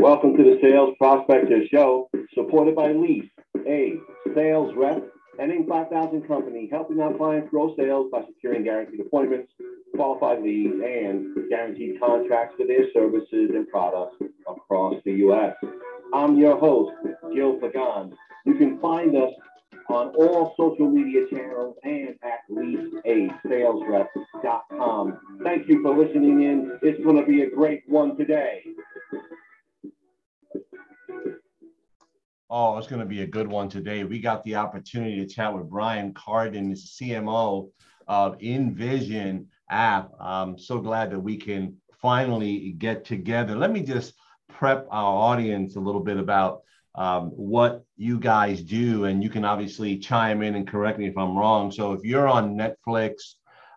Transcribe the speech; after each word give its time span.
Welcome 0.00 0.36
to 0.36 0.44
the 0.44 0.60
Sales 0.62 0.94
Prospector 0.96 1.66
Show, 1.72 2.08
supported 2.32 2.76
by 2.76 2.92
Lease, 2.92 3.28
a 3.66 3.94
sales 4.32 4.72
rep 4.76 5.02
and 5.40 5.50
Inc. 5.50 5.66
5000 5.68 6.22
company, 6.28 6.68
helping 6.70 7.00
our 7.00 7.12
clients 7.14 7.50
grow 7.50 7.74
sales 7.76 8.06
by 8.12 8.22
securing 8.28 8.62
guaranteed 8.62 9.00
appointments, 9.00 9.52
qualified 9.96 10.40
leads, 10.40 10.74
and 10.74 11.34
guaranteed 11.50 11.98
contracts 11.98 12.54
for 12.56 12.64
their 12.64 12.88
services 12.92 13.50
and 13.52 13.68
products 13.68 14.14
across 14.48 14.94
the 15.04 15.14
U.S. 15.14 15.56
I'm 16.14 16.38
your 16.38 16.56
host, 16.56 16.92
Gil 17.34 17.54
Pagan. 17.54 18.16
You 18.46 18.54
can 18.54 18.78
find 18.78 19.16
us 19.16 19.32
on 19.88 20.14
all 20.14 20.54
social 20.56 20.88
media 20.88 21.26
channels 21.28 21.74
and 21.82 22.14
at 22.22 22.48
leaseasalesrep.com. 22.48 25.40
Thank 25.42 25.68
you 25.68 25.82
for 25.82 25.98
listening 25.98 26.44
in. 26.44 26.78
It's 26.82 27.02
going 27.02 27.16
to 27.16 27.26
be 27.26 27.42
a 27.42 27.50
great 27.50 27.82
one 27.88 28.16
today. 28.16 28.62
Oh, 32.50 32.78
it's 32.78 32.86
going 32.86 33.00
to 33.00 33.06
be 33.06 33.20
a 33.20 33.26
good 33.26 33.46
one 33.46 33.68
today. 33.68 34.04
We 34.04 34.20
got 34.20 34.42
the 34.42 34.54
opportunity 34.54 35.16
to 35.16 35.26
chat 35.26 35.54
with 35.54 35.68
Brian 35.68 36.14
Kardon, 36.14 36.70
the 36.70 36.76
CMO 36.76 37.68
of 38.06 38.38
InVision 38.38 39.44
app. 39.70 40.12
I'm 40.18 40.58
so 40.58 40.80
glad 40.80 41.10
that 41.10 41.20
we 41.20 41.36
can 41.36 41.76
finally 42.00 42.70
get 42.78 43.04
together. 43.04 43.54
Let 43.54 43.70
me 43.70 43.82
just 43.82 44.14
prep 44.48 44.86
our 44.90 45.14
audience 45.14 45.76
a 45.76 45.80
little 45.80 46.00
bit 46.00 46.16
about 46.16 46.62
um, 46.94 47.26
what 47.32 47.84
you 47.98 48.18
guys 48.18 48.62
do, 48.62 49.04
and 49.04 49.22
you 49.22 49.28
can 49.28 49.44
obviously 49.44 49.98
chime 49.98 50.40
in 50.40 50.54
and 50.54 50.66
correct 50.66 50.98
me 50.98 51.06
if 51.06 51.18
I'm 51.18 51.36
wrong. 51.36 51.70
So 51.70 51.92
if 51.92 52.02
you're 52.02 52.28
on 52.28 52.56
Netflix 52.56 53.34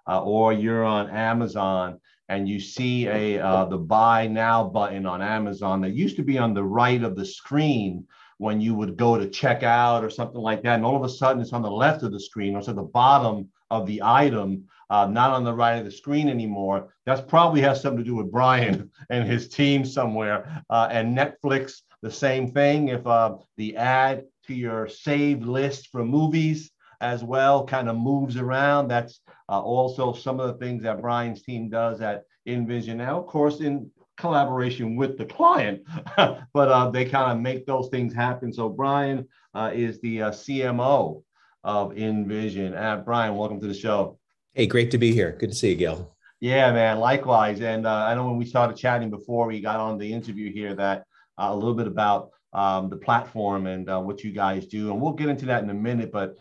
uh, 0.07 0.23
or 0.23 0.53
you're 0.53 0.85
on 0.85 1.09
Amazon 1.09 1.99
and 2.29 2.47
you 2.47 2.61
see 2.61 3.07
a 3.07 3.37
uh, 3.37 3.65
the 3.65 3.77
buy 3.77 4.27
now 4.27 4.63
button 4.63 5.05
on 5.05 5.21
Amazon 5.21 5.81
that 5.81 5.91
used 5.91 6.15
to 6.15 6.23
be 6.23 6.37
on 6.37 6.53
the 6.53 6.63
right 6.63 7.03
of 7.03 7.17
the 7.17 7.25
screen 7.25 8.07
when 8.41 8.59
you 8.59 8.73
would 8.73 8.97
go 8.97 9.19
to 9.19 9.29
check 9.29 9.61
out 9.61 10.03
or 10.03 10.09
something 10.09 10.41
like 10.41 10.63
that. 10.63 10.73
And 10.73 10.83
all 10.83 10.95
of 10.95 11.03
a 11.03 11.09
sudden 11.09 11.43
it's 11.43 11.53
on 11.53 11.61
the 11.61 11.69
left 11.69 12.01
of 12.01 12.11
the 12.11 12.19
screen 12.19 12.55
or 12.55 12.67
at 12.67 12.75
the 12.75 12.81
bottom 12.81 13.49
of 13.69 13.85
the 13.85 14.01
item, 14.03 14.63
uh, 14.89 15.05
not 15.05 15.29
on 15.29 15.43
the 15.43 15.53
right 15.53 15.77
of 15.77 15.85
the 15.85 15.91
screen 15.91 16.27
anymore. 16.27 16.91
That's 17.05 17.21
probably 17.21 17.61
has 17.61 17.83
something 17.83 18.03
to 18.03 18.03
do 18.03 18.15
with 18.15 18.31
Brian 18.31 18.89
and 19.11 19.29
his 19.29 19.47
team 19.47 19.85
somewhere. 19.85 20.63
Uh, 20.71 20.87
and 20.89 21.15
Netflix, 21.15 21.81
the 22.01 22.09
same 22.09 22.51
thing. 22.51 22.87
If 22.87 23.05
uh, 23.05 23.35
the 23.57 23.77
add 23.77 24.23
to 24.47 24.55
your 24.55 24.87
saved 24.87 25.45
list 25.45 25.89
for 25.91 26.03
movies 26.03 26.71
as 26.99 27.23
well 27.23 27.67
kind 27.67 27.89
of 27.89 27.95
moves 27.95 28.37
around, 28.37 28.87
that's 28.87 29.19
uh, 29.49 29.61
also 29.61 30.13
some 30.13 30.39
of 30.39 30.47
the 30.47 30.65
things 30.65 30.81
that 30.81 30.99
Brian's 30.99 31.43
team 31.43 31.69
does 31.69 32.01
at 32.01 32.23
InVision. 32.47 32.95
Now, 32.95 33.19
of 33.19 33.27
course, 33.27 33.59
in 33.59 33.91
collaboration 34.21 34.95
with 34.95 35.17
the 35.17 35.25
client, 35.25 35.81
but 36.15 36.45
uh, 36.55 36.89
they 36.91 37.03
kind 37.03 37.31
of 37.31 37.41
make 37.41 37.65
those 37.65 37.89
things 37.89 38.13
happen. 38.13 38.53
So 38.53 38.69
Brian 38.69 39.27
uh, 39.53 39.71
is 39.73 39.99
the 40.01 40.21
uh, 40.21 40.31
CMO 40.31 41.23
of 41.63 41.91
InVision. 41.91 42.79
Uh, 42.79 42.97
Brian, 42.97 43.35
welcome 43.35 43.59
to 43.59 43.67
the 43.67 43.73
show. 43.73 44.19
Hey, 44.53 44.67
great 44.67 44.91
to 44.91 44.97
be 44.97 45.11
here. 45.11 45.35
Good 45.39 45.49
to 45.49 45.55
see 45.55 45.71
you, 45.71 45.75
Gil. 45.75 46.15
Yeah, 46.39 46.71
man. 46.71 46.99
Likewise. 46.99 47.61
And 47.61 47.85
uh, 47.85 48.05
I 48.05 48.13
know 48.13 48.27
when 48.27 48.37
we 48.37 48.45
started 48.45 48.77
chatting 48.77 49.09
before 49.09 49.47
we 49.47 49.59
got 49.59 49.79
on 49.79 49.97
the 49.97 50.13
interview 50.13 50.53
here 50.53 50.75
that 50.75 50.99
uh, 51.39 51.49
a 51.49 51.55
little 51.55 51.75
bit 51.75 51.87
about 51.87 52.29
um, 52.53 52.89
the 52.89 52.97
platform 52.97 53.65
and 53.65 53.87
what 54.05 54.23
you 54.23 54.31
guys 54.31 54.67
do, 54.67 54.91
and 54.91 55.01
we'll 55.01 55.13
get 55.13 55.29
into 55.29 55.45
that 55.45 55.63
in 55.63 55.69
a 55.69 55.73
minute. 55.73 56.11
But 56.11 56.35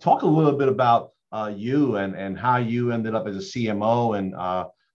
talk 0.00 0.22
a 0.22 0.26
little 0.26 0.56
bit 0.58 0.68
about 0.68 1.10
you 1.54 1.96
and 1.96 2.16
and 2.16 2.38
how 2.38 2.56
you 2.56 2.92
ended 2.92 3.14
up 3.14 3.26
as 3.26 3.36
a 3.36 3.40
CMO 3.40 4.18
and 4.18 4.34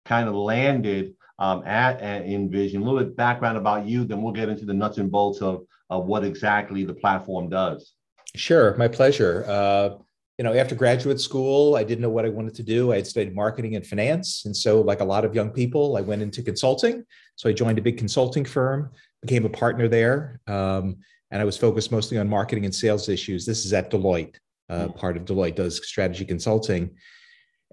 kind 0.07 0.29
of 0.29 0.35
landed 0.35 1.15
um, 1.39 1.63
at, 1.67 2.01
at 2.01 2.25
InVision. 2.25 2.77
A 2.77 2.79
little 2.79 2.99
bit 2.99 3.17
background 3.17 3.57
about 3.57 3.87
you, 3.87 4.05
then 4.05 4.23
we'll 4.23 4.33
get 4.33 4.49
into 4.49 4.65
the 4.65 4.75
nuts 4.75 4.99
and 4.99 5.11
bolts 5.11 5.41
of, 5.41 5.65
of 5.91 6.07
what 6.07 6.25
exactly 6.25 6.85
the 6.85 6.95
platform 6.95 7.49
does. 7.49 7.95
Sure, 8.35 8.77
my 8.77 8.89
pleasure. 8.89 9.45
Uh, 9.47 9.91
you 10.39 10.45
know, 10.45 10.53
after 10.53 10.75
graduate 10.75 11.21
school, 11.21 11.77
I 11.77 11.85
didn't 11.85 12.03
know 12.03 12.11
what 12.11 12.25
I 12.25 12.29
wanted 12.29 12.55
to 12.57 12.65
do. 12.65 12.93
I 12.93 12.97
had 12.97 13.07
studied 13.07 13.35
marketing 13.35 13.77
and 13.77 13.87
finance. 13.87 14.45
And 14.47 14.57
so, 14.57 14.81
like 14.81 15.01
a 15.01 15.05
lot 15.05 15.25
of 15.25 15.35
young 15.35 15.51
people, 15.51 15.97
I 15.97 16.01
went 16.01 16.23
into 16.23 16.43
consulting. 16.43 17.05
So 17.37 17.49
I 17.49 17.53
joined 17.53 17.79
a 17.79 17.83
big 17.83 17.99
consulting 17.99 18.45
firm, 18.45 18.91
became 19.23 19.45
a 19.45 19.49
partner 19.49 19.87
there. 19.87 20.41
Um, 20.49 20.97
and 21.31 21.41
I 21.41 21.45
was 21.45 21.57
focused 21.57 21.93
mostly 21.93 22.19
on 22.19 22.29
marketing 22.29 22.65
and 22.65 22.75
sales 22.75 23.09
issues. 23.09 23.47
This 23.47 23.65
is 23.65 23.73
at 23.73 23.91
Deloitte. 23.91 24.37
Uh, 24.69 24.89
mm. 24.89 24.97
part 24.97 25.17
of 25.17 25.25
Deloitte 25.25 25.57
does 25.57 25.87
strategy 25.87 26.25
consulting. 26.25 26.91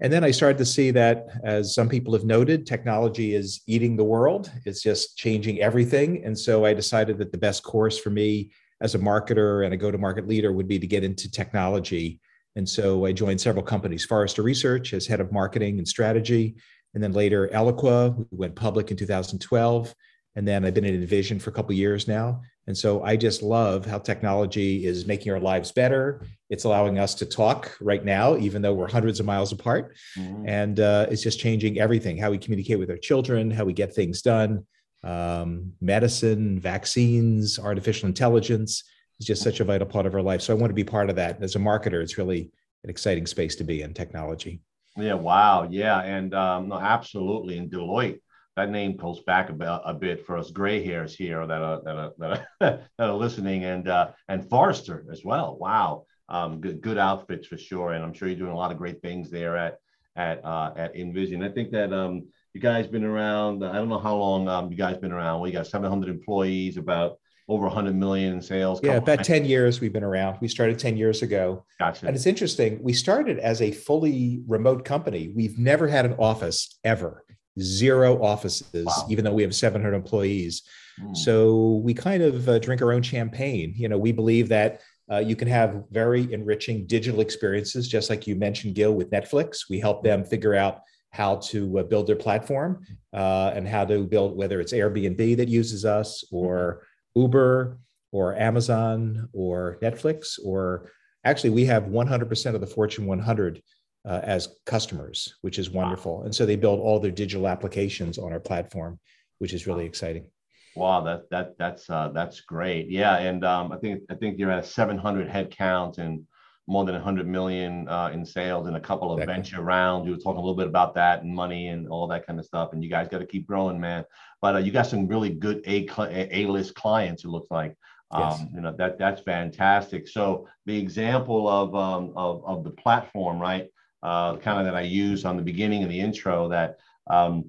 And 0.02 0.12
then 0.12 0.24
I 0.24 0.32
started 0.32 0.58
to 0.58 0.64
see 0.66 0.90
that, 0.90 1.28
as 1.44 1.76
some 1.76 1.88
people 1.88 2.12
have 2.12 2.24
noted, 2.24 2.66
technology 2.66 3.36
is 3.36 3.62
eating 3.68 3.96
the 3.96 4.02
world. 4.02 4.50
It's 4.64 4.82
just 4.82 5.16
changing 5.16 5.60
everything. 5.60 6.24
And 6.24 6.36
so 6.36 6.64
I 6.64 6.74
decided 6.74 7.18
that 7.18 7.30
the 7.30 7.38
best 7.38 7.62
course 7.62 7.96
for 7.96 8.10
me 8.10 8.50
as 8.80 8.96
a 8.96 8.98
marketer 8.98 9.64
and 9.64 9.72
a 9.72 9.76
go 9.76 9.92
to 9.92 9.98
market 9.98 10.26
leader 10.26 10.52
would 10.52 10.66
be 10.66 10.80
to 10.80 10.88
get 10.88 11.04
into 11.04 11.30
technology. 11.30 12.18
And 12.56 12.68
so 12.68 13.06
I 13.06 13.12
joined 13.12 13.40
several 13.40 13.64
companies, 13.64 14.04
Forrester 14.04 14.42
Research 14.42 14.92
as 14.92 15.06
head 15.06 15.20
of 15.20 15.30
marketing 15.30 15.78
and 15.78 15.86
strategy, 15.86 16.56
and 16.94 17.02
then 17.02 17.12
later 17.12 17.48
Eloqua, 17.54 18.16
who 18.16 18.26
went 18.32 18.56
public 18.56 18.90
in 18.90 18.96
2012. 18.96 19.94
And 20.34 20.48
then 20.48 20.64
I've 20.64 20.74
been 20.74 20.84
at 20.84 20.94
InVision 20.94 21.40
for 21.40 21.50
a 21.50 21.52
couple 21.52 21.74
years 21.74 22.08
now. 22.08 22.40
And 22.66 22.76
so 22.76 23.02
I 23.02 23.16
just 23.16 23.42
love 23.42 23.84
how 23.84 23.98
technology 23.98 24.86
is 24.86 25.04
making 25.04 25.32
our 25.32 25.40
lives 25.40 25.72
better. 25.72 26.24
It's 26.48 26.64
allowing 26.64 26.98
us 26.98 27.14
to 27.16 27.26
talk 27.26 27.76
right 27.80 28.04
now, 28.04 28.36
even 28.36 28.62
though 28.62 28.72
we're 28.72 28.88
hundreds 28.90 29.20
of 29.20 29.26
miles 29.26 29.52
apart. 29.52 29.96
Mm-hmm. 30.16 30.48
And 30.48 30.80
uh, 30.80 31.06
it's 31.10 31.22
just 31.22 31.40
changing 31.40 31.80
everything 31.80 32.16
how 32.16 32.30
we 32.30 32.38
communicate 32.38 32.78
with 32.78 32.90
our 32.90 32.96
children, 32.96 33.50
how 33.50 33.64
we 33.64 33.72
get 33.72 33.94
things 33.94 34.22
done. 34.22 34.64
Um, 35.04 35.72
medicine, 35.80 36.60
vaccines, 36.60 37.58
artificial 37.58 38.06
intelligence 38.06 38.84
is 39.18 39.26
just 39.26 39.42
such 39.42 39.58
a 39.60 39.64
vital 39.64 39.86
part 39.86 40.06
of 40.06 40.14
our 40.14 40.22
life. 40.22 40.40
So 40.40 40.54
I 40.54 40.56
want 40.56 40.70
to 40.70 40.74
be 40.74 40.84
part 40.84 41.10
of 41.10 41.16
that. 41.16 41.42
As 41.42 41.56
a 41.56 41.58
marketer, 41.58 42.00
it's 42.00 42.16
really 42.16 42.52
an 42.84 42.90
exciting 42.90 43.26
space 43.26 43.56
to 43.56 43.64
be 43.64 43.82
in 43.82 43.92
technology. 43.92 44.60
Yeah, 44.96 45.14
wow. 45.14 45.66
Yeah. 45.68 46.00
And 46.00 46.34
um, 46.34 46.68
no, 46.68 46.78
absolutely. 46.78 47.56
In 47.56 47.68
Deloitte, 47.68 48.20
that 48.56 48.70
name 48.70 48.96
goes 48.96 49.20
back 49.22 49.50
a, 49.50 49.82
a 49.84 49.94
bit 49.94 50.26
for 50.26 50.36
us 50.36 50.50
gray 50.50 50.84
hairs 50.84 51.14
here 51.14 51.46
that 51.46 51.62
are 51.62 51.82
that 51.82 51.96
are, 51.96 52.12
that 52.18 52.30
are, 52.30 52.46
that 52.98 53.10
are 53.10 53.14
listening, 53.14 53.64
and 53.64 53.88
uh, 53.88 54.10
and 54.28 54.48
Forrester 54.48 55.04
as 55.10 55.24
well. 55.24 55.56
Wow, 55.58 56.04
um, 56.28 56.60
good 56.60 56.80
good 56.80 56.98
outfits 56.98 57.46
for 57.46 57.56
sure, 57.56 57.92
and 57.92 58.04
I'm 58.04 58.12
sure 58.12 58.28
you're 58.28 58.38
doing 58.38 58.52
a 58.52 58.56
lot 58.56 58.70
of 58.70 58.78
great 58.78 59.00
things 59.00 59.30
there 59.30 59.56
at 59.56 59.78
at 60.16 60.44
uh, 60.44 60.72
at 60.76 60.94
InVision. 60.94 61.48
I 61.48 61.52
think 61.52 61.70
that 61.72 61.92
um, 61.92 62.28
you 62.52 62.60
guys 62.60 62.86
been 62.86 63.04
around. 63.04 63.64
I 63.64 63.74
don't 63.74 63.88
know 63.88 63.98
how 63.98 64.16
long 64.16 64.48
um, 64.48 64.70
you 64.70 64.76
guys 64.76 64.98
been 64.98 65.12
around. 65.12 65.40
We 65.40 65.50
got 65.50 65.66
700 65.66 66.10
employees, 66.10 66.76
about 66.76 67.18
over 67.48 67.64
100 67.64 67.94
million 67.94 68.34
in 68.34 68.42
sales. 68.42 68.80
Yeah, 68.82 68.94
about 68.94 69.24
10 69.24 69.44
years 69.46 69.80
we've 69.80 69.92
been 69.92 70.04
around. 70.04 70.38
We 70.40 70.48
started 70.48 70.78
10 70.78 70.96
years 70.96 71.22
ago. 71.22 71.64
Gotcha. 71.78 72.06
And 72.06 72.14
it's 72.14 72.26
interesting. 72.26 72.82
We 72.82 72.92
started 72.92 73.38
as 73.38 73.60
a 73.60 73.72
fully 73.72 74.42
remote 74.46 74.84
company. 74.84 75.32
We've 75.34 75.58
never 75.58 75.88
had 75.88 76.06
an 76.06 76.14
office 76.18 76.78
ever 76.84 77.24
zero 77.60 78.22
offices, 78.22 78.86
wow. 78.86 79.06
even 79.08 79.24
though 79.24 79.32
we 79.32 79.42
have 79.42 79.54
700 79.54 79.94
employees. 79.94 80.62
Mm. 81.00 81.16
So 81.16 81.80
we 81.84 81.94
kind 81.94 82.22
of 82.22 82.48
uh, 82.48 82.58
drink 82.58 82.82
our 82.82 82.92
own 82.92 83.02
champagne. 83.02 83.74
You 83.76 83.88
know, 83.88 83.98
we 83.98 84.12
believe 84.12 84.48
that 84.48 84.82
uh, 85.10 85.18
you 85.18 85.36
can 85.36 85.48
have 85.48 85.84
very 85.90 86.32
enriching 86.32 86.86
digital 86.86 87.20
experiences, 87.20 87.88
just 87.88 88.08
like 88.08 88.26
you 88.26 88.36
mentioned, 88.36 88.74
Gil, 88.74 88.94
with 88.94 89.10
Netflix. 89.10 89.68
We 89.68 89.80
help 89.80 90.02
them 90.02 90.24
figure 90.24 90.54
out 90.54 90.80
how 91.10 91.36
to 91.36 91.80
uh, 91.80 91.82
build 91.82 92.06
their 92.06 92.16
platform 92.16 92.86
uh, 93.12 93.52
and 93.54 93.68
how 93.68 93.84
to 93.84 94.04
build, 94.04 94.36
whether 94.36 94.60
it's 94.60 94.72
Airbnb 94.72 95.36
that 95.36 95.48
uses 95.48 95.84
us 95.84 96.24
or 96.30 96.86
Uber 97.14 97.78
or 98.12 98.34
Amazon 98.36 99.28
or 99.32 99.78
Netflix, 99.82 100.38
or 100.42 100.90
actually, 101.24 101.50
we 101.50 101.64
have 101.66 101.84
100% 101.84 102.54
of 102.54 102.60
the 102.60 102.66
Fortune 102.66 103.06
100 103.06 103.62
uh, 104.04 104.20
as 104.22 104.56
customers, 104.66 105.36
which 105.42 105.58
is 105.58 105.70
wonderful. 105.70 106.18
Wow. 106.18 106.24
And 106.24 106.34
so 106.34 106.44
they 106.44 106.56
build 106.56 106.80
all 106.80 106.98
their 106.98 107.10
digital 107.10 107.46
applications 107.46 108.18
on 108.18 108.32
our 108.32 108.40
platform, 108.40 108.98
which 109.38 109.52
is 109.52 109.66
really 109.66 109.84
exciting. 109.84 110.26
Wow, 110.74 111.02
that 111.02 111.28
that 111.30 111.58
that's 111.58 111.90
uh, 111.90 112.08
that's 112.14 112.40
great. 112.40 112.88
Yeah, 112.88 113.18
and 113.18 113.44
um, 113.44 113.72
I 113.72 113.76
think 113.76 114.02
I 114.10 114.14
think 114.14 114.38
you're 114.38 114.50
at 114.50 114.64
a 114.64 114.66
700 114.66 115.28
head 115.28 115.50
count 115.50 115.98
and 115.98 116.24
more 116.68 116.84
than 116.84 116.94
100 116.94 117.26
million 117.26 117.88
uh, 117.88 118.10
in 118.12 118.24
sales 118.24 118.68
and 118.68 118.76
a 118.76 118.80
couple 118.80 119.12
of 119.12 119.18
exactly. 119.18 119.34
venture 119.34 119.62
rounds. 119.62 120.06
You 120.06 120.12
were 120.12 120.18
talking 120.18 120.38
a 120.38 120.40
little 120.40 120.56
bit 120.56 120.68
about 120.68 120.94
that 120.94 121.22
and 121.22 121.34
money 121.34 121.68
and 121.68 121.88
all 121.88 122.06
that 122.08 122.26
kind 122.26 122.38
of 122.38 122.44
stuff. 122.44 122.72
And 122.72 122.82
you 122.82 122.88
guys 122.88 123.08
got 123.08 123.18
to 123.18 123.26
keep 123.26 123.46
growing, 123.46 123.80
man. 123.80 124.04
But 124.40 124.54
uh, 124.54 124.58
you 124.58 124.70
got 124.70 124.86
some 124.86 125.06
really 125.06 125.30
good 125.30 125.62
A 125.66 125.86
A 126.10 126.46
list 126.46 126.74
clients. 126.74 127.24
It 127.24 127.28
looks 127.28 127.50
like. 127.50 127.76
Yes. 128.16 128.40
Um, 128.40 128.50
you 128.54 128.60
know 128.60 128.74
that 128.76 128.98
that's 128.98 129.22
fantastic. 129.22 130.06
So 130.06 130.46
the 130.66 130.78
example 130.78 131.48
of 131.48 131.74
um, 131.74 132.12
of 132.14 132.44
of 132.44 132.62
the 132.62 132.70
platform, 132.70 133.38
right? 133.38 133.68
Uh, 134.02 134.36
kind 134.36 134.58
of 134.58 134.64
that 134.66 134.74
I 134.74 134.82
use 134.82 135.24
on 135.24 135.36
the 135.36 135.42
beginning 135.42 135.82
of 135.82 135.90
the 135.90 136.00
intro 136.00 136.48
that 136.48 136.76
um, 137.08 137.44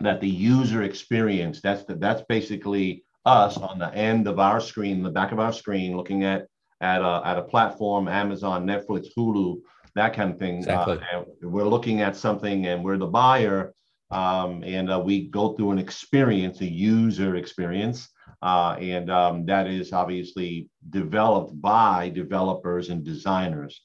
that 0.00 0.20
the 0.20 0.28
user 0.28 0.82
experience 0.82 1.60
that's 1.60 1.84
the, 1.84 1.94
that's 1.94 2.22
basically 2.28 3.04
us 3.24 3.56
on 3.56 3.78
the 3.78 3.92
end 3.94 4.28
of 4.28 4.38
our 4.38 4.60
screen, 4.60 5.02
the 5.02 5.10
back 5.10 5.32
of 5.32 5.38
our 5.38 5.52
screen, 5.52 5.96
looking 5.96 6.24
at 6.24 6.46
at 6.80 7.00
a, 7.00 7.22
at 7.24 7.38
a 7.38 7.42
platform, 7.42 8.06
Amazon, 8.08 8.66
Netflix, 8.66 9.08
Hulu, 9.16 9.60
that 9.94 10.14
kind 10.14 10.30
of 10.32 10.38
thing. 10.38 10.58
Exactly. 10.58 10.98
Uh, 11.14 11.22
we're 11.42 11.64
looking 11.64 12.02
at 12.02 12.14
something, 12.14 12.66
and 12.66 12.84
we're 12.84 12.98
the 12.98 13.06
buyer, 13.06 13.74
um, 14.10 14.62
and 14.64 14.90
uh, 14.90 15.00
we 15.04 15.28
go 15.28 15.54
through 15.54 15.70
an 15.70 15.78
experience, 15.78 16.60
a 16.60 16.70
user 16.70 17.36
experience, 17.36 18.08
Uh, 18.42 18.76
and 18.94 19.10
um, 19.10 19.46
that 19.46 19.66
is 19.66 19.92
obviously 19.92 20.68
developed 20.90 21.54
by 21.60 22.10
developers 22.10 22.90
and 22.90 23.02
designers, 23.02 23.80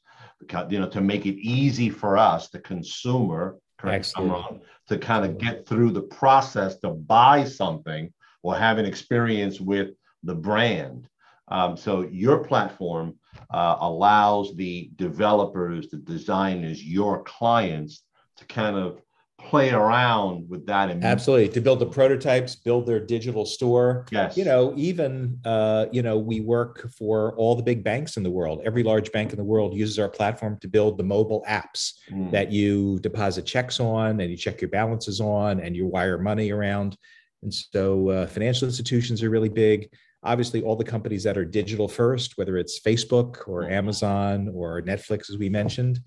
you 0.70 0.80
know, 0.80 0.90
to 0.90 1.02
make 1.02 1.26
it 1.26 1.40
easy 1.40 1.90
for 1.90 2.18
us, 2.18 2.50
the 2.50 2.60
consumer, 2.60 3.58
correct 3.78 4.14
wrong, 4.18 4.62
to 4.88 4.98
kind 4.98 5.26
of 5.26 5.38
get 5.38 5.68
through 5.68 5.92
the 5.92 6.02
process 6.02 6.78
to 6.80 6.90
buy 6.90 7.44
something 7.44 8.12
or 8.44 8.56
have 8.56 8.78
an 8.78 8.86
experience 8.86 9.60
with 9.60 9.90
the 10.24 10.36
brand. 10.36 11.08
Um, 11.48 11.76
so 11.76 12.02
your 12.04 12.44
platform 12.44 13.16
uh, 13.54 13.78
allows 13.80 14.56
the 14.56 14.92
developers, 14.96 15.90
the 15.90 15.98
designers, 15.98 16.84
your 16.84 17.24
clients 17.24 18.04
to 18.38 18.46
kind 18.46 18.78
of 18.78 19.02
play 19.50 19.72
around 19.72 20.50
with 20.50 20.66
that. 20.66 20.90
And 20.90 21.04
absolutely, 21.04 21.50
to 21.50 21.62
build 21.62 21.80
the 21.80 21.86
prototypes, 21.86 22.56
build 22.56 22.86
their 22.86 23.00
digital 23.00 23.46
store. 23.46 24.06
Yes. 24.12 24.38
You 24.38 24.46
know, 24.46 24.74
even 24.76 25.40
uh, 25.46 25.88
you 25.92 26.02
know, 26.02 26.18
we 26.18 26.42
work 26.42 26.90
for 26.98 27.36
all 27.36 27.56
the 27.56 27.64
big 27.64 27.84
banks 27.84 28.18
in 28.18 28.24
the 28.24 28.32
world. 28.32 28.62
Every 28.66 28.84
large 28.84 29.12
bank 29.12 29.32
in 29.32 29.38
the 29.38 29.44
world 29.44 29.74
uses 29.74 30.00
our 30.00 30.10
platform 30.10 30.58
to 30.62 30.68
build 30.68 30.98
the 30.98 31.04
mobile 31.04 31.44
apps 31.48 31.94
mm. 32.12 32.32
that 32.32 32.52
you 32.52 33.00
deposit 33.00 33.46
checks 33.46 33.80
on, 33.80 34.20
and 34.22 34.30
you 34.32 34.38
check 34.38 34.62
your 34.62 34.70
balances 34.70 35.20
on, 35.20 35.60
and 35.60 35.76
you 35.76 35.86
wire 35.88 36.18
money 36.18 36.52
around. 36.52 36.98
And 37.44 37.54
so, 37.54 38.10
uh, 38.10 38.28
financial 38.28 38.68
institutions 38.68 39.24
are 39.24 39.30
really 39.30 39.50
big 39.50 39.90
obviously 40.24 40.62
all 40.62 40.76
the 40.76 40.84
companies 40.84 41.24
that 41.24 41.38
are 41.38 41.46
digital 41.46 41.88
first, 41.88 42.38
whether 42.38 42.58
it's 42.58 42.80
Facebook 42.80 43.48
or 43.48 43.64
mm-hmm. 43.64 43.74
Amazon 43.74 44.52
or 44.54 44.82
Netflix, 44.82 45.30
as 45.30 45.38
we 45.38 45.50
mentioned, 45.50 46.00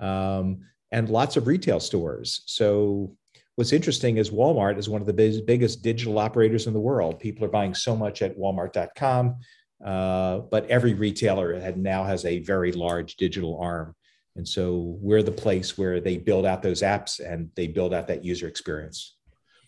um, 0.00 0.60
and 0.92 1.08
lots 1.08 1.36
of 1.36 1.46
retail 1.46 1.80
stores. 1.80 2.42
So 2.46 3.14
what's 3.56 3.72
interesting 3.72 4.16
is 4.16 4.30
Walmart 4.30 4.78
is 4.78 4.88
one 4.88 5.00
of 5.00 5.06
the 5.06 5.12
big, 5.12 5.46
biggest 5.46 5.82
digital 5.82 6.18
operators 6.18 6.66
in 6.66 6.72
the 6.72 6.80
world. 6.80 7.20
People 7.20 7.44
are 7.44 7.50
buying 7.50 7.74
so 7.74 7.96
much 7.96 8.22
at 8.22 8.36
Walmart.com, 8.36 9.36
uh, 9.84 10.38
but 10.50 10.66
every 10.68 10.94
retailer 10.94 11.58
had, 11.58 11.76
now 11.76 12.04
has 12.04 12.24
a 12.24 12.40
very 12.40 12.72
large 12.72 13.16
digital 13.16 13.58
arm. 13.60 13.94
And 14.36 14.46
so 14.46 14.96
we're 15.00 15.22
the 15.22 15.32
place 15.32 15.76
where 15.76 16.00
they 16.00 16.16
build 16.16 16.46
out 16.46 16.62
those 16.62 16.82
apps 16.82 17.20
and 17.20 17.50
they 17.56 17.66
build 17.66 17.92
out 17.92 18.06
that 18.08 18.24
user 18.24 18.46
experience. 18.48 19.16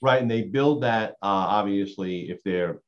Right, 0.01 0.21
and 0.21 0.31
they 0.31 0.43
build 0.43 0.83
that 0.83 1.13
uh, 1.23 1.47
obviously 1.59 2.31
if 2.31 2.43
they're 2.43 2.81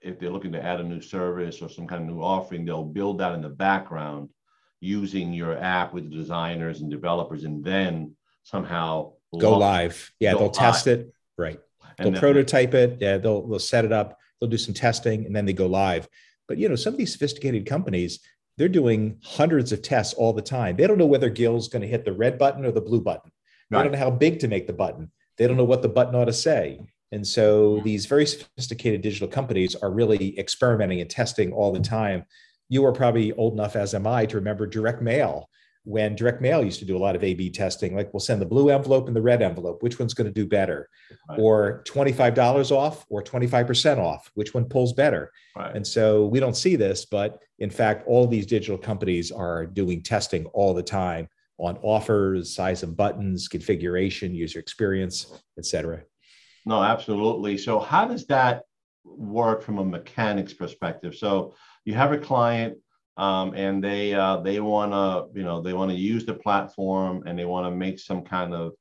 if 0.00 0.18
they're 0.18 0.30
looking 0.30 0.52
to 0.52 0.62
add 0.62 0.80
a 0.80 0.84
new 0.84 1.00
service 1.00 1.62
or 1.62 1.68
some 1.68 1.86
kind 1.86 2.02
of 2.02 2.08
new 2.08 2.22
offering, 2.22 2.64
they'll 2.64 2.84
build 2.84 3.18
that 3.18 3.34
in 3.34 3.40
the 3.40 3.48
background 3.48 4.30
using 4.82 5.32
your 5.32 5.56
app 5.56 5.94
with 5.94 6.10
the 6.10 6.16
designers 6.16 6.80
and 6.80 6.90
developers, 6.90 7.44
and 7.44 7.64
then 7.64 8.16
somehow 8.42 9.12
go 9.38 9.56
live. 9.56 10.12
Yeah, 10.18 10.32
they'll 10.32 10.44
live. 10.44 10.52
test 10.52 10.86
it. 10.88 11.12
Right. 11.38 11.60
They'll 11.98 12.12
prototype 12.12 12.74
it. 12.74 12.98
Yeah, 13.00 13.18
they'll 13.18 13.46
they'll 13.46 13.58
set 13.58 13.84
it 13.84 13.92
up. 13.92 14.18
They'll 14.40 14.50
do 14.50 14.58
some 14.58 14.74
testing, 14.74 15.24
and 15.24 15.34
then 15.34 15.46
they 15.46 15.52
go 15.52 15.66
live. 15.66 16.08
But 16.48 16.58
you 16.58 16.68
know, 16.68 16.74
some 16.76 16.94
of 16.94 16.98
these 16.98 17.12
sophisticated 17.12 17.64
companies, 17.64 18.20
they're 18.58 18.68
doing 18.68 19.18
hundreds 19.22 19.72
of 19.72 19.82
tests 19.82 20.14
all 20.14 20.32
the 20.32 20.42
time. 20.42 20.76
They 20.76 20.86
don't 20.86 20.98
know 20.98 21.06
whether 21.06 21.30
Gil's 21.30 21.68
going 21.68 21.82
to 21.82 21.88
hit 21.88 22.04
the 22.04 22.12
red 22.12 22.38
button 22.38 22.64
or 22.64 22.72
the 22.72 22.80
blue 22.80 23.00
button. 23.00 23.30
They 23.70 23.76
right. 23.76 23.84
don't 23.84 23.92
know 23.92 23.98
how 23.98 24.10
big 24.10 24.40
to 24.40 24.48
make 24.48 24.66
the 24.66 24.72
button. 24.72 25.12
They 25.38 25.46
don't 25.46 25.56
know 25.56 25.64
what 25.64 25.82
the 25.82 25.88
button 25.88 26.14
ought 26.14 26.26
to 26.26 26.32
say. 26.32 26.80
And 27.12 27.26
so 27.26 27.74
mm-hmm. 27.74 27.84
these 27.84 28.06
very 28.06 28.26
sophisticated 28.26 29.02
digital 29.02 29.28
companies 29.28 29.74
are 29.76 29.90
really 29.90 30.38
experimenting 30.38 31.00
and 31.00 31.08
testing 31.08 31.52
all 31.52 31.72
the 31.72 31.80
time. 31.80 32.24
You 32.72 32.86
are 32.86 32.92
probably 32.92 33.32
old 33.32 33.52
enough, 33.52 33.76
as 33.76 33.92
am 33.92 34.06
I, 34.06 34.24
to 34.24 34.36
remember 34.36 34.66
direct 34.66 35.02
mail 35.02 35.50
when 35.84 36.16
direct 36.16 36.40
mail 36.40 36.64
used 36.64 36.78
to 36.78 36.86
do 36.86 36.96
a 36.96 37.04
lot 37.06 37.14
of 37.14 37.22
A 37.22 37.34
B 37.34 37.50
testing, 37.50 37.94
like 37.94 38.14
we'll 38.14 38.20
send 38.20 38.40
the 38.40 38.46
blue 38.46 38.70
envelope 38.70 39.08
and 39.08 39.16
the 39.16 39.20
red 39.20 39.42
envelope, 39.42 39.82
which 39.82 39.98
one's 39.98 40.14
going 40.14 40.26
to 40.26 40.32
do 40.32 40.46
better? 40.46 40.88
Right. 41.28 41.38
Or 41.38 41.82
$25 41.86 42.70
off 42.70 43.04
or 43.10 43.22
25% 43.22 43.98
off, 43.98 44.30
which 44.32 44.54
one 44.54 44.64
pulls 44.64 44.94
better? 44.94 45.30
Right. 45.54 45.76
And 45.76 45.86
so 45.86 46.24
we 46.24 46.40
don't 46.40 46.56
see 46.56 46.76
this, 46.76 47.04
but 47.04 47.42
in 47.58 47.68
fact, 47.68 48.06
all 48.06 48.26
these 48.26 48.46
digital 48.46 48.78
companies 48.78 49.30
are 49.30 49.66
doing 49.66 50.02
testing 50.02 50.46
all 50.54 50.72
the 50.72 50.82
time 50.82 51.28
on 51.58 51.76
offers, 51.82 52.54
size 52.54 52.82
of 52.82 52.96
buttons, 52.96 53.48
configuration, 53.48 54.34
user 54.34 54.60
experience, 54.60 55.42
et 55.58 55.66
cetera. 55.66 56.02
No, 56.64 56.82
absolutely. 56.82 57.58
So 57.58 57.80
how 57.80 58.06
does 58.06 58.24
that 58.28 58.62
work 59.04 59.62
from 59.62 59.78
a 59.78 59.84
mechanics 59.84 60.52
perspective? 60.52 61.14
So 61.14 61.54
you 61.84 61.94
have 61.94 62.12
a 62.12 62.18
client 62.18 62.78
um, 63.16 63.54
and 63.54 63.82
they 63.82 64.14
uh, 64.14 64.38
they 64.38 64.60
want 64.60 64.92
to 64.92 65.38
you 65.38 65.44
know 65.44 65.60
they 65.60 65.72
want 65.72 65.90
to 65.90 65.96
use 65.96 66.24
the 66.24 66.34
platform 66.34 67.22
and 67.26 67.38
they 67.38 67.44
want 67.44 67.66
to 67.66 67.70
make 67.70 67.98
some 67.98 68.22
kind 68.22 68.54
of 68.54 68.72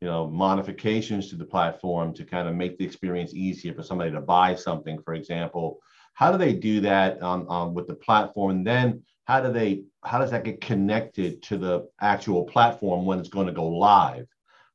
you 0.00 0.08
know 0.08 0.26
modifications 0.26 1.28
to 1.30 1.36
the 1.36 1.44
platform 1.44 2.12
to 2.14 2.24
kind 2.24 2.48
of 2.48 2.54
make 2.54 2.78
the 2.78 2.84
experience 2.84 3.34
easier 3.34 3.74
for 3.74 3.82
somebody 3.82 4.10
to 4.10 4.20
buy 4.20 4.54
something 4.54 5.00
for 5.02 5.14
example. 5.14 5.78
How 6.14 6.30
do 6.30 6.36
they 6.36 6.52
do 6.52 6.80
that 6.82 7.22
on, 7.22 7.46
on 7.46 7.72
with 7.72 7.86
the 7.86 7.94
platform? 7.94 8.50
And 8.50 8.66
then 8.66 9.02
how 9.24 9.40
do 9.40 9.52
they 9.52 9.84
how 10.04 10.18
does 10.18 10.30
that 10.32 10.44
get 10.44 10.60
connected 10.60 11.42
to 11.44 11.56
the 11.56 11.88
actual 12.00 12.44
platform 12.44 13.06
when 13.06 13.18
it's 13.18 13.28
going 13.28 13.46
to 13.46 13.52
go 13.52 13.66
live 13.66 14.26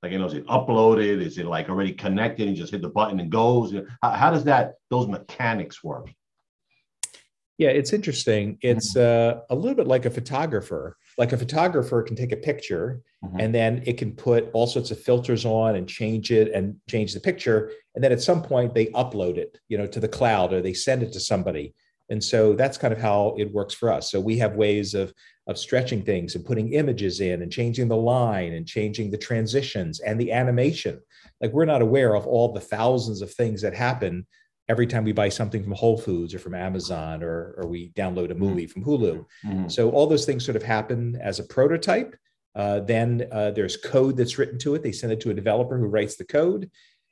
like, 0.03 0.11
you 0.11 0.19
know, 0.19 0.25
is 0.25 0.33
it 0.33 0.45
uploaded? 0.47 1.21
Is 1.21 1.37
it 1.37 1.45
like 1.45 1.69
already 1.69 1.93
connected 1.93 2.47
and 2.47 2.55
just 2.55 2.71
hit 2.71 2.81
the 2.81 2.89
button 2.89 3.19
and 3.19 3.31
goes? 3.31 3.73
How, 4.01 4.11
how 4.11 4.31
does 4.31 4.43
that, 4.43 4.75
those 4.89 5.07
mechanics 5.07 5.83
work? 5.83 6.09
Yeah, 7.57 7.69
it's 7.69 7.93
interesting. 7.93 8.57
It's 8.61 8.95
mm-hmm. 8.95 9.39
uh, 9.39 9.41
a 9.49 9.55
little 9.55 9.75
bit 9.75 9.87
like 9.87 10.05
a 10.05 10.09
photographer. 10.09 10.97
Like 11.17 11.31
a 11.31 11.37
photographer 11.37 12.03
can 12.03 12.17
take 12.17 12.33
a 12.33 12.37
picture 12.37 13.01
mm-hmm. 13.23 13.39
and 13.39 13.55
then 13.55 13.81
it 13.85 13.97
can 13.97 14.11
put 14.11 14.49
all 14.53 14.67
sorts 14.67 14.91
of 14.91 14.99
filters 14.99 15.45
on 15.45 15.75
and 15.75 15.87
change 15.87 16.31
it 16.31 16.51
and 16.51 16.75
change 16.89 17.13
the 17.13 17.21
picture. 17.21 17.71
And 17.95 18.03
then 18.03 18.11
at 18.11 18.21
some 18.21 18.41
point 18.41 18.73
they 18.73 18.87
upload 18.87 19.37
it, 19.37 19.57
you 19.69 19.77
know, 19.77 19.87
to 19.87 19.99
the 20.01 20.09
cloud 20.09 20.51
or 20.51 20.61
they 20.61 20.73
send 20.73 21.01
it 21.03 21.13
to 21.13 21.19
somebody. 21.19 21.73
And 22.09 22.23
so 22.23 22.53
that's 22.53 22.77
kind 22.77 22.93
of 22.93 23.01
how 23.01 23.35
it 23.37 23.51
works 23.51 23.73
for 23.73 23.91
us. 23.91 24.11
So 24.11 24.19
we 24.19 24.37
have 24.37 24.55
ways 24.55 24.93
of 24.93 25.13
of 25.47 25.57
stretching 25.59 26.01
things 26.01 26.35
and 26.35 26.43
putting 26.43 26.73
images 26.73 27.19
in 27.19 27.43
and 27.43 27.51
changing 27.51 27.87
the 27.87 27.95
line 27.95 28.53
and 28.53 28.67
changing 28.67 29.11
the 29.11 29.17
transitions 29.17 29.99
and 29.99 30.19
the 30.19 30.31
animation. 30.31 30.99
Like 31.39 31.51
we're 31.51 31.65
not 31.65 31.83
aware 31.83 32.15
of 32.15 32.25
all 32.25 32.51
the 32.51 32.59
thousands 32.59 33.21
of 33.21 33.31
things 33.31 33.61
that 33.61 33.75
happen 33.75 34.25
every 34.67 34.87
time 34.87 35.03
we 35.03 35.11
buy 35.11 35.29
something 35.29 35.61
from 35.61 35.73
Whole 35.73 35.97
Foods 35.97 36.33
or 36.33 36.39
from 36.39 36.55
Amazon 36.55 37.21
or, 37.21 37.53
or 37.57 37.67
we 37.67 37.91
download 37.91 38.31
a 38.31 38.35
movie 38.35 38.65
from 38.65 38.83
Hulu. 38.83 39.25
Mm-hmm. 39.45 39.67
So 39.67 39.91
all 39.91 40.07
those 40.07 40.25
things 40.25 40.43
sort 40.43 40.55
of 40.55 40.63
happen 40.63 41.15
as 41.21 41.39
a 41.39 41.43
prototype. 41.43 42.15
Uh, 42.55 42.79
then 42.79 43.27
uh, 43.31 43.51
there's 43.51 43.77
code 43.77 44.17
that's 44.17 44.39
written 44.39 44.57
to 44.59 44.73
it. 44.73 44.81
They 44.81 44.93
send 44.93 45.13
it 45.13 45.19
to 45.19 45.29
a 45.29 45.35
developer 45.35 45.77
who 45.77 45.87
writes 45.87 46.15
the 46.15 46.23
code, 46.23 46.71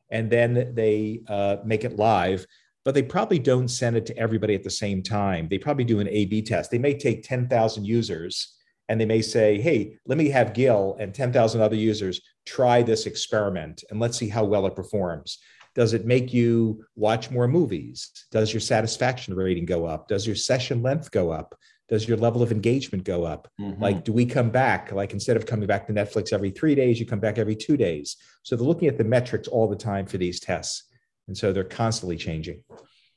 and 0.09 0.29
then 0.29 0.73
they 0.73 1.21
uh, 1.27 1.57
make 1.65 1.83
it 1.83 1.97
live 1.97 2.47
but 2.85 2.93
they 2.93 3.03
probably 3.03 3.39
don't 3.39 3.67
send 3.67 3.95
it 3.95 4.05
to 4.07 4.17
everybody 4.17 4.55
at 4.55 4.63
the 4.63 4.69
same 4.69 5.01
time. 5.01 5.47
They 5.47 5.57
probably 5.57 5.85
do 5.85 5.99
an 5.99 6.09
A 6.09 6.25
B 6.25 6.41
test. 6.41 6.71
They 6.71 6.77
may 6.77 6.97
take 6.97 7.23
10,000 7.23 7.85
users 7.85 8.55
and 8.89 8.99
they 8.99 9.05
may 9.05 9.21
say, 9.21 9.61
hey, 9.61 9.97
let 10.05 10.17
me 10.17 10.29
have 10.29 10.53
Gil 10.53 10.97
and 10.99 11.13
10,000 11.13 11.61
other 11.61 11.75
users 11.75 12.21
try 12.45 12.83
this 12.83 13.05
experiment 13.05 13.83
and 13.89 13.99
let's 13.99 14.17
see 14.17 14.27
how 14.27 14.43
well 14.43 14.65
it 14.65 14.75
performs. 14.75 15.39
Does 15.75 15.93
it 15.93 16.05
make 16.05 16.33
you 16.33 16.85
watch 16.95 17.31
more 17.31 17.47
movies? 17.47 18.11
Does 18.31 18.53
your 18.53 18.61
satisfaction 18.61 19.33
rating 19.33 19.65
go 19.65 19.85
up? 19.85 20.07
Does 20.07 20.27
your 20.27 20.35
session 20.35 20.83
length 20.83 21.09
go 21.09 21.31
up? 21.31 21.55
Does 21.89 22.07
your 22.07 22.17
level 22.17 22.43
of 22.43 22.51
engagement 22.51 23.03
go 23.03 23.23
up? 23.23 23.47
Mm-hmm. 23.59 23.81
Like, 23.81 24.03
do 24.03 24.13
we 24.13 24.25
come 24.25 24.51
back? 24.51 24.91
Like, 24.91 25.13
instead 25.13 25.35
of 25.35 25.45
coming 25.45 25.67
back 25.67 25.87
to 25.87 25.93
Netflix 25.93 26.31
every 26.31 26.51
three 26.51 26.75
days, 26.75 26.99
you 26.99 27.05
come 27.05 27.19
back 27.19 27.37
every 27.37 27.55
two 27.55 27.75
days. 27.75 28.17
So 28.43 28.55
they're 28.55 28.67
looking 28.67 28.87
at 28.87 28.97
the 28.97 29.03
metrics 29.03 29.47
all 29.47 29.67
the 29.67 29.75
time 29.75 30.05
for 30.05 30.17
these 30.17 30.39
tests 30.39 30.83
and 31.27 31.37
so 31.37 31.53
they're 31.53 31.63
constantly 31.63 32.17
changing. 32.17 32.63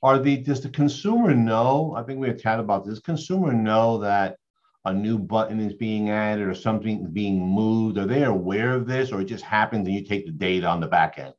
Are 0.02 0.18
the 0.18 0.36
does 0.36 0.60
the 0.60 0.68
consumer 0.68 1.34
know? 1.34 1.94
I 1.96 2.02
think 2.02 2.20
we 2.20 2.28
have 2.28 2.40
chatted 2.40 2.64
about 2.64 2.84
this. 2.84 3.00
Consumer 3.00 3.52
know 3.52 3.98
that 3.98 4.36
a 4.84 4.92
new 4.92 5.18
button 5.18 5.58
is 5.58 5.72
being 5.75 6.10
added 6.10 6.46
or 6.46 6.54
something 6.54 7.10
being 7.12 7.44
moved. 7.44 7.98
Are 7.98 8.06
they 8.06 8.22
aware 8.22 8.75
of 8.75 8.86
this, 8.86 9.10
or 9.10 9.20
it 9.20 9.25
just 9.25 9.42
happens 9.42 9.86
and 9.86 9.96
you 9.96 10.04
take 10.04 10.26
the 10.26 10.32
data 10.32 10.66
on 10.66 10.80
the 10.80 10.86
back 10.86 11.18
end? 11.18 11.34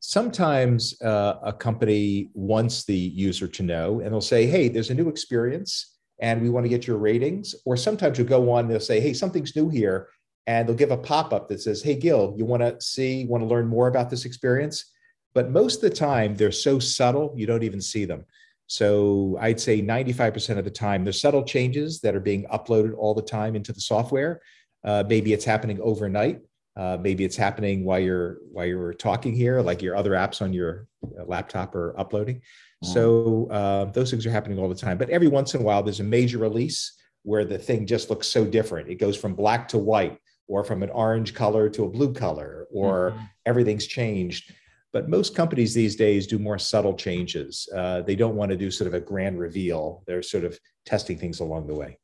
Sometimes 0.00 1.00
uh, 1.02 1.38
a 1.42 1.52
company 1.52 2.30
wants 2.34 2.84
the 2.84 2.96
user 2.96 3.46
to 3.46 3.62
know, 3.62 4.00
and 4.00 4.12
they'll 4.12 4.20
say, 4.20 4.46
"Hey, 4.46 4.68
there's 4.68 4.90
a 4.90 4.94
new 4.94 5.08
experience, 5.08 5.98
and 6.20 6.40
we 6.40 6.50
want 6.50 6.64
to 6.64 6.70
get 6.70 6.86
your 6.86 6.98
ratings." 6.98 7.54
Or 7.66 7.76
sometimes 7.76 8.16
you'll 8.16 8.26
go 8.26 8.50
on, 8.52 8.68
they'll 8.68 8.80
say, 8.80 9.00
"Hey, 9.00 9.12
something's 9.12 9.54
new 9.54 9.68
here," 9.68 10.08
and 10.46 10.66
they'll 10.66 10.76
give 10.76 10.92
a 10.92 10.96
pop 10.96 11.32
up 11.32 11.48
that 11.48 11.60
says, 11.60 11.82
"Hey, 11.82 11.96
Gil, 11.96 12.34
you 12.38 12.44
want 12.44 12.62
to 12.62 12.80
see, 12.80 13.26
want 13.26 13.42
to 13.42 13.48
learn 13.48 13.66
more 13.66 13.88
about 13.88 14.08
this 14.08 14.24
experience?" 14.24 14.91
But 15.34 15.50
most 15.50 15.82
of 15.82 15.90
the 15.90 15.96
time, 15.96 16.34
they're 16.34 16.52
so 16.52 16.78
subtle, 16.78 17.32
you 17.36 17.46
don't 17.46 17.62
even 17.62 17.80
see 17.80 18.04
them. 18.04 18.24
So 18.66 19.36
I'd 19.40 19.60
say 19.60 19.82
95% 19.82 20.58
of 20.58 20.64
the 20.64 20.70
time, 20.70 21.04
there's 21.04 21.20
subtle 21.20 21.44
changes 21.44 22.00
that 22.00 22.14
are 22.14 22.20
being 22.20 22.44
uploaded 22.44 22.94
all 22.96 23.14
the 23.14 23.22
time 23.22 23.54
into 23.54 23.72
the 23.72 23.80
software. 23.80 24.40
Uh, 24.84 25.04
maybe 25.06 25.32
it's 25.32 25.44
happening 25.44 25.78
overnight. 25.80 26.40
Uh, 26.74 26.96
maybe 26.98 27.22
it's 27.22 27.36
happening 27.36 27.84
while 27.84 27.98
you're 27.98 28.38
while 28.50 28.64
you're 28.64 28.94
talking 28.94 29.34
here, 29.34 29.60
like 29.60 29.82
your 29.82 29.94
other 29.94 30.12
apps 30.12 30.40
on 30.40 30.54
your 30.54 30.86
uh, 31.04 31.24
laptop 31.26 31.74
are 31.74 31.94
uploading. 31.98 32.36
Mm-hmm. 32.36 32.92
So 32.92 33.48
uh, 33.50 33.84
those 33.86 34.10
things 34.10 34.24
are 34.24 34.30
happening 34.30 34.58
all 34.58 34.70
the 34.70 34.74
time. 34.74 34.96
But 34.96 35.10
every 35.10 35.28
once 35.28 35.54
in 35.54 35.60
a 35.60 35.64
while, 35.64 35.82
there's 35.82 36.00
a 36.00 36.04
major 36.04 36.38
release 36.38 36.98
where 37.24 37.44
the 37.44 37.58
thing 37.58 37.86
just 37.86 38.08
looks 38.08 38.26
so 38.26 38.46
different. 38.46 38.88
It 38.88 38.94
goes 38.94 39.18
from 39.18 39.34
black 39.34 39.68
to 39.68 39.78
white, 39.78 40.18
or 40.48 40.64
from 40.64 40.82
an 40.82 40.90
orange 40.90 41.34
color 41.34 41.68
to 41.68 41.84
a 41.84 41.90
blue 41.90 42.14
color, 42.14 42.66
or 42.72 43.10
mm-hmm. 43.10 43.24
everything's 43.44 43.86
changed 43.86 44.54
But 44.92 45.08
most 45.08 45.34
companies 45.34 45.72
these 45.72 45.96
days 45.96 46.26
do 46.26 46.38
more 46.38 46.58
subtle 46.58 46.94
changes. 46.94 47.68
Uh, 47.74 48.02
they 48.02 48.14
don't 48.14 48.36
want 48.36 48.50
to 48.50 48.56
do 48.56 48.70
sort 48.70 48.88
of 48.88 48.94
a 48.94 49.00
grand 49.00 49.38
reveal. 49.38 50.02
They're 50.06 50.22
sort 50.22 50.44
of 50.44 50.58
testing 50.84 51.16
things 51.16 51.40
along 51.40 51.66
the 51.66 51.74
way. 51.74 51.98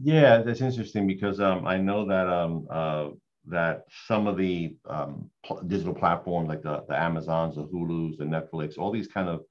Yeah, 0.00 0.38
that's 0.38 0.60
interesting 0.60 1.06
because 1.06 1.40
um, 1.40 1.66
I 1.66 1.76
know 1.78 2.06
that 2.06 2.28
um, 2.28 2.66
uh, 2.70 3.08
that 3.46 3.84
some 4.06 4.26
of 4.26 4.36
the 4.36 4.76
um, 4.88 5.30
pl- 5.44 5.62
digital 5.66 5.94
platforms 5.94 6.48
like 6.48 6.62
the, 6.62 6.84
the 6.88 7.00
Amazons, 7.00 7.56
the 7.56 7.64
Hulus, 7.64 8.18
the 8.18 8.24
Netflix, 8.24 8.78
all 8.78 8.92
these 8.92 9.08
kind 9.08 9.28
of 9.28 9.44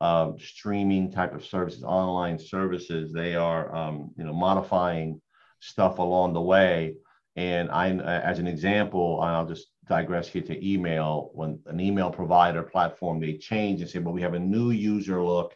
uh, 0.00 0.32
streaming 0.38 1.12
type 1.12 1.34
of 1.34 1.44
services, 1.44 1.84
online 1.84 2.38
services, 2.38 3.12
they 3.12 3.34
are 3.34 3.74
um, 3.74 4.10
you 4.16 4.24
know 4.24 4.32
modifying 4.32 5.20
stuff 5.60 5.98
along 5.98 6.32
the 6.32 6.40
way. 6.40 6.94
And 7.36 7.70
I, 7.70 7.90
as 7.90 8.38
an 8.38 8.46
example, 8.46 9.20
I'll 9.20 9.46
just 9.46 9.66
digress 9.90 10.28
here 10.28 10.42
to 10.42 10.66
email. 10.66 11.30
When 11.34 11.58
an 11.66 11.80
email 11.80 12.10
provider 12.10 12.62
platform 12.62 13.20
they 13.20 13.34
change 13.34 13.82
and 13.82 13.90
say, 13.90 13.98
well, 13.98 14.14
we 14.14 14.22
have 14.22 14.34
a 14.34 14.38
new 14.38 14.70
user 14.70 15.22
look 15.22 15.54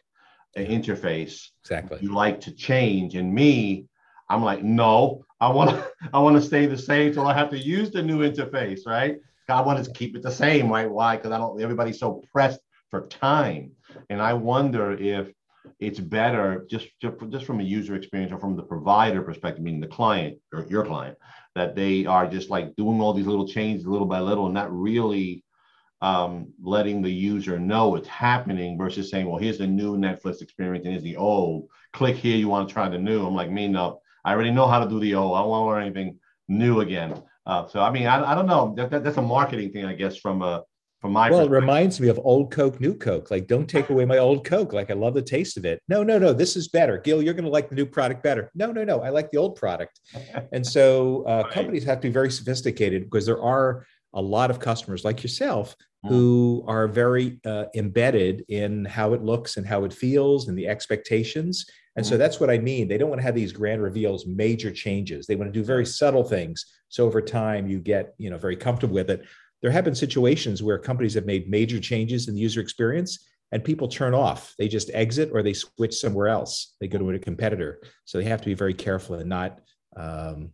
uh, 0.55 0.59
mm-hmm. 0.59 0.73
interface. 0.73 1.49
Exactly. 1.63 1.99
You 2.01 2.13
like 2.13 2.41
to 2.41 2.51
change, 2.51 3.15
and 3.15 3.33
me, 3.33 3.85
I'm 4.29 4.43
like, 4.43 4.61
no, 4.61 5.25
I 5.39 5.49
want 5.49 5.69
to, 5.71 5.91
I 6.13 6.19
want 6.19 6.35
to 6.35 6.41
stay 6.41 6.67
the 6.67 6.77
same, 6.77 7.13
so 7.13 7.25
I 7.25 7.33
have 7.33 7.49
to 7.51 7.57
use 7.57 7.89
the 7.91 8.03
new 8.03 8.19
interface, 8.19 8.81
right? 8.85 9.15
I 9.47 9.61
want 9.61 9.83
to 9.83 9.91
keep 9.91 10.15
it 10.15 10.23
the 10.23 10.31
same, 10.31 10.69
right? 10.69 10.89
Why? 10.89 11.15
Because 11.15 11.31
I 11.31 11.37
don't. 11.37 11.61
Everybody's 11.61 11.99
so 11.99 12.21
pressed 12.33 12.59
for 12.91 13.07
time, 13.07 13.71
and 14.09 14.21
I 14.21 14.33
wonder 14.33 14.91
if 14.91 15.31
it's 15.79 15.99
better 15.99 16.65
just 16.69 16.87
just 17.01 17.15
just 17.29 17.45
from 17.45 17.59
a 17.59 17.63
user 17.63 17.95
experience 17.95 18.31
or 18.31 18.39
from 18.39 18.55
the 18.55 18.63
provider 18.63 19.21
perspective, 19.21 19.63
meaning 19.63 19.81
the 19.81 19.87
client 19.87 20.37
or 20.53 20.65
your 20.69 20.85
client, 20.85 21.17
that 21.55 21.75
they 21.75 22.05
are 22.05 22.27
just 22.27 22.49
like 22.49 22.75
doing 22.75 23.01
all 23.01 23.13
these 23.13 23.27
little 23.27 23.47
changes 23.47 23.85
little 23.85 24.07
by 24.07 24.19
little, 24.19 24.45
and 24.45 24.53
not 24.53 24.71
really 24.71 25.43
um, 26.01 26.53
letting 26.61 27.01
the 27.01 27.11
user 27.11 27.59
know 27.59 27.95
it's 27.95 28.07
happening 28.07 28.77
versus 28.77 29.09
saying, 29.09 29.27
well, 29.27 29.39
here's 29.39 29.57
the 29.57 29.67
new 29.67 29.97
Netflix 29.97 30.41
experience 30.41 30.85
and 30.85 30.93
here's 30.93 31.03
the 31.03 31.17
old. 31.17 31.67
Click 31.93 32.15
here, 32.15 32.37
you 32.37 32.47
want 32.47 32.67
to 32.67 32.73
try 32.73 32.89
the 32.89 32.97
new. 32.97 33.25
I'm 33.25 33.33
like, 33.33 33.49
me, 33.49 33.67
no, 33.67 34.01
I 34.23 34.33
already 34.33 34.51
know 34.51 34.67
how 34.67 34.83
to 34.83 34.89
do 34.89 34.99
the 34.99 35.15
old. 35.15 35.35
I 35.35 35.41
don't 35.41 35.49
want 35.49 35.63
to 35.63 35.67
learn 35.67 35.83
anything 35.83 36.19
new 36.47 36.81
again. 36.81 37.23
Uh, 37.45 37.67
so, 37.67 37.79
I 37.79 37.91
mean, 37.91 38.07
I, 38.07 38.31
I 38.31 38.35
don't 38.35 38.47
know. 38.47 38.73
That, 38.75 38.91
that, 38.91 39.03
that's 39.03 39.17
a 39.17 39.21
marketing 39.21 39.71
thing, 39.71 39.85
I 39.85 39.93
guess, 39.93 40.17
from 40.17 40.41
a 40.41 40.63
from 41.05 41.13
my 41.13 41.29
well, 41.29 41.41
it 41.41 41.51
reminds 41.51 41.99
me 41.99 42.07
of 42.07 42.19
old 42.23 42.49
Coke, 42.49 42.81
new 42.81 42.95
Coke. 42.95 43.29
Like, 43.29 43.45
don't 43.45 43.69
take 43.69 43.91
away 43.91 44.05
my 44.05 44.17
old 44.17 44.43
Coke. 44.43 44.73
Like, 44.73 44.89
I 44.89 44.95
love 44.95 45.13
the 45.13 45.21
taste 45.21 45.55
of 45.55 45.63
it. 45.63 45.79
No, 45.87 46.01
no, 46.01 46.17
no. 46.17 46.33
This 46.33 46.55
is 46.55 46.67
better. 46.67 46.97
Gil, 46.97 47.21
you're 47.21 47.35
going 47.35 47.45
to 47.45 47.51
like 47.51 47.69
the 47.69 47.75
new 47.75 47.85
product 47.85 48.23
better. 48.23 48.49
No, 48.55 48.71
no, 48.71 48.83
no. 48.83 49.01
I 49.01 49.09
like 49.09 49.29
the 49.29 49.37
old 49.37 49.55
product. 49.55 49.99
And 50.51 50.65
so 50.65 51.23
uh, 51.27 51.43
right. 51.45 51.53
companies 51.53 51.83
have 51.83 52.01
to 52.01 52.07
be 52.07 52.11
very 52.11 52.31
sophisticated 52.31 53.03
because 53.03 53.23
there 53.23 53.39
are 53.39 53.85
a 54.15 54.21
lot 54.21 54.49
of 54.49 54.59
customers 54.59 55.05
like 55.05 55.21
yourself 55.21 55.75
mm. 56.03 56.09
who 56.09 56.65
are 56.67 56.87
very 56.87 57.39
uh, 57.45 57.65
embedded 57.75 58.43
in 58.49 58.83
how 58.85 59.13
it 59.13 59.21
looks 59.21 59.57
and 59.57 59.67
how 59.67 59.83
it 59.83 59.93
feels 59.93 60.47
and 60.47 60.57
the 60.57 60.67
expectations. 60.67 61.67
And 61.97 62.03
so 62.03 62.15
mm. 62.15 62.17
that's 62.17 62.39
what 62.39 62.49
I 62.49 62.57
mean. 62.57 62.87
They 62.87 62.97
don't 62.97 63.09
want 63.09 63.19
to 63.19 63.25
have 63.25 63.35
these 63.35 63.53
grand 63.53 63.83
reveals, 63.83 64.25
major 64.25 64.71
changes. 64.71 65.27
They 65.27 65.35
want 65.35 65.53
to 65.53 65.59
do 65.59 65.63
very 65.63 65.85
subtle 65.85 66.23
things. 66.23 66.65
So 66.89 67.05
over 67.05 67.21
time, 67.21 67.67
you 67.67 67.79
get 67.79 68.15
you 68.17 68.29
know 68.29 68.37
very 68.37 68.55
comfortable 68.55 68.95
with 68.95 69.09
it. 69.09 69.25
There 69.65 69.71
have 69.71 69.83
been 69.83 69.95
situations 69.95 70.61
where 70.61 70.77
companies 70.77 71.15
have 71.15 71.25
made 71.25 71.49
major 71.49 71.79
changes 71.79 72.27
in 72.27 72.35
the 72.35 72.39
user 72.39 72.61
experience 72.61 73.27
and 73.51 73.63
people 73.63 73.87
turn 73.87 74.13
off. 74.13 74.53
They 74.59 74.67
just 74.67 74.91
exit 74.93 75.31
or 75.33 75.41
they 75.41 75.53
switch 75.53 75.95
somewhere 75.95 76.27
else. 76.27 76.75
They 76.79 76.87
go 76.87 76.99
to 76.99 77.09
a 77.09 77.17
competitor. 77.17 77.81
So 78.05 78.19
they 78.19 78.25
have 78.25 78.41
to 78.41 78.45
be 78.45 78.53
very 78.53 78.75
careful 78.75 79.15
and 79.15 79.27
not 79.27 79.61
um, 79.97 80.51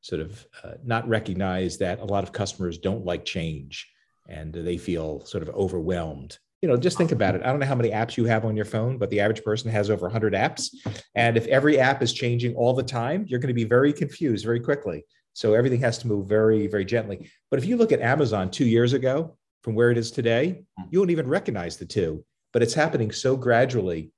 sort 0.00 0.20
of 0.20 0.46
uh, 0.62 0.74
not 0.84 1.08
recognize 1.08 1.76
that 1.78 1.98
a 1.98 2.04
lot 2.04 2.22
of 2.22 2.30
customers 2.30 2.78
don't 2.78 3.04
like 3.04 3.24
change 3.24 3.90
and 4.28 4.52
they 4.52 4.76
feel 4.76 5.24
sort 5.24 5.42
of 5.42 5.48
overwhelmed 5.56 6.38
you 6.60 6.68
know 6.68 6.76
just 6.76 6.96
think 6.96 7.10
about 7.10 7.34
it 7.34 7.42
i 7.42 7.46
don't 7.46 7.58
know 7.58 7.66
how 7.66 7.74
many 7.74 7.90
apps 7.90 8.16
you 8.16 8.24
have 8.24 8.44
on 8.44 8.54
your 8.54 8.64
phone 8.64 8.96
but 8.96 9.10
the 9.10 9.18
average 9.18 9.42
person 9.42 9.68
has 9.68 9.90
over 9.90 10.06
100 10.06 10.32
apps 10.32 10.68
and 11.16 11.36
if 11.36 11.44
every 11.48 11.76
app 11.80 12.02
is 12.02 12.12
changing 12.12 12.54
all 12.54 12.72
the 12.72 12.84
time 12.84 13.24
you're 13.26 13.40
going 13.40 13.48
to 13.48 13.54
be 13.54 13.64
very 13.64 13.92
confused 13.92 14.44
very 14.44 14.60
quickly 14.60 15.04
so 15.32 15.54
everything 15.54 15.80
has 15.80 15.98
to 15.98 16.06
move 16.06 16.28
very 16.28 16.66
very 16.66 16.84
gently 16.84 17.30
but 17.50 17.58
if 17.58 17.64
you 17.64 17.76
look 17.76 17.92
at 17.92 18.00
amazon 18.00 18.50
two 18.50 18.66
years 18.66 18.92
ago 18.92 19.36
from 19.62 19.74
where 19.74 19.90
it 19.90 19.98
is 19.98 20.10
today 20.10 20.64
you 20.90 20.98
won't 20.98 21.10
even 21.10 21.28
recognize 21.28 21.76
the 21.76 21.86
two 21.86 22.24
but 22.52 22.62
it's 22.62 22.74
happening 22.74 23.10
so 23.10 23.36
gradually 23.36 24.12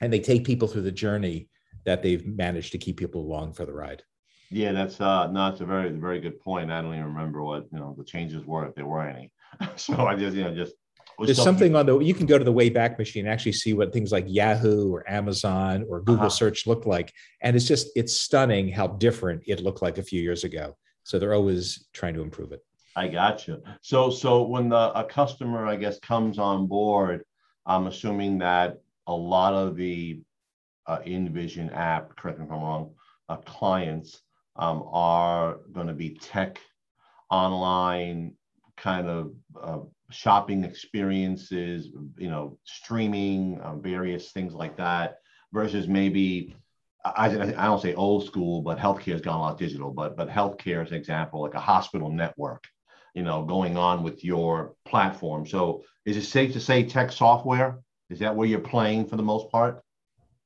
and 0.00 0.12
they 0.12 0.20
take 0.20 0.44
people 0.44 0.68
through 0.68 0.82
the 0.82 0.92
journey 0.92 1.48
that 1.84 2.02
they've 2.02 2.26
managed 2.26 2.72
to 2.72 2.78
keep 2.78 2.96
people 2.96 3.20
along 3.20 3.52
for 3.52 3.64
the 3.64 3.72
ride 3.72 4.02
yeah, 4.50 4.72
that's 4.72 5.00
uh 5.00 5.28
no, 5.28 5.48
it's 5.48 5.60
a 5.60 5.64
very 5.64 5.90
very 5.90 6.20
good 6.20 6.40
point. 6.40 6.72
I 6.72 6.82
don't 6.82 6.92
even 6.92 7.06
remember 7.06 7.42
what 7.42 7.66
you 7.72 7.78
know 7.78 7.94
the 7.96 8.04
changes 8.04 8.44
were 8.44 8.66
if 8.66 8.74
there 8.74 8.86
were 8.86 9.06
any. 9.06 9.30
so 9.76 10.06
I 10.06 10.16
just 10.16 10.36
you 10.36 10.42
know 10.42 10.54
just 10.54 10.74
there's 11.26 11.42
something 11.42 11.76
on 11.76 11.86
the 11.86 11.98
you 11.98 12.14
can 12.14 12.26
go 12.26 12.38
to 12.38 12.44
the 12.44 12.52
Wayback 12.52 12.98
Machine 12.98 13.26
and 13.26 13.32
actually 13.32 13.52
see 13.52 13.74
what 13.74 13.92
things 13.92 14.12
like 14.12 14.24
Yahoo 14.28 14.92
or 14.92 15.08
Amazon 15.10 15.84
or 15.88 16.00
Google 16.00 16.26
uh-huh. 16.26 16.30
search 16.30 16.66
look 16.66 16.86
like. 16.86 17.12
And 17.42 17.56
it's 17.56 17.66
just 17.66 17.88
it's 17.96 18.14
stunning 18.14 18.68
how 18.68 18.86
different 18.86 19.42
it 19.46 19.60
looked 19.60 19.82
like 19.82 19.98
a 19.98 20.02
few 20.02 20.20
years 20.22 20.44
ago. 20.44 20.76
So 21.04 21.18
they're 21.18 21.34
always 21.34 21.88
trying 21.92 22.14
to 22.14 22.22
improve 22.22 22.52
it. 22.52 22.64
I 22.96 23.08
got 23.08 23.46
you. 23.46 23.62
So 23.82 24.10
so 24.10 24.42
when 24.42 24.68
the 24.68 24.98
a 24.98 25.04
customer, 25.04 25.66
I 25.66 25.76
guess, 25.76 25.98
comes 26.00 26.38
on 26.38 26.66
board, 26.66 27.24
I'm 27.66 27.86
assuming 27.86 28.38
that 28.38 28.78
a 29.06 29.14
lot 29.14 29.54
of 29.54 29.76
the 29.76 30.20
uh, 30.86 30.98
InVision 31.06 31.74
app, 31.74 32.16
correct 32.16 32.38
me 32.38 32.46
if 32.46 32.50
I'm 32.50 32.60
wrong, 32.60 32.94
uh, 33.28 33.36
clients 33.36 34.20
um, 34.56 34.84
are 34.90 35.58
going 35.72 35.86
to 35.86 35.92
be 35.92 36.10
tech 36.10 36.60
online 37.30 38.34
kind 38.76 39.08
of 39.08 39.32
uh, 39.60 39.78
shopping 40.10 40.64
experiences, 40.64 41.88
you 42.18 42.28
know, 42.28 42.58
streaming, 42.64 43.60
uh, 43.60 43.76
various 43.76 44.32
things 44.32 44.54
like 44.54 44.76
that, 44.76 45.16
versus 45.52 45.88
maybe 45.88 46.54
I, 47.04 47.26
I 47.26 47.64
don't 47.64 47.80
say 47.80 47.94
old 47.94 48.26
school, 48.26 48.62
but 48.62 48.78
healthcare 48.78 49.12
has 49.12 49.20
gone 49.20 49.36
a 49.36 49.42
lot 49.42 49.58
digital. 49.58 49.90
But 49.90 50.16
but 50.16 50.28
healthcare, 50.28 50.82
as 50.82 50.90
an 50.90 50.96
example, 50.96 51.42
like 51.42 51.54
a 51.54 51.60
hospital 51.60 52.10
network, 52.10 52.64
you 53.14 53.22
know, 53.22 53.44
going 53.44 53.76
on 53.76 54.02
with 54.02 54.24
your 54.24 54.74
platform. 54.84 55.46
So 55.46 55.84
is 56.04 56.16
it 56.16 56.24
safe 56.24 56.52
to 56.52 56.60
say 56.60 56.84
tech 56.84 57.12
software? 57.12 57.78
Is 58.10 58.18
that 58.18 58.34
where 58.34 58.48
you're 58.48 58.60
playing 58.60 59.06
for 59.06 59.16
the 59.16 59.22
most 59.22 59.50
part? 59.50 59.82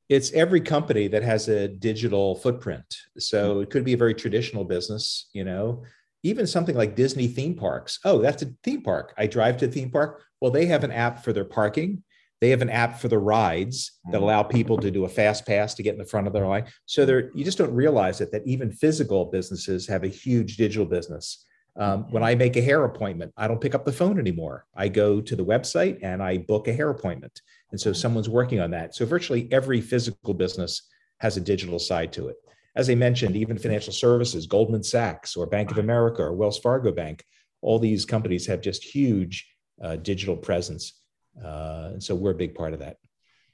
it's 0.09 0.33
every 0.33 0.61
company 0.61 1.09
that 1.09 1.23
has 1.23 1.49
a 1.49 1.68
digital 1.68 2.37
footprint. 2.37 2.85
So 3.18 3.61
it 3.61 3.71
could 3.71 3.85
be 3.85 3.94
a 3.94 3.97
very 3.97 4.14
traditional 4.14 4.64
business, 4.64 5.28
you 5.33 5.44
know, 5.44 5.83
even 6.25 6.47
something 6.47 6.75
like 6.75 6.97
Disney 6.97 7.28
theme 7.28 7.54
parks. 7.54 8.00
Oh, 8.04 8.19
that's 8.19 8.43
a 8.43 8.50
theme 8.64 8.83
park. 8.83 9.14
I 9.16 9.26
drive 9.26 9.59
to 9.59 9.66
a 9.66 9.69
theme 9.69 9.90
park. 9.90 10.23
Well, 10.40 10.50
they 10.50 10.66
have 10.66 10.83
an 10.83 10.90
app 10.90 11.23
for 11.23 11.33
their 11.33 11.45
parking. 11.45 12.02
They 12.40 12.50
have 12.50 12.62
an 12.62 12.71
app 12.71 12.99
for 12.99 13.09
the 13.09 13.19
rides 13.19 13.93
that 14.04 14.16
mm-hmm. 14.16 14.25
allow 14.25 14.43
people 14.43 14.76
to 14.78 14.90
do 14.90 15.04
a 15.04 15.09
fast 15.09 15.47
pass 15.47 15.75
to 15.75 15.83
get 15.83 15.93
in 15.93 15.99
the 15.99 16.07
front 16.07 16.26
of 16.26 16.33
their 16.33 16.47
line. 16.47 16.66
So 16.87 17.07
there, 17.07 17.31
you 17.35 17.45
just 17.45 17.59
don't 17.59 17.73
realize 17.73 18.21
it 18.21 18.33
that 18.33 18.47
even 18.47 18.73
physical 18.73 19.26
businesses 19.26 19.87
have 19.87 20.02
a 20.02 20.09
huge 20.09 20.57
digital 20.57 20.87
business. 20.87 21.45
Um, 21.76 22.11
when 22.11 22.23
I 22.23 22.35
make 22.35 22.57
a 22.57 22.62
hair 22.62 22.85
appointment, 22.85 23.33
I 23.37 23.49
don't 23.49 23.61
pick 23.61 23.75
up 23.75 23.85
the 23.85 23.93
phone 23.93 24.19
anymore. 24.19 24.66
I 24.75 24.88
go 24.88 25.21
to 25.21 25.37
the 25.37 25.45
website 25.45 25.99
and 26.02 26.23
I 26.23 26.38
book 26.38 26.69
a 26.69 26.73
hair 26.73 26.90
appointment. 26.90 27.40
And 27.71 27.81
so 27.81 27.93
someone's 27.93 28.28
working 28.28 28.61
on 28.61 28.71
that. 28.71 28.95
So 28.95 29.04
virtually 29.04 29.49
every 29.50 29.81
physical 29.81 30.35
business 30.35 30.88
has 31.19 31.37
a 31.37 31.40
digital 31.40 31.78
side 31.78 32.12
to 32.12 32.28
it. 32.28 32.37
As 32.76 32.90
I 32.90 32.95
mentioned, 32.95 33.37
even 33.37 33.59
financial 33.59 33.93
services, 33.93 34.47
Goldman 34.47 34.83
Sachs 34.83 35.37
or 35.37 35.47
Bank 35.47 35.71
of 35.71 35.78
America 35.78 36.23
or 36.23 36.33
Wells 36.33 36.59
Fargo 36.59 36.93
Bank, 36.93 37.25
all 37.62 37.78
these 37.78 38.04
companies 38.04 38.47
have 38.47 38.61
just 38.61 38.83
huge 38.83 39.49
uh, 39.83 39.97
digital 39.97 40.37
presence. 40.37 41.00
Uh, 41.43 41.90
and 41.93 42.02
so 42.02 42.14
we're 42.14 42.33
a 42.33 42.35
big 42.35 42.54
part 42.54 42.73
of 42.73 42.81
that. 42.81 42.97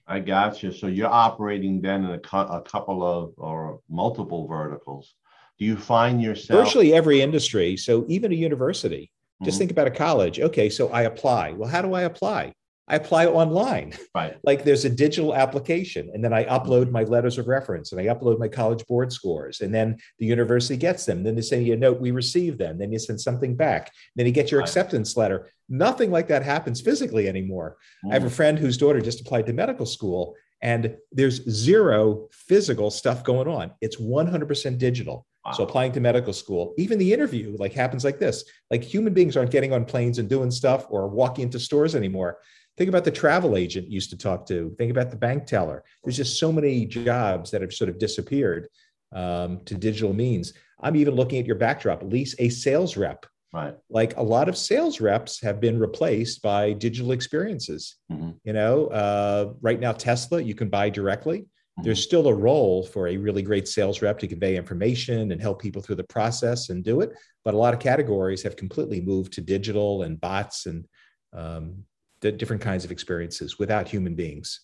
I 0.06 0.20
got 0.20 0.62
you. 0.62 0.72
So 0.72 0.86
you're 0.86 1.08
operating 1.08 1.80
then 1.80 2.04
in 2.04 2.10
a, 2.12 2.18
cu- 2.18 2.36
a 2.36 2.62
couple 2.62 3.04
of 3.04 3.34
or 3.36 3.80
multiple 3.88 4.48
verticals 4.48 5.14
do 5.60 5.66
you 5.66 5.76
find 5.76 6.20
yourself 6.20 6.64
virtually 6.64 6.92
every 6.92 7.20
industry 7.20 7.76
so 7.76 8.04
even 8.08 8.32
a 8.32 8.34
university 8.34 9.12
just 9.42 9.54
mm-hmm. 9.54 9.58
think 9.58 9.70
about 9.70 9.86
a 9.86 9.90
college 9.90 10.40
okay 10.40 10.68
so 10.68 10.88
i 10.88 11.02
apply 11.02 11.52
well 11.52 11.68
how 11.68 11.82
do 11.82 11.92
i 11.94 12.02
apply 12.02 12.52
i 12.90 12.96
apply 12.96 13.26
online 13.26 13.92
right 14.14 14.36
like 14.44 14.64
there's 14.64 14.84
a 14.84 14.90
digital 14.90 15.34
application 15.34 16.10
and 16.12 16.22
then 16.22 16.32
i 16.32 16.44
upload 16.44 16.90
my 16.90 17.04
letters 17.04 17.38
of 17.38 17.48
reference 17.48 17.92
and 17.92 18.00
i 18.00 18.04
upload 18.04 18.38
my 18.38 18.48
college 18.48 18.86
board 18.86 19.12
scores 19.12 19.60
and 19.60 19.74
then 19.74 19.96
the 20.18 20.26
university 20.26 20.76
gets 20.76 21.06
them 21.06 21.22
then 21.22 21.34
they 21.34 21.42
send 21.42 21.66
you 21.66 21.72
a 21.72 21.76
note 21.76 22.00
we 22.00 22.10
received 22.10 22.58
them 22.58 22.78
then 22.78 22.92
you 22.92 22.98
send 22.98 23.20
something 23.20 23.56
back 23.56 23.92
then 24.16 24.26
you 24.26 24.32
get 24.32 24.50
your 24.50 24.60
right. 24.60 24.68
acceptance 24.68 25.16
letter 25.16 25.48
nothing 25.68 26.10
like 26.10 26.28
that 26.28 26.42
happens 26.42 26.80
physically 26.80 27.28
anymore 27.28 27.76
mm-hmm. 28.04 28.10
i 28.10 28.14
have 28.14 28.24
a 28.24 28.28
mm. 28.28 28.32
friend 28.32 28.58
whose 28.58 28.76
daughter 28.76 29.00
just 29.00 29.20
applied 29.20 29.46
to 29.46 29.52
medical 29.52 29.86
school 29.86 30.34
and 30.62 30.94
there's 31.10 31.48
zero 31.48 32.28
physical 32.32 32.90
stuff 32.90 33.24
going 33.24 33.48
on 33.48 33.70
it's 33.80 33.96
100% 33.96 34.78
digital 34.78 35.26
Wow. 35.44 35.52
So 35.52 35.64
applying 35.64 35.92
to 35.92 36.00
medical 36.00 36.34
school, 36.34 36.74
even 36.76 36.98
the 36.98 37.12
interview 37.12 37.56
like 37.58 37.72
happens 37.72 38.04
like 38.04 38.18
this. 38.18 38.44
Like 38.70 38.82
human 38.82 39.14
beings 39.14 39.36
aren't 39.36 39.50
getting 39.50 39.72
on 39.72 39.86
planes 39.86 40.18
and 40.18 40.28
doing 40.28 40.50
stuff 40.50 40.86
or 40.90 41.08
walking 41.08 41.44
into 41.44 41.58
stores 41.58 41.94
anymore. 41.94 42.38
Think 42.76 42.88
about 42.88 43.04
the 43.04 43.10
travel 43.10 43.56
agent 43.56 43.88
you 43.88 43.94
used 43.94 44.10
to 44.10 44.18
talk 44.18 44.46
to. 44.46 44.74
Think 44.78 44.90
about 44.90 45.10
the 45.10 45.16
bank 45.16 45.46
teller. 45.46 45.84
There's 46.02 46.16
just 46.16 46.38
so 46.38 46.50
many 46.50 46.86
jobs 46.86 47.50
that 47.50 47.60
have 47.60 47.72
sort 47.72 47.90
of 47.90 47.98
disappeared 47.98 48.68
um, 49.12 49.60
to 49.66 49.74
digital 49.74 50.12
means. 50.12 50.54
I'm 50.80 50.96
even 50.96 51.14
looking 51.14 51.38
at 51.38 51.46
your 51.46 51.56
backdrop. 51.56 52.02
Lease 52.02 52.34
a 52.38 52.48
sales 52.48 52.96
rep. 52.96 53.26
Right. 53.52 53.74
Like 53.88 54.16
a 54.16 54.22
lot 54.22 54.48
of 54.48 54.56
sales 54.56 55.00
reps 55.00 55.42
have 55.42 55.60
been 55.60 55.78
replaced 55.78 56.40
by 56.40 56.72
digital 56.72 57.10
experiences. 57.12 57.96
Mm-hmm. 58.10 58.30
You 58.44 58.52
know, 58.52 58.86
uh, 58.86 59.52
right 59.60 59.80
now, 59.80 59.92
Tesla, 59.92 60.40
you 60.40 60.54
can 60.54 60.68
buy 60.68 60.88
directly. 60.88 61.40
Mm-hmm. 61.40 61.82
There's 61.82 62.02
still 62.02 62.28
a 62.28 62.34
role 62.34 62.86
for 62.86 63.08
a 63.08 63.16
really 63.16 63.42
great 63.42 63.66
sales 63.66 64.02
rep 64.02 64.20
to 64.20 64.28
convey 64.28 64.56
information 64.56 65.32
and 65.32 65.40
help 65.40 65.60
people 65.60 65.82
through 65.82 65.96
the 65.96 66.04
process 66.04 66.68
and 66.70 66.84
do 66.84 67.00
it. 67.00 67.12
But 67.44 67.54
a 67.54 67.58
lot 67.58 67.74
of 67.74 67.80
categories 67.80 68.42
have 68.44 68.54
completely 68.54 69.00
moved 69.00 69.32
to 69.34 69.40
digital 69.40 70.02
and 70.02 70.20
bots 70.20 70.66
and 70.66 70.86
um, 71.32 71.84
the 72.20 72.32
different 72.32 72.62
kinds 72.62 72.84
of 72.84 72.90
experiences 72.90 73.58
without 73.58 73.88
human 73.88 74.14
beings. 74.14 74.60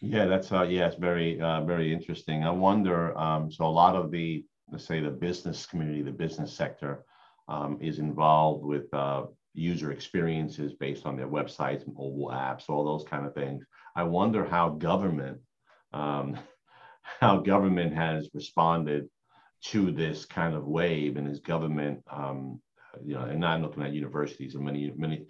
Yeah, 0.00 0.26
that's 0.26 0.50
uh, 0.50 0.62
yeah, 0.62 0.86
it's 0.86 0.96
very 0.96 1.40
uh, 1.40 1.62
very 1.64 1.92
interesting. 1.92 2.44
I 2.44 2.50
wonder. 2.50 3.16
Um, 3.16 3.50
so 3.50 3.64
a 3.64 3.66
lot 3.66 3.94
of 3.94 4.10
the 4.10 4.44
let's 4.70 4.84
say 4.84 5.00
the 5.00 5.10
business 5.10 5.66
community, 5.66 6.02
the 6.02 6.10
business 6.10 6.52
sector, 6.52 7.04
um, 7.48 7.78
is 7.80 7.98
involved 7.98 8.64
with 8.64 8.92
uh, 8.92 9.24
user 9.54 9.92
experiences 9.92 10.72
based 10.72 11.06
on 11.06 11.16
their 11.16 11.28
websites, 11.28 11.86
mobile 11.86 12.30
apps, 12.32 12.68
all 12.68 12.84
those 12.84 13.08
kind 13.08 13.26
of 13.26 13.34
things. 13.34 13.64
I 13.94 14.02
wonder 14.04 14.44
how 14.44 14.70
government 14.70 15.38
um, 15.92 16.36
how 17.20 17.38
government 17.38 17.94
has 17.94 18.28
responded 18.34 19.08
to 19.66 19.92
this 19.92 20.24
kind 20.24 20.56
of 20.56 20.66
wave, 20.66 21.16
and 21.16 21.28
is 21.28 21.38
government 21.38 22.02
um, 22.10 22.60
you 23.04 23.14
know, 23.14 23.22
and 23.22 23.40
not 23.40 23.60
looking 23.60 23.82
at 23.82 23.92
universities, 23.92 24.54
and 24.54 24.64
many 24.64 24.92
many 24.96 25.26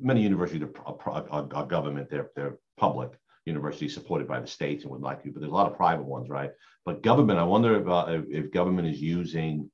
many 0.00 0.22
universities 0.22 0.62
are, 0.62 1.24
are, 1.30 1.48
are 1.52 1.66
government, 1.66 2.10
they're 2.10 2.30
they're 2.36 2.58
public 2.76 3.10
universities 3.46 3.94
supported 3.94 4.26
by 4.28 4.40
the 4.40 4.46
states 4.46 4.82
and 4.82 4.92
would 4.92 5.00
like 5.00 5.22
to, 5.22 5.30
but 5.30 5.40
there's 5.40 5.52
a 5.52 5.54
lot 5.54 5.70
of 5.70 5.76
private 5.76 6.04
ones, 6.04 6.28
right? 6.28 6.50
But 6.84 7.02
government, 7.02 7.38
I 7.38 7.44
wonder 7.44 7.80
if, 7.80 7.88
uh, 7.88 8.22
if, 8.28 8.50
government 8.50 8.88
is 8.88 9.00
using 9.00 9.70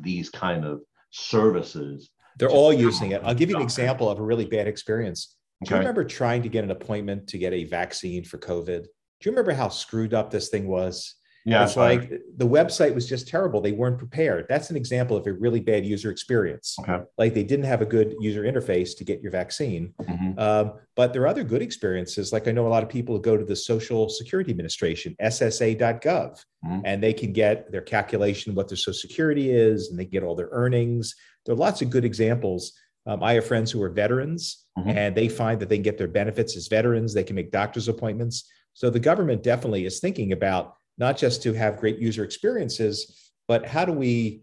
these 0.00 0.30
kind 0.30 0.64
of 0.64 0.80
services. 1.10 2.10
They're 2.38 2.48
all 2.48 2.72
using 2.72 3.10
it. 3.10 3.20
I'll 3.24 3.34
give 3.34 3.50
you 3.50 3.56
an 3.56 3.62
example 3.62 4.08
of 4.08 4.18
a 4.18 4.22
really 4.22 4.46
bad 4.46 4.66
experience. 4.66 5.36
Do 5.64 5.74
you 5.74 5.78
remember 5.78 6.04
trying 6.04 6.42
to 6.42 6.48
get 6.48 6.64
an 6.64 6.70
appointment 6.70 7.28
to 7.28 7.38
get 7.38 7.52
a 7.52 7.64
vaccine 7.64 8.24
for 8.24 8.38
COVID? 8.38 8.82
Do 8.82 9.28
you 9.28 9.30
remember 9.30 9.52
how 9.52 9.68
screwed 9.68 10.14
up 10.14 10.30
this 10.30 10.48
thing 10.48 10.66
was? 10.66 11.14
Yeah, 11.44 11.64
it's 11.64 11.76
like 11.76 12.10
the 12.36 12.46
website 12.46 12.94
was 12.94 13.08
just 13.08 13.26
terrible. 13.26 13.60
They 13.60 13.72
weren't 13.72 13.98
prepared. 13.98 14.46
That's 14.48 14.70
an 14.70 14.76
example 14.76 15.16
of 15.16 15.26
a 15.26 15.32
really 15.32 15.60
bad 15.60 15.84
user 15.84 16.10
experience. 16.10 16.76
Okay. 16.80 17.02
Like 17.18 17.34
they 17.34 17.42
didn't 17.42 17.64
have 17.64 17.82
a 17.82 17.86
good 17.86 18.14
user 18.20 18.42
interface 18.42 18.96
to 18.98 19.04
get 19.04 19.20
your 19.22 19.32
vaccine. 19.32 19.92
Mhm. 20.00 20.38
Um, 20.38 20.74
but 20.94 21.12
there 21.12 21.22
are 21.22 21.26
other 21.26 21.42
good 21.42 21.62
experiences. 21.62 22.32
Like 22.32 22.46
I 22.46 22.52
know 22.52 22.66
a 22.66 22.68
lot 22.68 22.82
of 22.82 22.88
people 22.88 23.16
who 23.16 23.22
go 23.22 23.36
to 23.36 23.44
the 23.44 23.56
Social 23.56 24.08
Security 24.08 24.50
Administration, 24.52 25.16
SSA.gov, 25.20 26.44
Mhm. 26.64 26.82
and 26.84 27.02
they 27.02 27.12
can 27.12 27.32
get 27.32 27.70
their 27.72 27.80
calculation 27.80 28.54
what 28.54 28.68
their 28.68 28.76
Social 28.76 28.94
Security 28.94 29.50
is, 29.50 29.90
and 29.90 29.98
they 29.98 30.04
get 30.04 30.22
all 30.22 30.36
their 30.36 30.48
earnings. 30.52 31.14
There 31.44 31.54
are 31.54 31.58
lots 31.58 31.82
of 31.82 31.90
good 31.90 32.04
examples. 32.04 32.72
Um, 33.06 33.20
I 33.20 33.32
have 33.34 33.44
friends 33.46 33.72
who 33.72 33.82
are 33.82 33.88
veterans, 33.90 34.64
Mhm. 34.78 34.94
and 34.94 35.16
they 35.16 35.28
find 35.28 35.58
that 35.60 35.68
they 35.68 35.76
can 35.76 35.82
get 35.82 35.98
their 35.98 36.06
benefits 36.06 36.56
as 36.56 36.68
veterans. 36.68 37.12
They 37.14 37.24
can 37.24 37.34
make 37.34 37.50
doctor's 37.50 37.88
appointments. 37.88 38.48
So 38.74 38.90
the 38.90 39.00
government 39.00 39.42
definitely 39.42 39.84
is 39.86 39.98
thinking 39.98 40.30
about 40.32 40.74
not 40.98 41.16
just 41.16 41.42
to 41.42 41.52
have 41.52 41.78
great 41.78 41.98
user 41.98 42.24
experiences, 42.24 43.30
but 43.48 43.66
how 43.66 43.84
do 43.84 43.92
we 43.92 44.42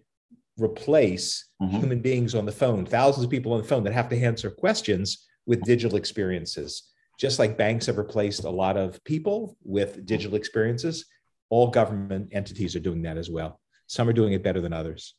replace 0.58 1.46
Mhm. 1.62 1.80
human 1.80 2.02
beings 2.02 2.36
on 2.36 2.46
the 2.46 2.52
phone, 2.52 2.86
thousands 2.86 3.24
of 3.24 3.32
people 3.32 3.54
on 3.54 3.60
the 3.62 3.68
phone 3.68 3.84
that 3.84 3.94
have 3.94 4.10
to 4.10 4.18
answer 4.18 4.50
questions 4.50 5.26
with 5.46 5.62
digital 5.64 5.98
experiences. 5.98 6.84
Just 7.18 7.40
like 7.40 7.58
banks 7.58 7.86
have 7.86 7.98
replaced 7.98 8.44
a 8.44 8.50
lot 8.50 8.78
of 8.78 9.02
people 9.04 9.58
with 9.64 10.06
digital 10.06 10.36
experiences, 10.36 11.06
all 11.50 11.68
government 11.70 12.30
entities 12.32 12.76
are 12.76 12.80
doing 12.82 13.02
that 13.04 13.18
as 13.18 13.30
well. 13.30 13.60
Some 13.88 14.08
are 14.10 14.14
doing 14.14 14.34
it 14.34 14.44
better 14.44 14.62
than 14.62 14.74
others. 14.74 15.16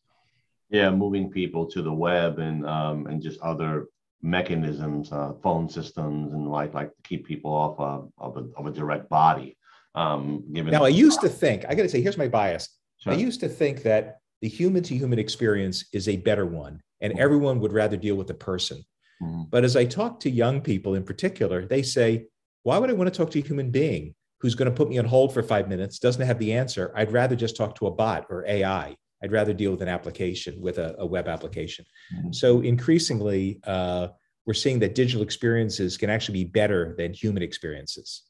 yeah, 0.72 0.88
moving 0.88 1.28
people 1.30 1.66
to 1.66 1.82
the 1.82 1.92
web 1.92 2.38
and 2.38 2.64
um, 2.64 3.06
and 3.08 3.20
just 3.20 3.40
other 3.40 3.88
mechanisms, 4.22 5.10
uh, 5.10 5.32
phone 5.42 5.68
systems, 5.68 6.32
and 6.32 6.48
like 6.48 6.74
like 6.74 6.94
to 6.94 7.02
keep 7.02 7.26
people 7.26 7.50
off 7.52 7.80
uh, 7.80 8.02
of, 8.18 8.36
a, 8.36 8.44
of 8.56 8.66
a 8.66 8.70
direct 8.70 9.08
body. 9.08 9.56
Um, 9.94 10.44
given 10.52 10.72
Now, 10.72 10.84
I 10.84 10.88
used 10.88 11.20
to 11.22 11.28
think, 11.28 11.64
I 11.68 11.74
got 11.74 11.82
to 11.82 11.88
say, 11.88 12.00
here's 12.00 12.18
my 12.18 12.28
bias. 12.28 12.68
Sure. 12.98 13.12
I 13.12 13.16
used 13.16 13.40
to 13.40 13.48
think 13.48 13.82
that 13.82 14.18
the 14.40 14.48
human 14.48 14.82
to 14.84 14.94
human 14.96 15.18
experience 15.18 15.84
is 15.92 16.08
a 16.08 16.16
better 16.16 16.46
one, 16.46 16.80
and 17.00 17.18
everyone 17.18 17.60
would 17.60 17.72
rather 17.72 17.96
deal 17.96 18.14
with 18.16 18.26
the 18.26 18.34
person. 18.34 18.82
Mhm. 19.22 19.50
But 19.50 19.64
as 19.64 19.76
I 19.76 19.84
talk 19.84 20.20
to 20.20 20.30
young 20.30 20.60
people 20.60 20.94
in 20.94 21.04
particular, 21.04 21.66
they 21.66 21.82
say, 21.82 22.26
Why 22.62 22.76
would 22.78 22.90
I 22.90 22.92
want 22.92 23.12
to 23.12 23.16
talk 23.16 23.30
to 23.32 23.38
a 23.38 23.42
human 23.42 23.70
being 23.70 24.14
who's 24.40 24.54
going 24.54 24.70
to 24.70 24.74
put 24.74 24.88
me 24.90 24.98
on 24.98 25.06
hold 25.06 25.32
for 25.32 25.42
five 25.42 25.66
minutes, 25.66 25.98
doesn't 25.98 26.26
have 26.26 26.38
the 26.38 26.52
answer? 26.52 26.92
I'd 26.94 27.10
rather 27.10 27.34
just 27.34 27.56
talk 27.56 27.74
to 27.76 27.86
a 27.86 27.90
bot 27.90 28.26
or 28.28 28.44
AI. 28.46 28.96
I'd 29.22 29.32
rather 29.32 29.52
deal 29.54 29.70
with 29.70 29.80
an 29.82 29.88
application, 29.88 30.60
with 30.60 30.78
a, 30.78 30.94
a 30.98 31.06
web 31.06 31.26
application. 31.26 31.84
Mhm. 32.14 32.34
So 32.34 32.60
increasingly, 32.60 33.60
uh, 33.64 34.08
we're 34.46 34.54
seeing 34.54 34.78
that 34.80 34.94
digital 34.94 35.22
experiences 35.22 35.96
can 35.96 36.10
actually 36.10 36.44
be 36.44 36.50
better 36.50 36.94
than 36.98 37.12
human 37.14 37.42
experiences. 37.42 38.22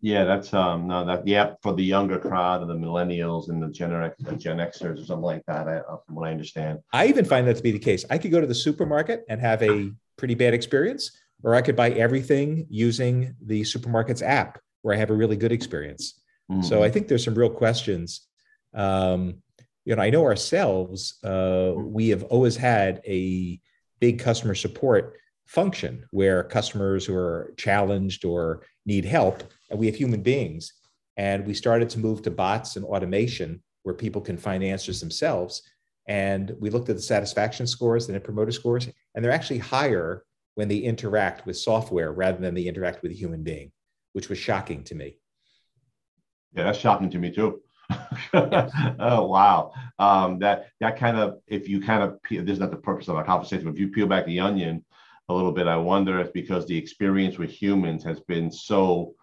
Yeah, 0.00 0.24
that's 0.24 0.52
um 0.52 0.86
no 0.86 1.04
that 1.06 1.26
yeah 1.26 1.54
for 1.62 1.72
the 1.72 1.82
younger 1.82 2.18
crowd 2.18 2.60
and 2.60 2.70
the 2.70 2.74
millennials 2.74 3.48
and 3.48 3.62
the 3.62 3.68
Gen 3.68 3.92
X, 3.94 4.14
the 4.20 4.36
Gen 4.36 4.58
Xers 4.58 5.02
or 5.02 5.04
something 5.04 5.22
like 5.22 5.44
that. 5.46 5.66
I, 5.68 5.80
from 6.06 6.14
what 6.14 6.28
I 6.28 6.32
understand. 6.32 6.80
I 6.92 7.06
even 7.06 7.24
find 7.24 7.46
that 7.48 7.56
to 7.56 7.62
be 7.62 7.72
the 7.72 7.78
case. 7.78 8.04
I 8.10 8.18
could 8.18 8.30
go 8.30 8.40
to 8.40 8.46
the 8.46 8.54
supermarket 8.54 9.24
and 9.28 9.40
have 9.40 9.62
a 9.62 9.90
pretty 10.16 10.34
bad 10.34 10.54
experience, 10.54 11.10
or 11.42 11.54
I 11.54 11.62
could 11.62 11.76
buy 11.76 11.90
everything 11.90 12.66
using 12.68 13.34
the 13.42 13.62
supermarket's 13.62 14.22
app 14.22 14.60
where 14.82 14.94
I 14.94 14.98
have 14.98 15.10
a 15.10 15.14
really 15.14 15.36
good 15.36 15.52
experience. 15.52 16.20
So 16.62 16.82
I 16.84 16.90
think 16.90 17.08
there's 17.08 17.24
some 17.24 17.34
real 17.34 17.50
questions. 17.50 18.20
Um, 18.72 19.42
you 19.84 19.96
know, 19.96 20.02
I 20.02 20.10
know 20.10 20.24
ourselves, 20.24 21.18
uh, 21.24 21.72
we 21.74 22.10
have 22.10 22.22
always 22.24 22.56
had 22.56 23.02
a 23.04 23.60
big 23.98 24.20
customer 24.20 24.54
support 24.54 25.16
function 25.46 26.04
where 26.12 26.44
customers 26.44 27.04
who 27.04 27.16
are 27.16 27.52
challenged 27.56 28.24
or 28.24 28.62
need 28.84 29.04
help, 29.04 29.42
and 29.70 29.78
we 29.78 29.86
have 29.86 29.96
human 29.96 30.22
beings. 30.22 30.72
And 31.16 31.46
we 31.46 31.54
started 31.54 31.88
to 31.90 31.98
move 31.98 32.22
to 32.22 32.30
bots 32.30 32.76
and 32.76 32.84
automation 32.84 33.62
where 33.82 33.94
people 33.94 34.20
can 34.20 34.36
find 34.36 34.62
answers 34.62 35.00
themselves. 35.00 35.62
And 36.08 36.54
we 36.60 36.70
looked 36.70 36.88
at 36.88 36.96
the 36.96 37.02
satisfaction 37.02 37.66
scores, 37.66 38.06
the 38.06 38.12
net 38.12 38.24
promoter 38.24 38.52
scores, 38.52 38.88
and 39.14 39.24
they're 39.24 39.32
actually 39.32 39.58
higher 39.58 40.24
when 40.54 40.68
they 40.68 40.78
interact 40.78 41.46
with 41.46 41.56
software 41.56 42.12
rather 42.12 42.38
than 42.38 42.54
they 42.54 42.62
interact 42.62 43.02
with 43.02 43.12
a 43.12 43.16
human 43.16 43.42
being, 43.42 43.72
which 44.12 44.28
was 44.28 44.38
shocking 44.38 44.82
to 44.84 44.94
me. 44.94 45.18
Yeah, 46.54 46.64
that's 46.64 46.78
shocking 46.78 47.10
to 47.10 47.18
me 47.18 47.30
too. 47.30 47.60
oh 48.34 49.26
wow, 49.26 49.72
um, 49.98 50.40
that 50.40 50.68
that 50.80 50.98
kind 50.98 51.16
of 51.16 51.38
if 51.46 51.68
you 51.68 51.80
kind 51.80 52.02
of 52.02 52.18
this 52.28 52.54
is 52.54 52.58
not 52.58 52.72
the 52.72 52.76
purpose 52.76 53.06
of 53.06 53.14
our 53.14 53.24
conversation, 53.24 53.64
but 53.64 53.74
if 53.74 53.78
you 53.78 53.88
peel 53.88 54.06
back 54.06 54.26
the 54.26 54.40
onion 54.40 54.84
a 55.28 55.34
little 55.34 55.52
bit, 55.52 55.68
I 55.68 55.76
wonder 55.76 56.18
if 56.18 56.32
because 56.32 56.66
the 56.66 56.76
experience 56.76 57.38
with 57.38 57.50
humans 57.50 58.02
has 58.02 58.18
been 58.20 58.50
so 58.50 59.14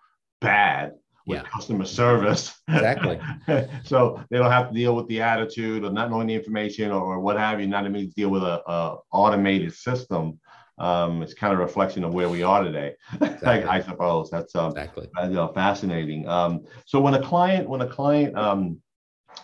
bad 0.43 0.91
with 1.25 1.39
Yeah. 1.39 1.49
customer 1.49 1.85
service, 1.85 2.53
Exactly. 2.67 3.19
so 3.85 4.23
they 4.29 4.37
don't 4.37 4.51
have 4.51 4.69
to 4.69 4.75
deal 4.75 4.95
with 4.95 5.07
the 5.07 5.21
attitude 5.21 5.83
or 5.85 5.91
not 5.91 6.11
knowing 6.11 6.27
the 6.27 6.35
information 6.35 6.91
or, 6.91 7.19
what 7.19 7.37
have 7.37 7.59
you, 7.61 7.67
not 7.67 7.85
even 7.85 8.09
deal 8.09 8.29
with 8.29 8.43
a, 8.43 8.61
a 8.69 8.97
automated 9.11 9.73
system. 9.73 10.39
Um, 10.77 11.23
it's 11.23 11.33
kind 11.33 11.53
of 11.53 11.59
a 11.59 11.63
reflection 11.63 12.03
of 12.03 12.13
where 12.13 12.29
we 12.29 12.43
are 12.43 12.63
today. 12.63 12.95
Exactly. 13.21 13.63
I, 13.63 13.77
I 13.77 13.81
suppose 13.81 14.29
that's 14.29 14.53
um, 14.55 14.71
Exactly. 14.71 15.07
I 15.15 15.27
know, 15.27 15.47
fascinating. 15.53 16.27
Um, 16.27 16.65
so 16.85 16.99
when 16.99 17.13
a 17.13 17.21
client 17.21 17.69
when 17.69 17.81
a 17.81 17.87
client 17.87 18.35
um, 18.37 18.81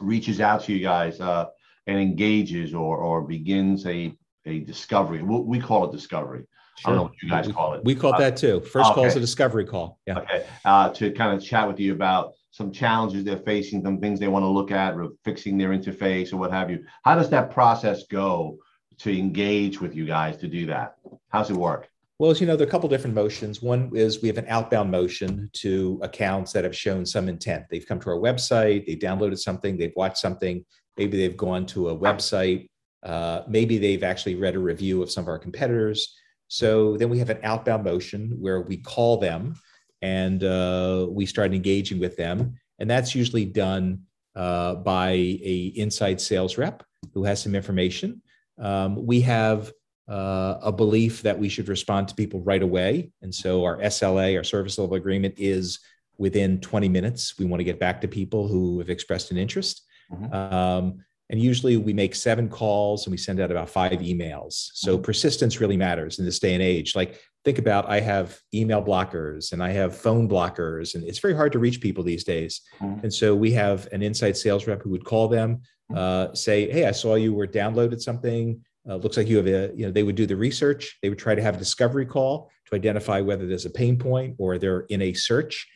reaches 0.02 0.42
out 0.42 0.64
to 0.64 0.74
you 0.74 0.82
guys 0.82 1.22
uh, 1.22 1.46
and 1.88 1.98
engages 2.00 2.74
or 2.74 2.98
or 2.98 3.22
begins 3.22 3.86
a 3.86 4.14
a 4.46 4.60
discovery, 4.60 5.22
we, 5.22 5.40
we 5.40 5.60
call 5.60 5.86
it 5.86 5.92
discovery. 5.92 6.46
I 6.86 6.90
don't 6.90 6.96
know 6.96 7.04
what 7.04 7.12
you 7.22 7.30
guys 7.30 7.48
We- 7.48 7.54
call 7.54 7.74
it. 7.74 7.84
We 7.84 7.96
call 7.96 8.14
it 8.14 8.20
that 8.20 8.38
too. 8.38 8.62
First 8.62 8.94
call 8.94 9.04
is 9.04 9.16
a 9.16 9.20
discovery 9.20 9.66
call. 9.66 10.00
Yeah. 10.08 10.20
Okay, 10.20 10.46
uh, 10.64 10.90
to 10.92 11.12
kind 11.12 11.38
of 11.38 11.44
chat 11.44 11.68
with 11.68 11.80
you 11.80 11.92
about 11.94 12.34
some 12.52 12.72
challenges 12.72 13.24
they're 13.26 13.38
facing, 13.38 13.84
some 13.84 14.00
things 14.00 14.20
they 14.20 14.30
want 14.30 14.44
to 14.44 14.48
look 14.50 14.72
at, 14.72 14.96
or 14.96 15.10
fixing 15.26 15.58
their 15.58 15.70
interface 15.70 16.32
or 16.32 16.38
what 16.38 16.52
have 16.52 16.70
you. 16.72 16.84
How 17.04 17.16
does 17.16 17.30
that 17.32 17.52
process 17.52 18.04
go 18.10 18.58
to 19.00 19.18
engage 19.18 19.82
with 19.82 19.94
you 19.94 20.06
guys 20.06 20.38
to 20.38 20.48
do 20.48 20.66
that? 20.68 20.96
How's 21.30 21.50
it 21.50 21.56
work? 21.56 21.90
Well, 22.18 22.32
as 22.32 22.42
you 22.42 22.48
know, 22.48 22.56
there 22.56 22.66
are 22.66 22.68
a 22.68 22.72
couple 22.72 22.90
different 22.90 23.16
motions. 23.16 23.62
One 23.62 23.92
is 23.94 24.22
we 24.22 24.28
have 24.30 24.38
an 24.38 24.48
outbound 24.50 24.92
motion 24.92 25.50
to 25.54 26.00
accounts 26.02 26.52
that 26.54 26.64
have 26.64 26.76
shown 26.76 27.06
some 27.06 27.30
intent. 27.30 27.66
They've 27.70 27.86
come 27.86 28.00
to 28.02 28.10
our 28.10 28.18
website, 28.18 28.86
they 28.86 28.96
downloaded 28.96 29.38
something, 29.38 29.78
they've 29.78 29.94
watched 29.96 30.18
something, 30.18 30.66
maybe 30.98 31.18
they've 31.18 31.38
gone 31.38 31.66
to 31.68 31.90
a 31.90 31.98
website, 31.98 32.68
uh, 33.04 33.44
maybe 33.48 33.78
they've 33.78 34.04
actually 34.04 34.36
read 34.36 34.56
a 34.56 34.60
review 34.60 35.02
of 35.02 35.12
some 35.12 35.24
of 35.24 35.28
our 35.28 35.40
competitors. 35.40 36.16
So 36.48 36.98
then 36.98 37.10
we 37.10 37.20
have 37.20 37.30
an 37.30 37.40
outbound 37.44 37.84
motion 37.84 38.36
where 38.40 38.62
we 38.62 38.78
call 38.78 39.18
them 39.18 39.56
and 40.02 40.44
uh, 40.44 41.08
we 41.10 41.26
start 41.26 41.54
engaging 41.54 42.00
with 42.00 42.16
them, 42.16 42.58
and 42.80 42.90
that's 42.90 43.14
usually 43.14 43.46
done 43.46 44.04
uh, 44.36 44.76
by 44.76 45.10
a 45.12 45.74
inside 45.76 46.22
sales 46.22 46.58
rep 46.58 46.84
who 47.14 47.26
has 47.26 47.42
some 47.42 47.56
information. 47.56 48.22
Um, 48.58 49.06
we 49.06 49.22
have 49.22 49.72
uh, 50.10 50.58
a 50.64 50.72
belief 50.72 51.22
that 51.22 51.38
we 51.38 51.50
should 51.50 51.68
respond 51.68 52.08
to 52.08 52.16
people 52.16 52.42
right 52.42 52.64
away. 52.64 53.12
And 53.22 53.34
so 53.34 53.64
our 53.64 53.78
SLA, 53.78 54.38
our 54.38 54.44
service 54.44 54.78
level 54.78 54.96
agreement, 54.96 55.36
is 55.38 55.80
within 56.18 56.60
20 56.60 56.90
minutes. 56.90 57.38
We 57.38 57.46
want 57.46 57.60
to 57.60 57.66
get 57.66 57.80
back 57.80 58.02
to 58.02 58.08
people 58.08 58.48
who 58.48 58.80
have 58.80 58.90
expressed 58.90 59.32
an 59.32 59.38
interest. 59.38 59.84
Mhm. 60.12 60.34
Um, 60.34 61.06
And 61.30 61.40
usually 61.40 61.78
we 61.78 61.94
make 61.94 62.16
seven 62.16 62.50
calls 62.50 63.06
and 63.06 63.12
we 63.12 63.18
send 63.18 63.40
out 63.40 63.52
about 63.52 63.70
five 63.70 64.00
emails. 64.00 64.70
So 64.74 64.96
mm-hmm. 64.96 65.04
persistence 65.04 65.60
really 65.60 65.78
matters 65.78 66.18
in 66.18 66.26
this 66.26 66.40
day 66.40 66.54
and 66.54 66.64
age. 66.64 66.96
Like 66.96 67.22
think 67.46 67.60
about 67.60 67.90
I 67.90 68.00
have 68.00 68.40
email 68.54 68.84
blockers 68.84 69.54
and 69.54 69.64
I 69.64 69.70
have 69.70 69.96
phone 69.96 70.28
blockers, 70.28 70.96
and 70.96 71.04
it's 71.04 71.20
very 71.20 71.36
hard 71.36 71.52
to 71.54 71.60
reach 71.60 71.82
people 71.82 72.04
these 72.04 72.24
days. 72.24 72.62
Mm-hmm. 72.80 73.04
And 73.04 73.14
so 73.14 73.36
we 73.36 73.52
have 73.52 73.88
an 73.92 74.02
inside 74.02 74.38
sales 74.38 74.68
rep 74.68 74.82
who 74.82 74.90
would 74.90 75.06
call 75.06 75.28
them, 75.28 75.62
mm-hmm. 75.92 75.98
uh, 75.98 76.34
say, 76.34 76.70
"Hey, 76.72 76.86
I 76.86 76.92
saw 76.92 77.16
you 77.16 77.34
were 77.34 77.48
downloaded 77.48 78.02
something. 78.02 78.64
Uh, 78.90 78.96
looks 78.96 79.18
like 79.18 79.28
you 79.28 79.38
have 79.38 79.48
a." 79.48 79.72
You 79.76 79.86
know, 79.86 79.92
they 79.92 80.04
would 80.04 80.16
do 80.16 80.26
the 80.26 80.36
research. 80.36 80.98
They 81.02 81.10
would 81.10 81.20
try 81.20 81.36
to 81.36 81.42
have 81.42 81.56
a 81.56 81.60
discovery 81.60 82.06
call 82.06 82.52
to 82.68 82.76
identify 82.76 83.22
whether 83.22 83.48
there's 83.48 83.66
a 83.66 83.72
pain 83.72 83.98
point 83.98 84.36
or 84.38 84.58
they're 84.58 84.82
in 84.82 85.02
a 85.02 85.14
search. 85.14 85.68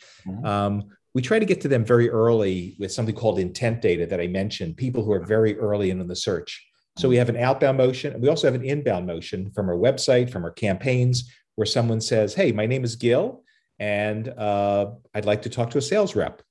Um, 0.44 0.84
we 1.14 1.22
try 1.22 1.40
to 1.40 1.46
get 1.46 1.62
to 1.62 1.68
them 1.68 1.86
very 1.86 2.10
early 2.10 2.76
with 2.80 2.92
something 2.92 3.16
called 3.16 3.40
intent 3.40 3.82
data 3.82 4.06
that 4.08 4.20
I 4.20 4.28
mentioned, 4.28 4.78
people 4.78 5.04
who 5.04 5.12
are 5.12 5.24
very 5.24 5.58
early 5.58 5.92
in 5.92 6.06
the 6.08 6.16
search. 6.16 6.66
So 6.98 7.10
we 7.10 7.18
have 7.18 7.30
an 7.30 7.38
outbound 7.38 7.78
motion 7.78 8.14
and 8.14 8.22
we 8.22 8.30
also 8.30 8.48
have 8.48 8.60
an 8.60 8.66
inbound 8.66 9.06
motion 9.06 9.52
from 9.52 9.70
our 9.70 9.76
website, 9.76 10.30
from 10.30 10.44
our 10.44 10.52
campaigns, 10.52 11.32
where 11.56 11.66
someone 11.66 12.02
says, 12.02 12.34
Hey, 12.34 12.52
my 12.52 12.66
name 12.66 12.84
is 12.84 12.96
Gil, 12.96 13.44
and 13.80 14.30
uh, 14.30 14.92
I'd 15.14 15.26
like 15.26 15.44
to 15.44 15.50
talk 15.50 15.70
to 15.72 15.78
a 15.78 15.82
sales 15.82 16.16
rep. 16.16 16.42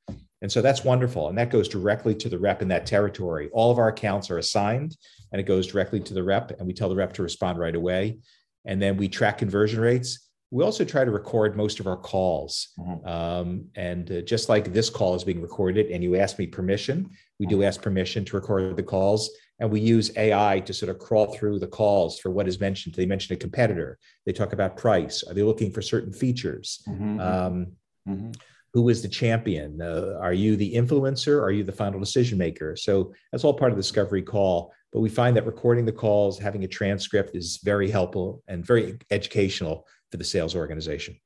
And 0.42 0.51
so 0.51 0.61
that's 0.61 0.85
wonderful. 0.85 1.29
And 1.29 1.38
that 1.38 1.51
goes 1.51 1.68
directly 1.68 2.16
to 2.16 2.29
the 2.29 2.38
rep 2.38 2.62
in 2.62 2.68
that 2.68 2.85
territory. 2.85 3.48
All 3.53 3.70
of 3.70 3.79
our 3.79 3.88
accounts 3.88 4.29
are 4.29 4.38
assigned 4.38 4.96
and 5.31 5.40
it 5.40 5.44
goes 5.44 5.68
directly 5.68 6.01
to 6.01 6.14
the 6.14 6.22
rep, 6.22 6.51
and 6.59 6.66
we 6.66 6.75
tell 6.75 6.88
the 6.88 6.96
rep 6.96 7.12
to 7.14 7.22
respond 7.22 7.59
right 7.59 7.75
away. 7.75 8.18
And 8.64 8.83
then 8.83 8.96
we 8.96 9.09
track 9.09 9.38
conversion 9.38 9.81
rates 9.81 10.29
we 10.53 10.62
also 10.62 10.85
try 10.85 11.03
to 11.03 11.11
record 11.11 11.57
most 11.57 11.81
of 11.81 11.87
our 11.87 11.97
calls. 11.97 12.69
Mm-hmm. 12.79 13.09
Um, 13.09 13.65
and 13.75 14.12
uh, 14.12 14.21
just 14.21 14.51
like 14.51 14.71
this 14.71 14.91
call 14.91 15.15
is 15.15 15.25
being 15.25 15.41
recorded, 15.41 15.91
and 15.91 16.05
you 16.05 16.15
ask 16.17 16.38
me 16.38 16.47
permission, 16.47 17.09
we 17.41 17.47
do 17.47 17.57
mm-hmm. 17.57 17.65
ask 17.65 17.81
permission 17.81 18.23
to 18.27 18.37
record 18.37 18.77
the 18.77 18.83
calls. 18.83 19.31
And 19.61 19.71
we 19.71 19.81
use 19.81 20.11
AI 20.17 20.61
to 20.61 20.75
sort 20.75 20.91
of 20.91 20.99
crawl 20.99 21.33
through 21.33 21.59
the 21.61 21.69
calls 21.69 22.19
for 22.19 22.31
what 22.31 22.49
is 22.49 22.61
mentioned. 22.61 22.95
They 22.95 23.07
mention 23.07 23.33
a 23.35 23.38
competitor. 23.38 23.99
They 24.27 24.33
talk 24.33 24.53
about 24.53 24.77
price. 24.77 25.23
Are 25.23 25.33
they 25.33 25.43
looking 25.43 25.71
for 25.73 25.81
certain 25.81 26.12
features? 26.12 26.83
Mm-hmm. 26.87 27.21
Um, 27.21 27.67
mm-hmm. 28.07 28.33
Who 28.75 28.89
is 28.89 29.03
the 29.03 29.09
champion? 29.09 29.81
Uh, 29.81 30.19
are 30.21 30.33
you 30.33 30.57
the 30.57 30.75
influencer? 30.75 31.43
Are 31.43 31.51
you 31.51 31.63
the 31.63 31.73
final 31.73 32.01
decision 32.01 32.39
maker? 32.39 32.75
So 32.77 33.13
that's 33.31 33.45
all 33.45 33.55
part 33.55 33.71
of 33.71 33.77
the 33.77 33.83
discovery 33.83 34.23
call. 34.23 34.73
But 34.93 35.01
we 35.01 35.09
find 35.09 35.37
that 35.37 35.47
recording 35.47 35.85
the 35.85 35.93
calls, 35.93 36.39
having 36.39 36.65
a 36.65 36.69
transcript 36.69 37.35
is 37.35 37.61
very 37.63 37.91
helpful 37.91 38.43
and 38.49 38.65
very 38.65 38.99
educational 39.11 39.87
for 40.11 40.17
the 40.17 40.25
sales 40.25 40.55
organization. 40.55 41.17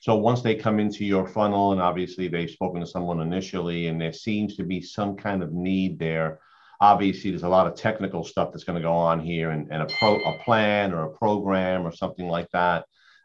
So 0.00 0.16
once 0.16 0.42
they 0.42 0.54
come 0.54 0.78
into 0.78 1.04
your 1.04 1.26
funnel, 1.26 1.72
and 1.72 1.80
obviously 1.80 2.28
they've 2.28 2.50
spoken 2.50 2.80
to 2.80 2.86
someone 2.86 3.20
initially, 3.20 3.88
and 3.88 4.00
there 4.00 4.12
seems 4.12 4.56
to 4.56 4.64
be 4.64 4.80
some 4.80 5.16
kind 5.16 5.42
of 5.42 5.52
need 5.52 5.98
there. 5.98 6.40
Obviously, 6.80 7.30
there's 7.30 7.42
a 7.42 7.48
lot 7.48 7.66
of 7.66 7.74
technical 7.74 8.22
stuff 8.22 8.52
that's 8.52 8.64
going 8.64 8.76
to 8.76 8.82
go 8.82 8.92
on 8.92 9.18
here, 9.18 9.50
and, 9.50 9.68
and 9.72 9.82
a 9.82 9.86
pro 9.86 10.16
a 10.16 10.38
plan 10.44 10.92
or 10.92 11.04
a 11.04 11.16
program 11.16 11.86
or 11.86 11.92
something 11.92 12.28
like 12.28 12.50
that. 12.50 12.84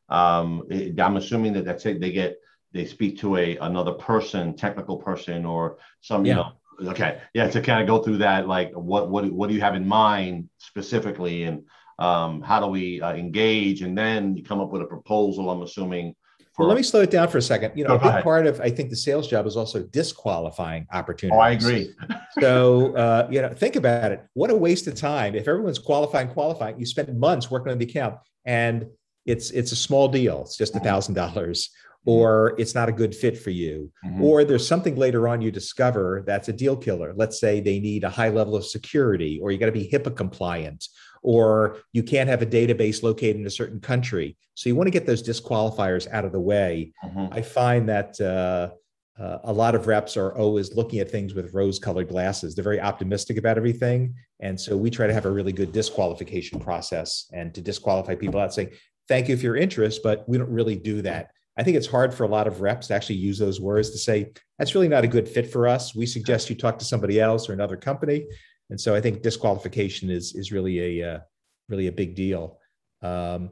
Um, 0.09 0.63
I'm 0.99 1.17
assuming 1.17 1.53
that 1.53 1.65
that's 1.65 1.85
it. 1.85 1.99
They 1.99 2.11
get 2.11 2.37
they 2.73 2.85
speak 2.85 3.19
to 3.19 3.37
a 3.37 3.57
another 3.57 3.93
person, 3.93 4.55
technical 4.55 4.97
person, 4.97 5.45
or 5.45 5.77
some 6.01 6.25
yeah. 6.25 6.31
you 6.31 6.35
know 6.37 6.51
okay 6.91 7.21
yeah 7.33 7.47
to 7.47 7.61
kind 7.61 7.81
of 7.81 7.87
go 7.87 8.01
through 8.01 8.17
that 8.17 8.47
like 8.47 8.71
what 8.73 9.09
what 9.09 9.29
what 9.31 9.47
do 9.47 9.53
you 9.53 9.61
have 9.61 9.75
in 9.75 9.87
mind 9.87 10.49
specifically 10.57 11.43
and 11.43 11.63
um, 11.99 12.41
how 12.41 12.59
do 12.59 12.65
we 12.67 12.99
uh, 13.01 13.13
engage 13.13 13.81
and 13.83 13.95
then 13.95 14.35
you 14.35 14.43
come 14.43 14.59
up 14.59 14.71
with 14.71 14.81
a 14.81 14.85
proposal 14.85 15.51
i'm 15.51 15.61
assuming 15.61 16.15
for, 16.53 16.63
well, 16.63 16.69
let 16.69 16.77
me 16.77 16.83
slow 16.83 16.99
it 16.99 17.09
down 17.09 17.29
for 17.29 17.37
a 17.37 17.41
second. 17.41 17.71
You 17.77 17.85
know, 17.85 17.95
a 17.95 17.97
big 17.97 18.07
ahead. 18.09 18.23
part 18.23 18.45
of 18.45 18.59
I 18.59 18.69
think 18.69 18.89
the 18.89 18.95
sales 18.97 19.25
job 19.29 19.47
is 19.47 19.55
also 19.55 19.83
disqualifying 19.83 20.85
opportunities. 20.91 21.37
Oh, 21.37 21.41
I 21.41 21.51
agree. 21.51 21.93
so 22.41 22.93
uh, 22.93 23.25
you 23.31 23.41
know, 23.41 23.53
think 23.53 23.77
about 23.77 24.11
it. 24.11 24.25
What 24.33 24.49
a 24.49 24.55
waste 24.55 24.85
of 24.87 24.95
time. 24.95 25.33
If 25.33 25.47
everyone's 25.47 25.79
qualifying, 25.79 26.27
qualifying, 26.27 26.77
you 26.77 26.85
spend 26.85 27.17
months 27.17 27.49
working 27.49 27.71
on 27.71 27.77
the 27.77 27.85
account, 27.85 28.15
and 28.43 28.85
it's 29.25 29.51
it's 29.51 29.71
a 29.71 29.77
small 29.77 30.09
deal. 30.09 30.41
It's 30.41 30.57
just 30.57 30.75
a 30.75 30.81
thousand 30.81 31.13
dollars, 31.13 31.69
or 32.05 32.55
it's 32.57 32.73
not 32.73 32.89
a 32.89 32.91
good 32.91 33.13
fit 33.13 33.37
for 33.37 33.51
you, 33.51 33.91
mm-hmm. 34.05 34.23
or 34.23 34.43
there's 34.43 34.67
something 34.67 34.95
later 34.95 35.27
on 35.27 35.41
you 35.41 35.51
discover 35.51 36.23
that's 36.25 36.49
a 36.49 36.53
deal 36.53 36.75
killer. 36.75 37.13
Let's 37.15 37.39
say 37.39 37.59
they 37.59 37.79
need 37.79 38.03
a 38.03 38.09
high 38.09 38.29
level 38.29 38.55
of 38.55 38.65
security, 38.65 39.39
or 39.41 39.51
you 39.51 39.57
got 39.57 39.67
to 39.67 39.71
be 39.71 39.89
HIPAA 39.91 40.15
compliant, 40.15 40.87
or 41.21 41.77
you 41.93 42.03
can't 42.03 42.29
have 42.29 42.41
a 42.41 42.45
database 42.45 43.03
located 43.03 43.35
in 43.35 43.45
a 43.45 43.51
certain 43.51 43.79
country. 43.79 44.35
So 44.55 44.69
you 44.69 44.75
want 44.75 44.87
to 44.87 44.91
get 44.91 45.05
those 45.05 45.23
disqualifiers 45.23 46.11
out 46.11 46.25
of 46.25 46.31
the 46.31 46.39
way. 46.39 46.91
Mm-hmm. 47.05 47.33
I 47.33 47.41
find 47.41 47.87
that 47.89 48.19
uh, 48.19 48.71
uh, 49.21 49.39
a 49.43 49.53
lot 49.53 49.75
of 49.75 49.85
reps 49.85 50.17
are 50.17 50.35
always 50.35 50.75
looking 50.75 50.99
at 50.99 51.11
things 51.11 51.35
with 51.35 51.53
rose 51.53 51.77
colored 51.77 52.07
glasses. 52.07 52.55
They're 52.55 52.63
very 52.63 52.81
optimistic 52.81 53.37
about 53.37 53.57
everything. 53.57 54.15
And 54.39 54.59
so 54.59 54.75
we 54.75 54.89
try 54.89 55.05
to 55.05 55.13
have 55.13 55.25
a 55.25 55.31
really 55.31 55.51
good 55.51 55.71
disqualification 55.71 56.59
process 56.59 57.27
and 57.31 57.53
to 57.53 57.61
disqualify 57.61 58.15
people 58.15 58.39
out 58.39 58.53
saying, 58.53 58.71
thank 59.07 59.29
you 59.29 59.37
for 59.37 59.43
your 59.43 59.57
interest, 59.57 60.01
but 60.03 60.27
we 60.27 60.37
don't 60.37 60.49
really 60.49 60.75
do 60.75 61.03
that. 61.03 61.29
I 61.57 61.63
think 61.63 61.77
it's 61.77 61.87
hard 61.87 62.13
for 62.13 62.23
a 62.23 62.29
lot 62.29 62.47
of 62.47 62.61
reps 62.61 62.87
to 62.87 62.93
actually 62.93 63.15
use 63.15 63.37
those 63.37 63.59
words 63.59 63.89
to 63.91 63.97
say, 63.97 64.31
that's 64.57 64.73
really 64.73 64.87
not 64.87 65.03
a 65.03 65.07
good 65.07 65.27
fit 65.27 65.51
for 65.51 65.67
us. 65.67 65.93
We 65.93 66.05
suggest 66.05 66.49
you 66.49 66.55
talk 66.55 66.79
to 66.79 66.85
somebody 66.85 67.19
else 67.19 67.49
or 67.49 67.53
another 67.53 67.75
company. 67.75 68.25
And 68.69 68.79
so 68.79 68.95
I 68.95 69.01
think 69.01 69.21
disqualification 69.21 70.09
is 70.09 70.33
is 70.33 70.51
really 70.51 71.01
a 71.01 71.15
uh, 71.15 71.19
really 71.69 71.87
a 71.87 71.91
big 71.91 72.15
deal. 72.15 72.57
Um, 73.01 73.51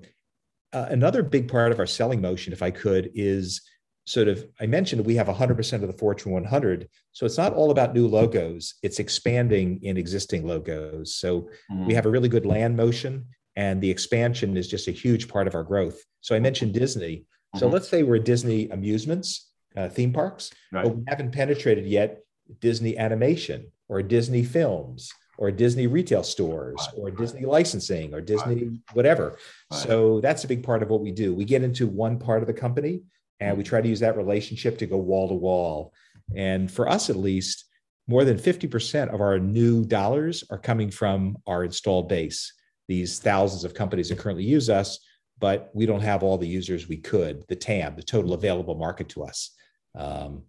uh, 0.71 0.85
another 0.89 1.23
big 1.23 1.49
part 1.49 1.71
of 1.71 1.79
our 1.79 1.87
selling 1.87 2.21
motion, 2.21 2.53
if 2.53 2.61
I 2.61 2.71
could, 2.71 3.11
is 3.15 3.61
sort 4.05 4.27
of 4.27 4.45
I 4.59 4.65
mentioned 4.65 5.05
we 5.05 5.15
have 5.15 5.27
100% 5.27 5.73
of 5.73 5.87
the 5.87 5.97
Fortune 5.97 6.31
100, 6.31 6.87
so 7.11 7.25
it's 7.25 7.37
not 7.37 7.53
all 7.53 7.69
about 7.69 7.93
new 7.93 8.07
logos; 8.07 8.75
it's 8.81 8.99
expanding 8.99 9.79
in 9.83 9.97
existing 9.97 10.47
logos. 10.47 11.15
So 11.15 11.49
mm-hmm. 11.71 11.85
we 11.85 11.93
have 11.95 12.05
a 12.05 12.09
really 12.09 12.29
good 12.29 12.45
land 12.45 12.77
motion, 12.77 13.25
and 13.57 13.81
the 13.81 13.91
expansion 13.91 14.55
is 14.55 14.67
just 14.69 14.87
a 14.87 14.91
huge 14.91 15.27
part 15.27 15.47
of 15.47 15.55
our 15.55 15.63
growth. 15.63 16.01
So 16.21 16.33
I 16.35 16.39
mentioned 16.39 16.73
Disney. 16.73 17.25
Mm-hmm. 17.55 17.59
So 17.59 17.67
let's 17.67 17.87
say 17.87 18.03
we're 18.03 18.19
Disney 18.19 18.69
amusements, 18.69 19.51
uh, 19.75 19.89
theme 19.89 20.13
parks, 20.13 20.51
right. 20.71 20.83
but 20.83 20.95
we 20.95 21.03
haven't 21.07 21.31
penetrated 21.31 21.85
yet 21.85 22.19
Disney 22.59 22.97
animation 22.97 23.71
or 23.87 24.01
Disney 24.01 24.43
films 24.43 25.11
or 25.37 25.51
Disney 25.51 25.87
retail 25.87 26.21
stores 26.21 26.85
or 26.97 27.09
Disney 27.09 27.45
licensing 27.45 28.13
or 28.13 28.19
Disney 28.19 28.81
whatever. 28.93 29.37
So 29.71 30.19
that's 30.19 30.43
a 30.43 30.47
big 30.47 30.63
part 30.63 30.83
of 30.83 30.89
what 30.89 30.99
we 30.99 31.11
do. 31.11 31.33
We 31.33 31.45
get 31.45 31.63
into 31.63 31.87
one 31.87 32.19
part 32.19 32.41
of 32.41 32.47
the 32.47 32.53
company 32.53 33.03
and 33.39 33.57
we 33.57 33.63
try 33.63 33.79
to 33.79 33.87
use 33.87 34.01
that 34.01 34.17
relationship 34.17 34.77
to 34.79 34.85
go 34.85 34.97
wall 34.97 35.29
to 35.29 35.33
wall. 35.33 35.93
And 36.35 36.69
for 36.69 36.89
us, 36.89 37.09
at 37.09 37.15
least, 37.15 37.65
more 38.07 38.25
than 38.25 38.37
50% 38.37 39.13
of 39.13 39.21
our 39.21 39.39
new 39.39 39.85
dollars 39.85 40.43
are 40.49 40.57
coming 40.57 40.91
from 40.91 41.37
our 41.47 41.63
installed 41.63 42.09
base. 42.09 42.51
These 42.87 43.19
thousands 43.19 43.63
of 43.63 43.73
companies 43.73 44.09
that 44.09 44.17
currently 44.17 44.43
use 44.43 44.69
us, 44.69 44.99
but 45.39 45.69
we 45.73 45.85
don't 45.85 46.01
have 46.01 46.23
all 46.23 46.37
the 46.37 46.47
users 46.47 46.87
we 46.87 46.97
could, 46.97 47.43
the 47.47 47.55
TAM, 47.55 47.95
the 47.95 48.03
total 48.03 48.33
available 48.33 48.75
market 48.75 49.09
to 49.09 49.23
us. 49.23 49.51
Um, 49.95 50.43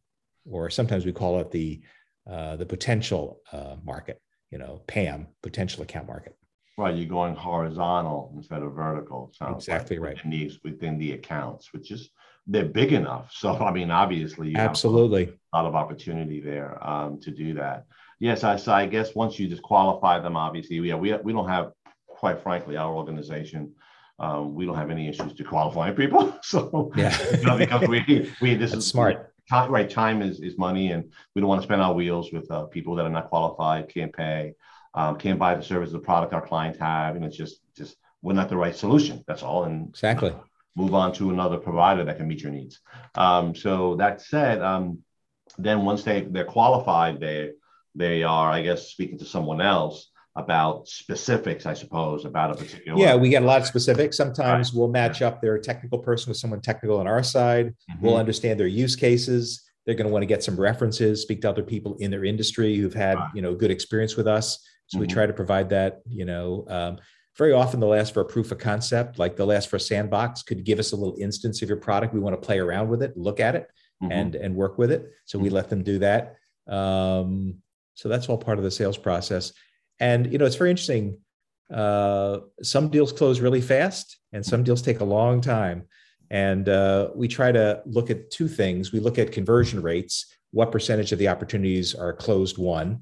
or 0.50 0.70
sometimes 0.70 1.04
we 1.04 1.12
call 1.12 1.40
it 1.40 1.50
the 1.50 1.80
uh, 2.28 2.56
the 2.56 2.66
potential 2.66 3.40
uh, 3.52 3.76
market, 3.82 4.20
you 4.50 4.58
know, 4.58 4.82
PAM, 4.86 5.28
potential 5.42 5.82
account 5.82 6.06
market. 6.06 6.36
Right, 6.78 6.94
you're 6.94 7.08
going 7.08 7.34
horizontal 7.34 8.32
instead 8.36 8.62
of 8.62 8.72
vertical. 8.72 9.32
exactly 9.50 9.98
like 9.98 10.06
right. 10.06 10.16
Within 10.16 10.30
these 10.30 10.58
within 10.64 10.98
the 10.98 11.12
accounts, 11.12 11.72
which 11.72 11.90
is 11.90 12.10
they're 12.46 12.64
big 12.64 12.92
enough. 12.92 13.32
So 13.36 13.56
I 13.56 13.72
mean, 13.72 13.90
obviously, 13.90 14.54
absolutely 14.56 15.32
a 15.52 15.56
lot 15.56 15.66
of 15.66 15.74
opportunity 15.74 16.40
there 16.40 16.78
um, 16.86 17.20
to 17.20 17.30
do 17.30 17.54
that. 17.54 17.86
Yes, 18.18 18.44
I, 18.44 18.56
so 18.56 18.72
I 18.72 18.86
guess 18.86 19.14
once 19.14 19.38
you 19.38 19.48
disqualify 19.48 20.20
them, 20.20 20.36
obviously, 20.36 20.76
yeah, 20.76 20.94
we 20.94 21.14
we 21.16 21.32
don't 21.32 21.48
have, 21.48 21.72
quite 22.06 22.42
frankly, 22.42 22.76
our 22.76 22.94
organization. 22.94 23.74
Um, 24.20 24.54
we 24.54 24.66
don't 24.66 24.76
have 24.76 24.90
any 24.90 25.08
issues 25.08 25.32
to 25.32 25.44
qualifying 25.44 25.94
people. 25.94 26.36
So 26.42 26.92
yeah, 26.96 27.16
you 27.38 27.44
know, 27.44 27.56
because 27.56 27.86
we 27.88 28.32
we 28.40 28.54
this 28.54 28.72
That's 28.72 28.84
is 28.84 28.90
smart 28.90 29.32
time, 29.48 29.70
right? 29.70 29.88
Time 29.88 30.22
is, 30.22 30.40
is 30.40 30.58
money, 30.58 30.92
and 30.92 31.12
we 31.34 31.40
don't 31.40 31.48
want 31.48 31.60
to 31.60 31.66
spend 31.66 31.80
our 31.80 31.92
wheels 31.92 32.32
with 32.32 32.50
uh, 32.50 32.64
people 32.64 32.94
that 32.96 33.04
are 33.04 33.10
not 33.10 33.28
qualified, 33.28 33.88
can't 33.88 34.12
pay, 34.12 34.54
um, 34.94 35.16
can't 35.16 35.38
buy 35.38 35.54
the 35.54 35.62
service, 35.62 35.92
the 35.92 35.98
product 35.98 36.32
our 36.32 36.46
clients 36.46 36.78
have, 36.78 37.16
and 37.16 37.24
it's 37.24 37.36
just 37.36 37.60
just 37.76 37.96
we're 38.22 38.32
not 38.32 38.48
the 38.48 38.56
right 38.56 38.74
solution. 38.74 39.24
That's 39.26 39.42
all. 39.42 39.64
And 39.64 39.88
exactly. 39.88 40.34
move 40.76 40.94
on 40.94 41.12
to 41.14 41.30
another 41.30 41.58
provider 41.58 42.04
that 42.04 42.16
can 42.16 42.28
meet 42.28 42.42
your 42.42 42.52
needs. 42.52 42.80
Um, 43.14 43.54
so 43.54 43.96
that 43.96 44.20
said, 44.20 44.60
um, 44.62 44.98
then 45.58 45.84
once 45.84 46.02
they 46.02 46.22
they're 46.22 46.44
qualified, 46.44 47.20
they 47.20 47.52
they 47.94 48.22
are, 48.22 48.50
I 48.50 48.62
guess, 48.62 48.88
speaking 48.88 49.18
to 49.18 49.24
someone 49.24 49.60
else 49.60 50.09
about 50.36 50.88
specifics, 50.88 51.66
I 51.66 51.74
suppose, 51.74 52.24
about 52.24 52.52
a 52.52 52.54
particular. 52.54 52.98
Yeah, 52.98 53.16
we 53.16 53.28
get 53.28 53.42
a 53.42 53.46
lot 53.46 53.60
of 53.60 53.66
specifics. 53.66 54.16
Sometimes 54.16 54.70
right. 54.70 54.78
we'll 54.78 54.88
match 54.88 55.22
up 55.22 55.42
their 55.42 55.58
technical 55.58 55.98
person 55.98 56.30
with 56.30 56.36
someone 56.36 56.60
technical 56.60 56.98
on 56.98 57.06
our 57.06 57.22
side. 57.22 57.74
Mm-hmm. 57.90 58.06
We'll 58.06 58.16
understand 58.16 58.60
their 58.60 58.68
use 58.68 58.94
cases. 58.94 59.62
They're 59.86 59.96
going 59.96 60.06
to 60.06 60.12
want 60.12 60.22
to 60.22 60.26
get 60.26 60.44
some 60.44 60.58
references, 60.58 61.22
speak 61.22 61.40
to 61.42 61.50
other 61.50 61.64
people 61.64 61.96
in 61.98 62.10
their 62.10 62.24
industry 62.24 62.76
who've 62.76 62.94
had 62.94 63.16
right. 63.16 63.30
you 63.34 63.42
know 63.42 63.54
good 63.54 63.70
experience 63.70 64.16
with 64.16 64.28
us. 64.28 64.58
So 64.86 64.96
mm-hmm. 64.96 65.02
we 65.02 65.06
try 65.08 65.26
to 65.26 65.32
provide 65.32 65.68
that. 65.70 66.00
You 66.06 66.26
know, 66.26 66.64
um, 66.68 66.98
very 67.36 67.52
often 67.52 67.80
they'll 67.80 67.94
ask 67.94 68.14
for 68.14 68.20
a 68.20 68.24
proof 68.24 68.52
of 68.52 68.58
concept, 68.58 69.18
like 69.18 69.36
they'll 69.36 69.52
ask 69.52 69.68
for 69.68 69.76
a 69.76 69.80
sandbox. 69.80 70.42
Could 70.42 70.64
give 70.64 70.78
us 70.78 70.92
a 70.92 70.96
little 70.96 71.16
instance 71.18 71.60
of 71.62 71.68
your 71.68 71.78
product. 71.78 72.14
We 72.14 72.20
want 72.20 72.40
to 72.40 72.46
play 72.46 72.60
around 72.60 72.88
with 72.88 73.02
it, 73.02 73.16
look 73.16 73.40
at 73.40 73.56
it, 73.56 73.68
mm-hmm. 74.00 74.12
and 74.12 74.34
and 74.36 74.54
work 74.54 74.78
with 74.78 74.92
it. 74.92 75.10
So 75.24 75.40
we 75.40 75.48
mm-hmm. 75.48 75.56
let 75.56 75.70
them 75.70 75.82
do 75.82 75.98
that. 75.98 76.36
Um, 76.68 77.56
so 77.94 78.08
that's 78.08 78.28
all 78.28 78.38
part 78.38 78.58
of 78.58 78.64
the 78.64 78.70
sales 78.70 78.96
process 78.96 79.52
and 80.00 80.32
you 80.32 80.38
know, 80.38 80.46
it's 80.46 80.56
very 80.56 80.70
interesting. 80.70 81.18
Uh, 81.72 82.40
some 82.62 82.88
deals 82.88 83.12
close 83.12 83.40
really 83.40 83.60
fast, 83.60 84.18
and 84.32 84.44
some 84.44 84.64
deals 84.64 84.82
take 84.82 85.00
a 85.00 85.04
long 85.04 85.40
time. 85.40 85.84
And 86.30 86.68
uh, 86.68 87.10
we 87.14 87.28
try 87.28 87.52
to 87.52 87.82
look 87.86 88.10
at 88.10 88.30
two 88.30 88.48
things. 88.48 88.92
We 88.92 89.00
look 89.00 89.18
at 89.18 89.32
conversion 89.32 89.82
rates, 89.82 90.34
what 90.52 90.72
percentage 90.72 91.12
of 91.12 91.18
the 91.18 91.28
opportunities 91.28 91.94
are 91.94 92.12
closed 92.12 92.58
won, 92.58 93.00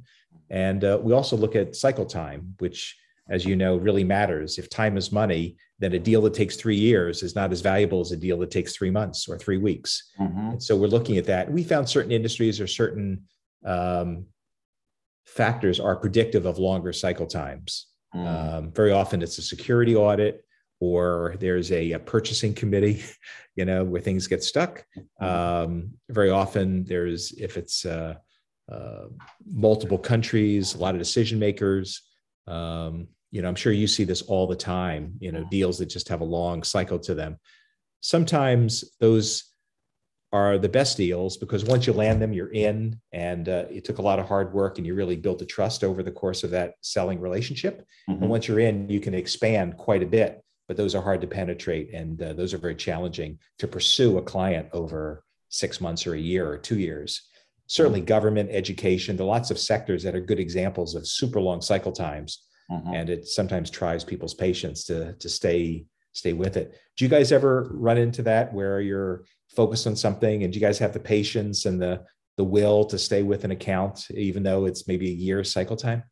and 0.50 0.84
uh, 0.84 0.98
we 1.02 1.12
also 1.12 1.36
look 1.36 1.56
at 1.56 1.76
cycle 1.76 2.06
time, 2.06 2.54
which, 2.58 2.96
as 3.28 3.44
you 3.44 3.56
know, 3.56 3.76
really 3.76 4.04
matters. 4.04 4.58
If 4.58 4.70
time 4.70 4.96
is 4.96 5.12
money, 5.12 5.56
then 5.78 5.92
a 5.92 5.98
deal 5.98 6.22
that 6.22 6.34
takes 6.34 6.56
three 6.56 6.76
years 6.76 7.22
is 7.22 7.34
not 7.34 7.52
as 7.52 7.60
valuable 7.60 8.00
as 8.00 8.12
a 8.12 8.16
deal 8.16 8.38
that 8.38 8.50
takes 8.50 8.74
three 8.74 8.90
months 8.90 9.28
or 9.28 9.38
three 9.38 9.58
weeks. 9.58 10.10
Mm-hmm. 10.18 10.58
So 10.58 10.76
we're 10.76 10.88
looking 10.88 11.18
at 11.18 11.26
that. 11.26 11.50
We 11.50 11.62
found 11.62 11.88
certain 11.88 12.12
industries 12.12 12.60
or 12.60 12.66
certain 12.66 13.24
um, 13.64 14.26
factors 15.34 15.78
are 15.80 15.96
predictive 15.96 16.46
of 16.46 16.58
longer 16.58 16.92
cycle 16.92 17.26
times. 17.26 17.86
Mm. 18.14 18.26
Um, 18.26 18.72
very 18.72 18.92
often 18.92 19.22
it's 19.22 19.38
a 19.38 19.42
security 19.42 19.94
audit 19.94 20.44
or 20.80 21.34
there's 21.40 21.72
a, 21.72 21.92
a, 21.92 21.98
purchasing 21.98 22.54
committee, 22.54 23.02
you 23.56 23.64
know, 23.64 23.84
where 23.84 24.00
things 24.00 24.26
get 24.26 24.42
stuck. 24.42 24.84
Mm-hmm. 24.96 25.24
Um, 25.24 25.90
very 26.08 26.30
often 26.30 26.84
there's, 26.84 27.32
if 27.32 27.56
it's 27.56 27.84
uh, 27.84 28.14
uh, 28.70 29.06
multiple 29.50 29.98
countries, 29.98 30.74
a 30.74 30.78
lot 30.78 30.94
of 30.94 31.00
decision 31.00 31.38
makers. 31.38 32.02
Um, 32.46 33.08
you 33.30 33.42
know, 33.42 33.48
I'm 33.48 33.54
sure 33.54 33.72
you 33.72 33.86
see 33.86 34.04
this 34.04 34.22
all 34.22 34.46
the 34.46 34.56
time, 34.56 35.14
you 35.20 35.32
know, 35.32 35.44
deals 35.50 35.78
that 35.78 35.86
just 35.86 36.08
have 36.08 36.22
a 36.22 36.24
long 36.24 36.62
cycle 36.62 36.98
to 37.00 37.14
them. 37.14 37.38
Sometimes 38.00 38.84
those 39.00 39.47
are 40.32 40.58
the 40.58 40.68
best 40.68 40.96
deals 40.96 41.36
because 41.36 41.64
once 41.64 41.86
you 41.86 41.92
land 41.92 42.20
them, 42.20 42.32
you're 42.32 42.52
in, 42.52 43.00
and 43.12 43.48
uh, 43.48 43.64
it 43.70 43.84
took 43.84 43.98
a 43.98 44.02
lot 44.02 44.18
of 44.18 44.26
hard 44.26 44.52
work, 44.52 44.76
and 44.76 44.86
you 44.86 44.94
really 44.94 45.16
built 45.16 45.40
a 45.40 45.46
trust 45.46 45.82
over 45.82 46.02
the 46.02 46.12
course 46.12 46.44
of 46.44 46.50
that 46.50 46.74
selling 46.82 47.20
relationship. 47.20 47.86
Mm-hmm. 48.08 48.22
And 48.22 48.30
once 48.30 48.46
you're 48.46 48.60
in, 48.60 48.88
you 48.88 49.00
can 49.00 49.14
expand 49.14 49.76
quite 49.78 50.02
a 50.02 50.06
bit, 50.06 50.42
but 50.66 50.76
those 50.76 50.94
are 50.94 51.02
hard 51.02 51.22
to 51.22 51.26
penetrate, 51.26 51.94
and 51.94 52.20
uh, 52.20 52.32
those 52.34 52.52
are 52.52 52.58
very 52.58 52.74
challenging 52.74 53.38
to 53.58 53.66
pursue 53.66 54.18
a 54.18 54.22
client 54.22 54.68
over 54.72 55.24
six 55.48 55.80
months 55.80 56.06
or 56.06 56.14
a 56.14 56.20
year 56.20 56.46
or 56.46 56.58
two 56.58 56.78
years. 56.78 57.22
Certainly, 57.66 58.00
mm-hmm. 58.00 58.06
government, 58.08 58.50
education, 58.52 59.16
there 59.16 59.24
are 59.24 59.28
lots 59.28 59.50
of 59.50 59.58
sectors 59.58 60.02
that 60.02 60.14
are 60.14 60.20
good 60.20 60.40
examples 60.40 60.94
of 60.94 61.06
super 61.06 61.40
long 61.40 61.62
cycle 61.62 61.92
times, 61.92 62.44
mm-hmm. 62.70 62.94
and 62.94 63.08
it 63.08 63.26
sometimes 63.26 63.70
tries 63.70 64.04
people's 64.04 64.34
patience 64.34 64.84
to 64.84 65.14
to 65.14 65.28
stay 65.30 65.86
stay 66.12 66.32
with 66.34 66.56
it. 66.56 66.74
Do 66.96 67.04
you 67.04 67.08
guys 67.08 67.32
ever 67.32 67.70
run 67.72 67.96
into 67.96 68.22
that 68.22 68.52
where 68.52 68.80
you're 68.80 69.24
focused 69.48 69.86
on 69.86 69.96
something 69.96 70.44
and 70.44 70.52
do 70.52 70.58
you 70.58 70.64
guys 70.64 70.78
have 70.78 70.92
the 70.92 71.00
patience 71.00 71.66
and 71.66 71.80
the 71.80 72.02
the 72.36 72.44
will 72.44 72.84
to 72.84 72.98
stay 72.98 73.22
with 73.22 73.44
an 73.44 73.50
account 73.50 74.06
even 74.10 74.42
though 74.42 74.66
it's 74.66 74.86
maybe 74.86 75.08
a 75.08 75.14
year 75.14 75.42
cycle 75.42 75.76
time 75.76 76.02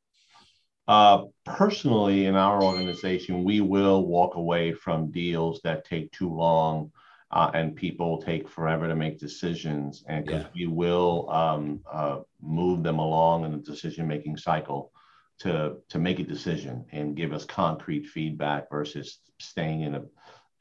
uh, 0.89 1.25
personally 1.45 2.27
in 2.27 2.37
our 2.37 2.63
organization 2.63 3.45
we 3.45 3.61
will 3.61 4.07
walk 4.07 4.37
away 4.37 4.73
from 4.73 5.11
deals 5.11 5.61
that 5.63 5.85
take 5.85 6.11
too 6.13 6.33
long 6.33 6.91
uh, 7.33 7.51
and 7.55 7.75
people 7.75 8.23
take 8.23 8.49
forever 8.49 8.87
to 8.87 8.95
make 8.95 9.19
decisions 9.19 10.05
and 10.09 10.25
because 10.25 10.43
yeah. 10.43 10.49
we 10.55 10.67
will 10.67 11.29
um, 11.31 11.81
uh, 11.93 12.19
move 12.41 12.83
them 12.83 12.99
along 12.99 13.45
in 13.45 13.53
the 13.53 13.59
decision 13.59 14.07
making 14.07 14.37
cycle 14.37 14.93
to 15.39 15.77
to 15.89 15.99
make 15.99 16.19
a 16.19 16.25
decision 16.25 16.85
and 16.93 17.17
give 17.17 17.33
us 17.33 17.45
concrete 17.45 18.07
feedback 18.07 18.71
versus 18.71 19.19
staying 19.39 19.83
in 19.83 19.97
a 19.97 20.03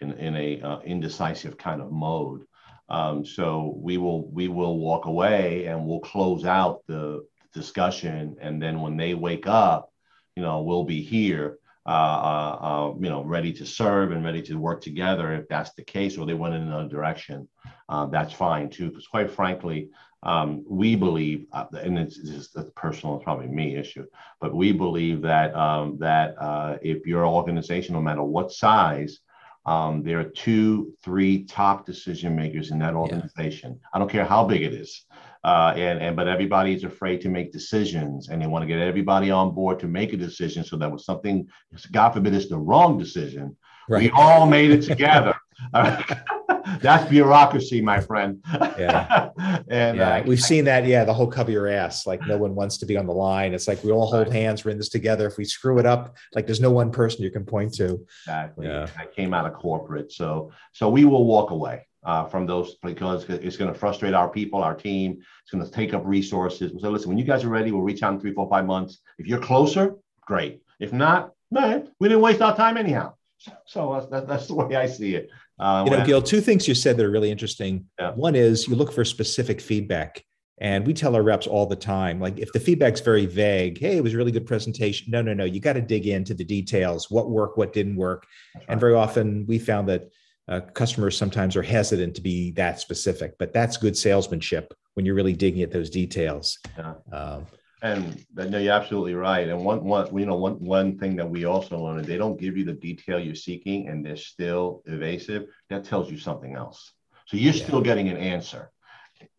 in, 0.02 0.12
in 0.14 0.36
a 0.36 0.62
uh, 0.62 0.80
indecisive 0.82 1.58
kind 1.58 1.82
of 1.82 1.92
mode 1.92 2.44
um, 2.90 3.26
so 3.26 3.74
we 3.78 3.98
will 3.98 4.28
we 4.30 4.48
will 4.48 4.78
walk 4.78 5.06
away 5.06 5.66
and 5.66 5.86
we'll 5.86 6.00
close 6.00 6.46
out 6.46 6.84
the 6.88 7.26
discussion, 7.54 8.36
and 8.42 8.62
then 8.62 8.82
when 8.82 8.98
they 8.98 9.14
wake 9.14 9.48
up, 9.48 9.92
you 10.36 10.44
know, 10.44 10.62
we'll 10.62 10.84
be 10.84 11.02
here, 11.02 11.58
uh, 11.86 11.90
uh, 11.90 12.58
uh, 12.62 12.94
you 13.00 13.10
know, 13.10 13.24
ready 13.24 13.54
to 13.54 13.66
serve 13.66 14.12
and 14.12 14.24
ready 14.24 14.42
to 14.42 14.56
work 14.56 14.82
together 14.82 15.34
if 15.34 15.48
that's 15.48 15.74
the 15.74 15.84
case, 15.84 16.18
or 16.18 16.26
they 16.26 16.34
went 16.34 16.54
in 16.54 16.62
another 16.62 16.90
direction. 16.90 17.48
Uh, 17.90 18.06
that's 18.08 18.34
fine 18.34 18.70
too, 18.70 18.90
because 18.90 19.08
quite 19.08 19.32
frankly, 19.32 19.90
um, 20.24 20.66
we 20.68 20.96
believe, 20.96 21.46
uh, 21.54 21.66
and 21.82 21.98
it's 21.98 22.18
just 22.18 22.56
a 22.56 22.64
personal, 22.76 23.20
probably 23.20 23.48
me 23.48 23.76
issue, 23.76 24.06
but 24.42 24.54
we 24.54 24.72
believe 24.72 25.22
that 25.22 25.56
um, 25.56 25.98
that 26.00 26.36
uh, 26.40 26.78
if 26.82 27.06
your 27.06 27.26
organization, 27.26 27.94
no 27.94 28.02
matter 28.02 28.24
what 28.24 28.52
size, 28.52 29.20
um, 29.66 30.04
there 30.04 30.20
are 30.20 30.26
two, 30.26 30.94
three 31.04 31.44
top 31.46 31.86
decision 31.86 32.36
makers 32.36 32.72
in 32.72 32.80
that 32.80 32.94
organization. 32.94 33.72
Yeah. 33.72 33.88
I 33.94 34.00
don't 34.00 34.10
care 34.10 34.26
how 34.26 34.46
big 34.46 34.62
it 34.62 34.74
is. 34.74 35.06
Uh, 35.44 35.74
and, 35.76 36.00
and 36.00 36.16
but 36.16 36.28
everybody's 36.28 36.84
afraid 36.84 37.22
to 37.22 37.30
make 37.30 37.52
decisions 37.52 38.30
and 38.30 38.42
they 38.42 38.48
want 38.48 38.64
to 38.64 38.68
get 38.68 38.80
everybody 38.80 39.30
on 39.30 39.54
board 39.54 39.80
to 39.80 39.88
make 39.88 40.12
a 40.12 40.18
decision 40.18 40.64
so 40.64 40.76
that 40.76 40.92
was 40.92 41.06
something 41.06 41.48
god 41.92 42.10
forbid 42.10 42.34
it's 42.34 42.50
the 42.50 42.58
wrong 42.58 42.98
decision 42.98 43.56
right. 43.88 44.02
we 44.02 44.10
all 44.10 44.48
made 44.48 44.72
it 44.72 44.82
together 44.82 45.36
That's 46.82 47.10
bureaucracy, 47.10 47.82
my 47.82 48.00
friend. 48.00 48.44
Yeah. 48.78 49.30
and 49.68 49.98
yeah, 49.98 50.18
uh, 50.18 50.24
we've 50.26 50.42
seen 50.42 50.66
that. 50.66 50.86
Yeah, 50.86 51.04
the 51.06 51.14
whole 51.14 51.28
cover 51.28 51.52
your 51.52 51.68
ass. 51.68 52.06
Like 52.06 52.26
no 52.28 52.38
one 52.38 52.56
wants 52.56 52.78
to 52.80 52.86
be 52.86 52.98
on 52.98 53.06
the 53.06 53.14
line. 53.14 53.54
It's 53.54 53.68
like 53.68 53.84
we 53.84 53.92
all 53.92 54.08
hold 54.08 54.32
hands. 54.32 54.66
We're 54.66 54.72
in 54.72 54.78
this 54.78 54.90
together. 54.90 55.28
If 55.28 55.38
we 55.38 55.46
screw 55.46 55.80
it 55.80 55.86
up, 55.86 56.16
like 56.34 56.46
there's 56.46 56.62
no 56.62 56.72
one 56.72 56.92
person 56.92 57.24
you 57.24 57.32
can 57.32 57.46
point 57.46 57.74
to. 57.76 58.06
Exactly. 58.24 58.68
Yeah. 58.68 58.88
I 58.98 59.06
came 59.06 59.34
out 59.34 59.46
of 59.46 59.54
corporate, 59.54 60.12
so 60.12 60.52
so 60.74 60.90
we 60.90 61.06
will 61.06 61.26
walk 61.26 61.52
away. 61.52 61.88
Uh, 62.04 62.24
from 62.24 62.46
those 62.46 62.76
because 62.84 63.28
it's 63.30 63.58
going 63.58 63.74
to 63.74 63.80
frustrate 63.80 64.14
our 64.14 64.30
people, 64.30 64.62
our 64.62 64.76
team. 64.76 65.18
It's 65.42 65.50
going 65.50 65.66
to 65.66 65.72
take 65.72 65.92
up 65.96 66.04
resources. 66.06 66.72
So 66.80 66.92
listen, 66.92 67.10
when 67.10 67.18
you 67.18 67.24
guys 67.24 67.44
are 67.44 67.50
ready, 67.50 67.72
we'll 67.72 67.82
reach 67.82 68.04
out 68.04 68.14
in 68.14 68.20
three, 68.20 68.32
four, 68.32 68.48
five 68.48 68.68
months. 68.68 69.00
If 69.18 69.26
you're 69.26 69.40
closer, 69.40 69.96
great. 70.22 70.62
If 70.80 70.94
not, 70.94 71.32
man, 71.50 71.90
we 72.00 72.08
didn't 72.08 72.22
waste 72.22 72.44
our 72.44 72.56
time 72.56 72.78
anyhow. 72.78 73.14
So, 73.38 73.54
so 73.66 74.08
that's, 74.12 74.28
that's 74.28 74.48
the 74.48 74.54
way 74.54 74.76
I 74.76 74.86
see 74.86 75.16
it. 75.16 75.30
Uh, 75.60 75.84
you 75.86 75.96
know, 75.96 76.06
Gil, 76.06 76.22
two 76.22 76.42
things 76.42 76.68
you 76.68 76.76
said 76.76 76.98
that 76.98 77.06
are 77.06 77.12
really 77.12 77.32
interesting. 77.32 77.86
Yeah. 78.00 78.12
One 78.12 78.36
is 78.36 78.68
you 78.68 78.76
look 78.76 78.92
for 78.92 79.06
specific 79.06 79.62
feedback. 79.62 80.24
And 80.60 80.88
we 80.88 80.94
tell 80.94 81.18
our 81.18 81.22
reps 81.22 81.48
all 81.48 81.66
the 81.66 81.76
time, 81.76 82.22
like 82.22 82.40
if 82.40 82.54
the 82.54 82.62
feedback's 82.62 83.02
very 83.02 83.26
vague, 83.26 83.78
hey, 83.78 83.98
it 83.98 84.04
was 84.04 84.14
a 84.14 84.18
really 84.18 84.32
good 84.32 84.46
presentation. 84.46 85.12
No, 85.12 85.22
no, 85.22 85.34
no. 85.34 85.44
You 85.44 85.60
got 85.60 85.74
to 85.74 85.82
dig 85.82 86.08
into 86.08 86.34
the 86.34 86.46
details, 86.46 87.12
what 87.12 87.30
worked, 87.30 87.58
what 87.58 87.74
didn't 87.74 87.98
work. 87.98 88.26
Right. 88.56 88.64
And 88.70 88.80
very 88.80 88.94
often 88.94 89.46
we 89.48 89.60
found 89.60 89.90
that 89.90 90.10
uh, 90.48 90.62
customers 90.62 91.18
sometimes 91.18 91.58
are 91.58 91.62
hesitant 91.62 92.16
to 92.16 92.22
be 92.22 92.52
that 92.52 92.80
specific, 92.80 93.38
but 93.38 93.52
that's 93.52 93.76
good 93.76 93.98
salesmanship 93.98 94.74
when 94.94 95.06
you're 95.06 95.16
really 95.16 95.34
digging 95.34 95.62
at 95.62 95.72
those 95.72 95.90
details. 95.90 96.58
Yeah. 96.78 96.94
Um, 97.12 97.48
and 97.86 98.26
no, 98.34 98.58
you're 98.58 98.74
absolutely 98.74 99.14
right. 99.14 99.48
And 99.48 99.64
one, 99.64 99.84
one, 99.84 100.18
you 100.18 100.26
know, 100.26 100.36
one, 100.36 100.56
one 100.56 100.98
thing 100.98 101.16
that 101.18 101.30
we 101.30 101.46
also 101.46 101.78
learned, 101.78 102.06
they 102.06 102.18
don't 102.18 102.40
give 102.40 102.58
you 102.58 102.66
the 102.66 102.74
detail 102.74 103.20
you're 103.20 103.36
seeking, 103.36 103.90
and 103.90 104.04
they're 104.04 104.18
still 104.18 104.82
evasive. 104.86 105.48
That 105.70 105.84
tells 105.84 106.10
you 106.10 106.18
something 106.18 106.56
else. 106.56 106.94
So 107.28 107.38
you're 107.38 107.54
yeah. 107.54 107.64
still 107.64 107.82
getting 107.82 108.10
an 108.10 108.18
answer, 108.18 108.72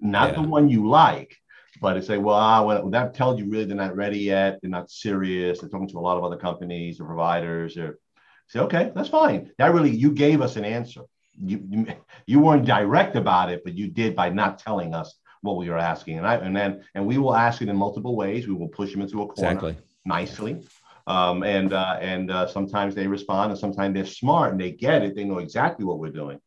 not 0.00 0.30
yeah. 0.30 0.42
the 0.42 0.48
one 0.48 0.68
you 0.68 0.88
like, 0.88 1.36
but 1.80 1.96
it's 1.96 2.08
like, 2.08 2.20
well, 2.20 2.36
ah, 2.36 2.62
well, 2.62 2.88
that 2.90 3.14
tells 3.14 3.38
you 3.38 3.50
really 3.50 3.64
they're 3.64 3.76
not 3.76 3.96
ready 3.96 4.20
yet. 4.20 4.60
They're 4.62 4.70
not 4.70 4.90
serious. 4.90 5.60
They're 5.60 5.68
talking 5.68 5.88
to 5.88 5.98
a 5.98 6.00
lot 6.00 6.16
of 6.16 6.24
other 6.24 6.36
companies 6.36 7.00
or 7.00 7.06
providers. 7.06 7.76
Or 7.76 7.98
say, 8.46 8.60
okay, 8.60 8.92
that's 8.94 9.08
fine. 9.08 9.50
That 9.58 9.74
really, 9.74 9.90
you 9.90 10.12
gave 10.12 10.40
us 10.40 10.54
an 10.54 10.64
answer. 10.64 11.02
You, 11.38 11.62
you, 11.68 11.86
you 12.26 12.40
weren't 12.40 12.64
direct 12.64 13.16
about 13.16 13.50
it, 13.50 13.62
but 13.64 13.74
you 13.74 13.88
did 13.88 14.14
by 14.14 14.30
not 14.30 14.58
telling 14.60 14.94
us 14.94 15.18
what 15.46 15.56
we 15.56 15.70
were 15.70 15.78
asking. 15.78 16.18
And 16.18 16.26
I 16.26 16.34
and 16.36 16.54
then 16.54 16.84
and 16.94 17.06
we 17.06 17.18
will 17.18 17.34
ask 17.34 17.62
it 17.62 17.68
in 17.68 17.76
multiple 17.76 18.16
ways. 18.16 18.46
We 18.46 18.54
will 18.54 18.68
push 18.68 18.92
them 18.92 19.02
into 19.02 19.22
a 19.22 19.26
corner 19.26 19.50
exactly. 19.50 19.76
nicely. 20.04 20.62
Um, 21.06 21.44
and 21.44 21.72
uh, 21.72 21.98
and 22.00 22.30
uh, 22.30 22.46
sometimes 22.48 22.94
they 22.94 23.06
respond, 23.06 23.52
and 23.52 23.58
sometimes 23.58 23.94
they're 23.94 24.06
smart 24.06 24.52
and 24.52 24.60
they 24.60 24.72
get 24.72 25.02
it. 25.02 25.14
They 25.14 25.24
know 25.24 25.38
exactly 25.38 25.84
what 25.84 25.98
we're 25.98 26.10
doing 26.10 26.40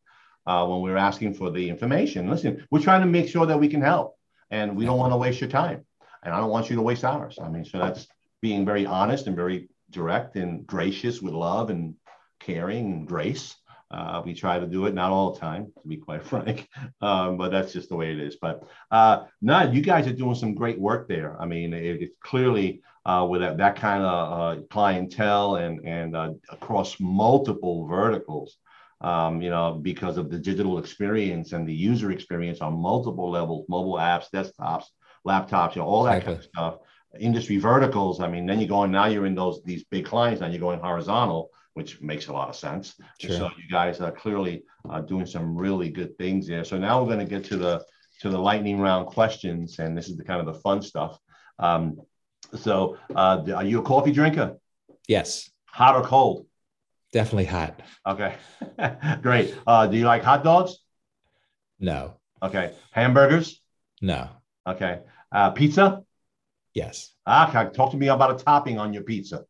uh, 0.46 0.66
when 0.66 0.82
we're 0.82 0.98
asking 0.98 1.36
for 1.36 1.50
the 1.50 1.70
information. 1.70 2.30
Listen, 2.30 2.66
we're 2.70 2.82
trying 2.82 3.02
to 3.02 3.08
make 3.08 3.30
sure 3.30 3.46
that 3.46 3.60
we 3.60 3.70
can 3.70 3.82
help, 3.82 4.16
and 4.52 4.76
we 4.76 4.86
don't 4.86 4.98
want 4.98 5.14
to 5.14 5.18
waste 5.18 5.40
your 5.40 5.50
time, 5.50 5.86
and 6.24 6.34
I 6.34 6.40
don't 6.40 6.50
want 6.50 6.70
you 6.70 6.76
to 6.76 6.82
waste 6.82 7.06
ours. 7.06 7.40
I 7.42 7.50
mean, 7.50 7.64
so 7.64 7.78
that's 7.78 8.08
being 8.42 8.66
very 8.66 8.86
honest 8.86 9.28
and 9.28 9.36
very 9.36 9.70
direct 9.92 10.36
and 10.36 10.66
gracious 10.68 11.22
with 11.22 11.34
love 11.34 11.70
and 11.70 11.96
caring 12.40 12.86
and 12.92 13.08
grace. 13.08 13.56
Uh, 13.92 14.22
we 14.24 14.34
try 14.34 14.60
to 14.60 14.68
do 14.68 14.86
it, 14.86 14.94
not 14.94 15.12
all 15.12 15.34
the 15.34 15.40
time, 15.40 15.72
to 15.82 15.88
be 15.88 15.98
quite 15.98 16.24
frank, 16.32 16.68
um, 17.02 17.38
but 17.38 17.50
that's 17.50 17.74
just 17.74 17.90
the 17.90 17.96
way 17.96 18.12
it 18.12 18.20
is. 18.20 18.36
But 18.36 18.64
uh, 18.92 19.26
no, 19.42 19.62
you 19.72 19.82
guys 19.82 20.08
are 20.08 20.14
doing 20.14 20.36
some 20.36 20.54
great 20.54 20.80
work 20.80 21.08
there. 21.08 21.42
I 21.42 21.46
mean, 21.46 21.74
it, 21.74 22.02
it's 22.02 22.16
clearly 22.24 22.82
uh, 23.06 23.26
with 23.30 23.42
that, 23.42 23.58
that 23.58 23.76
kind 23.76 24.04
of 24.04 24.60
uh, 24.60 24.62
clientele 24.70 25.56
and 25.56 25.86
and 25.86 26.16
uh, 26.16 26.34
across 26.52 27.00
multiple 27.00 27.88
verticals. 27.88 28.58
Um, 29.02 29.42
you 29.42 29.50
know, 29.50 29.80
because 29.82 30.18
of 30.18 30.30
the 30.30 30.38
digital 30.38 30.78
experience 30.78 31.54
and 31.54 31.66
the 31.66 31.74
user 31.74 32.12
experience 32.12 32.60
on 32.60 32.74
multiple 32.74 33.32
levels, 33.32 33.66
mobile 33.70 33.94
apps, 33.94 34.26
desktops, 34.30 34.84
laptops, 35.26 35.76
you 35.76 35.82
know, 35.82 35.88
all 35.88 36.04
that 36.04 36.18
exactly. 36.18 36.34
kind 36.34 36.38
of 36.38 36.44
stuff. 36.44 36.76
Industry 37.20 37.58
verticals. 37.58 38.20
I 38.20 38.28
mean, 38.28 38.46
then 38.46 38.60
you're 38.60 38.70
going 38.70 38.92
now. 38.92 39.06
You're 39.06 39.26
in 39.26 39.36
those 39.36 39.62
these 39.64 39.84
big 39.86 40.06
clients, 40.06 40.42
and 40.42 40.54
you're 40.54 40.62
going 40.62 40.80
horizontal 40.80 41.52
which 41.80 42.02
makes 42.02 42.28
a 42.28 42.34
lot 42.34 42.50
of 42.50 42.56
sense. 42.58 42.96
Sure. 43.20 43.32
So 43.32 43.46
you 43.58 43.70
guys 43.72 44.02
are 44.02 44.12
clearly 44.12 44.64
uh, 44.90 45.00
doing 45.00 45.26
some 45.26 45.56
really 45.56 45.90
good 45.90 46.18
things 46.18 46.46
there. 46.46 46.66
So 46.66 46.78
now 46.78 47.00
we're 47.00 47.14
going 47.14 47.26
to 47.26 47.36
get 47.36 47.46
to 47.46 47.58
the 47.58 47.86
to 48.20 48.30
the 48.30 48.38
lightning 48.38 48.82
round 48.82 49.08
questions, 49.08 49.80
and 49.80 49.98
this 49.98 50.10
is 50.10 50.18
the 50.18 50.26
kind 50.26 50.42
of 50.42 50.46
the 50.54 50.60
fun 50.60 50.82
stuff. 50.82 51.18
Um, 51.58 52.02
So, 52.66 52.98
uh, 53.16 53.44
are 53.56 53.64
you 53.64 53.80
a 53.80 53.84
coffee 53.84 54.12
drinker? 54.12 54.58
Yes. 55.08 55.50
Hot 55.68 55.96
or 55.96 56.04
cold? 56.04 56.48
Definitely 57.14 57.46
hot. 57.46 57.82
Okay, 58.06 58.36
great. 59.22 59.56
Uh, 59.66 59.88
do 59.88 59.98
you 59.98 60.06
like 60.06 60.24
hot 60.24 60.44
dogs? 60.44 60.80
No. 61.80 62.20
Okay. 62.42 62.74
Hamburgers? 62.92 63.62
No. 64.02 64.30
Okay. 64.68 65.00
Uh, 65.32 65.52
pizza? 65.52 66.04
Yes. 66.80 67.14
Okay. 67.28 67.70
Talk 67.74 67.92
to 67.92 67.98
me 67.98 68.08
about 68.08 68.40
a 68.40 68.44
topping 68.44 68.80
on 68.80 68.94
your 68.94 69.04
pizza. 69.04 69.44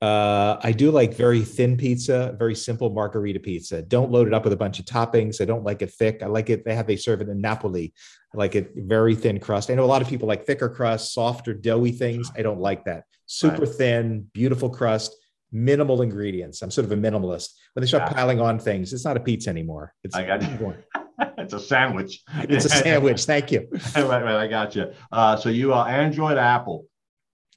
Uh, 0.00 0.58
I 0.62 0.72
do 0.72 0.90
like 0.90 1.14
very 1.14 1.42
thin 1.42 1.76
pizza, 1.76 2.34
very 2.38 2.54
simple 2.54 2.90
margarita 2.90 3.40
pizza. 3.40 3.82
Don't 3.82 4.10
load 4.10 4.26
it 4.26 4.34
up 4.34 4.44
with 4.44 4.52
a 4.52 4.56
bunch 4.56 4.78
of 4.78 4.84
toppings. 4.84 5.40
I 5.40 5.46
don't 5.46 5.64
like 5.64 5.80
it 5.82 5.90
thick. 5.90 6.22
I 6.22 6.26
like 6.26 6.50
it. 6.50 6.64
They 6.64 6.74
have 6.74 6.86
they 6.86 6.96
serve 6.96 7.20
it 7.20 7.28
in 7.28 7.40
Napoli. 7.40 7.94
I 8.34 8.38
like 8.38 8.54
it 8.54 8.72
very 8.74 9.14
thin 9.14 9.38
crust. 9.38 9.70
I 9.70 9.74
know 9.74 9.84
a 9.84 9.86
lot 9.86 10.02
of 10.02 10.08
people 10.08 10.28
like 10.28 10.44
thicker 10.44 10.68
crust, 10.68 11.14
softer, 11.14 11.54
doughy 11.54 11.92
things. 11.92 12.30
I 12.36 12.42
don't 12.42 12.60
like 12.60 12.84
that. 12.84 13.04
Super 13.26 13.64
right. 13.64 13.74
thin, 13.74 14.26
beautiful 14.32 14.68
crust, 14.68 15.16
minimal 15.52 16.02
ingredients. 16.02 16.62
I'm 16.62 16.70
sort 16.70 16.84
of 16.84 16.92
a 16.92 16.96
minimalist. 16.96 17.50
When 17.72 17.82
they 17.82 17.88
start 17.88 18.04
yeah. 18.06 18.12
piling 18.14 18.40
on 18.40 18.58
things, 18.58 18.92
it's 18.92 19.04
not 19.04 19.16
a 19.16 19.20
pizza 19.20 19.50
anymore. 19.50 19.94
It's 20.04 20.14
I 20.14 20.26
got 20.26 20.40
it's 21.38 21.52
a 21.52 21.60
sandwich. 21.60 22.22
It's 22.34 22.64
a 22.64 22.68
sandwich. 22.68 23.24
Thank 23.26 23.52
you. 23.52 23.68
right, 23.96 24.06
right. 24.22 24.36
I 24.36 24.46
got 24.46 24.74
you. 24.74 24.92
Uh, 25.12 25.36
so 25.36 25.48
you 25.48 25.72
are 25.72 25.88
Android, 25.88 26.38
Apple. 26.38 26.86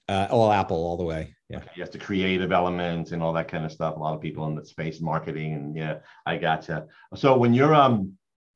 Uh, 0.07 0.27
all 0.31 0.51
Apple 0.51 0.77
all 0.77 0.97
the 0.97 1.03
way. 1.03 1.35
Yeah. 1.49 1.61
You 1.75 1.83
have 1.83 1.91
the 1.91 1.97
creative 1.97 2.51
elements 2.51 3.11
and 3.11 3.23
all 3.23 3.33
that 3.33 3.47
kind 3.47 3.65
of 3.65 3.71
stuff. 3.71 3.95
A 3.95 3.99
lot 3.99 4.15
of 4.15 4.21
people 4.21 4.45
in 4.47 4.55
the 4.55 4.65
space 4.65 5.01
marketing 5.01 5.53
and 5.53 5.75
yeah, 5.75 5.99
I 6.25 6.37
gotcha. 6.37 6.85
So 7.15 7.37
when 7.37 7.53
you're 7.53 7.73
um 7.73 8.13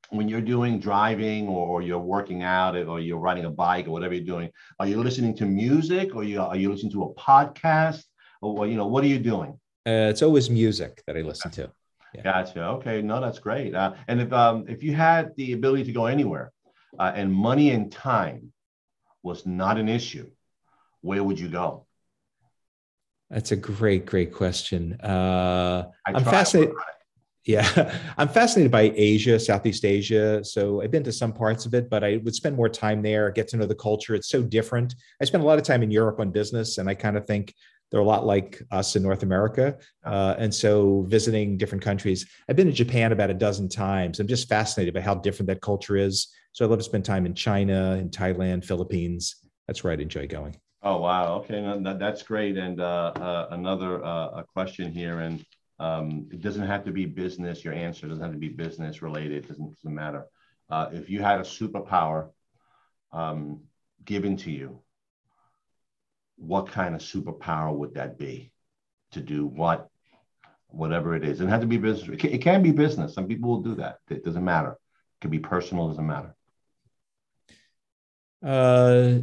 when 0.10 0.30
you're 0.30 0.42
doing 0.42 0.80
driving 0.80 1.48
or 1.48 1.82
you're 1.82 2.00
working 2.00 2.44
out 2.44 2.76
or 2.76 3.00
you're 3.00 3.18
riding 3.18 3.46
a 3.46 3.50
bike 3.50 3.88
or 3.88 3.92
whatever 3.92 4.14
you're 4.14 4.24
doing, 4.24 4.50
are 4.80 4.88
you 4.88 5.02
listening 5.02 5.36
to 5.38 5.46
music 5.46 6.16
or 6.16 6.24
you 6.24 6.40
are 6.40 6.56
you 6.56 6.72
listening 6.72 6.92
to 6.92 7.04
a 7.04 7.14
podcast 7.16 8.04
or 8.42 8.68
you 8.68 8.76
know 8.76 8.88
what 8.88 9.04
are 9.04 9.08
you 9.08 9.20
doing? 9.20 9.60
Uh, 9.88 10.10
it's 10.10 10.22
always 10.22 10.50
music 10.50 11.04
that 11.08 11.18
I 11.18 11.22
listen 11.22 11.50
to. 11.52 11.72
Yeah. 12.14 12.22
Gotcha. 12.24 12.64
Okay, 12.66 13.02
no, 13.02 13.20
that's 13.20 13.40
great. 13.40 13.74
Uh, 13.74 13.94
and 14.08 14.22
if 14.22 14.32
um 14.32 14.66
if 14.68 14.84
you 14.84 14.94
had 14.94 15.36
the 15.36 15.54
ability 15.54 15.86
to 15.86 15.92
go 15.92 16.06
anywhere, 16.06 16.52
uh, 17.00 17.12
and 17.16 17.32
money 17.34 17.72
and 17.72 17.92
time 17.92 18.52
was 19.24 19.46
not 19.46 19.78
an 19.78 19.90
issue, 19.90 20.30
where 21.02 21.24
would 21.24 21.40
you 21.40 21.50
go? 21.50 21.86
That's 23.30 23.52
a 23.52 23.56
great, 23.56 24.06
great 24.06 24.32
question. 24.32 24.94
Uh, 25.02 25.90
I'm 26.06 26.24
fascinated. 26.24 26.76
Yeah, 27.46 28.00
I'm 28.18 28.30
fascinated 28.30 28.72
by 28.72 28.94
Asia, 28.96 29.40
Southeast 29.40 29.84
Asia. 29.84 30.44
So 30.44 30.82
I've 30.82 30.92
been 30.92 31.04
to 31.04 31.12
some 31.12 31.34
parts 31.34 31.66
of 31.66 31.74
it, 31.74 31.90
but 31.90 32.04
I 32.04 32.18
would 32.24 32.36
spend 32.36 32.56
more 32.56 32.70
time 32.70 33.02
there, 33.02 33.32
get 33.32 33.48
to 33.50 33.58
know 33.58 33.66
the 33.66 33.76
culture. 33.76 34.16
It's 34.16 34.30
so 34.30 34.44
different. 34.44 34.96
I 35.22 35.26
spent 35.26 35.44
a 35.44 35.48
lot 35.48 35.58
of 35.58 35.66
time 35.66 35.84
in 35.84 35.92
Europe 35.92 36.20
on 36.20 36.32
business, 36.32 36.78
and 36.78 36.88
I 36.88 36.94
kind 36.94 37.18
of 37.18 37.26
think 37.26 37.54
they're 37.94 38.02
a 38.02 38.06
lot 38.06 38.26
like 38.26 38.60
us 38.72 38.96
in 38.96 39.04
North 39.04 39.22
America. 39.22 39.78
Uh, 40.04 40.34
and 40.40 40.52
so 40.52 41.06
visiting 41.10 41.58
different 41.58 41.84
countries, 41.84 42.26
I've 42.50 42.56
been 42.56 42.66
to 42.66 42.74
Japan 42.74 43.12
about 43.12 43.30
a 43.30 43.36
dozen 43.36 43.70
times. 43.70 44.20
I'm 44.20 44.26
just 44.26 44.50
fascinated 44.50 44.96
by 44.96 45.02
how 45.02 45.14
different 45.14 45.46
that 45.50 45.62
culture 45.62 45.96
is. 45.96 46.28
So 46.54 46.66
I 46.66 46.68
love 46.68 46.80
to 46.80 46.84
spend 46.84 47.06
time 47.06 47.28
in 47.28 47.36
China, 47.36 47.96
in 48.02 48.10
Thailand, 48.10 48.66
Philippines. 48.66 49.36
That's 49.68 49.84
where 49.84 49.94
I'd 49.94 50.02
enjoy 50.02 50.26
going. 50.26 50.56
Oh 50.82 50.98
wow! 50.98 51.36
Okay, 51.36 51.62
that, 51.84 52.00
that's 52.00 52.24
great. 52.24 52.58
And 52.58 52.82
uh, 52.82 53.14
uh, 53.16 53.48
another 53.52 54.04
uh, 54.04 54.40
a 54.40 54.44
question 54.44 54.92
here, 54.92 55.20
and 55.20 55.46
um, 55.80 56.28
it 56.32 56.42
doesn't 56.42 56.66
have 56.66 56.84
to 56.86 56.92
be 56.92 57.06
business. 57.06 57.64
Your 57.64 57.76
answer 57.76 58.08
doesn't 58.08 58.24
have 58.24 58.34
to 58.34 58.40
be 58.40 58.50
business 58.50 59.04
related. 59.04 59.46
It 59.46 59.48
doesn't, 59.48 59.76
doesn't 59.76 59.96
matter. 59.96 60.26
Uh, 60.70 60.90
if 60.92 61.10
you 61.12 61.22
had 61.22 61.40
a 61.40 61.44
superpower 61.44 62.32
um, 63.12 63.62
given 64.04 64.36
to 64.38 64.52
you, 64.52 64.83
what 66.38 66.68
kind 66.68 66.96
of 66.96 67.02
superpower 67.02 67.74
would 67.76 67.96
that 67.96 68.18
be? 68.18 68.52
To 69.12 69.22
do 69.22 69.46
what? 69.46 69.90
Whatever 70.68 71.16
it 71.16 71.24
is, 71.24 71.40
it 71.40 71.48
doesn't 71.48 71.62
to 71.62 71.68
be 71.68 71.78
business. 71.78 72.10
It 72.10 72.20
can, 72.20 72.32
it 72.32 72.42
can 72.42 72.64
be 72.64 72.72
business. 72.72 73.14
Some 73.14 73.28
people 73.28 73.50
will 73.50 73.62
do 73.62 73.76
that. 73.76 74.00
It 74.10 74.26
doesn't 74.26 74.44
matter. 74.44 74.72
It 74.72 75.22
can 75.22 75.30
be 75.30 75.40
personal. 75.40 75.88
Doesn't 75.90 76.08
matter. 76.08 76.36
Uh, 78.44 79.20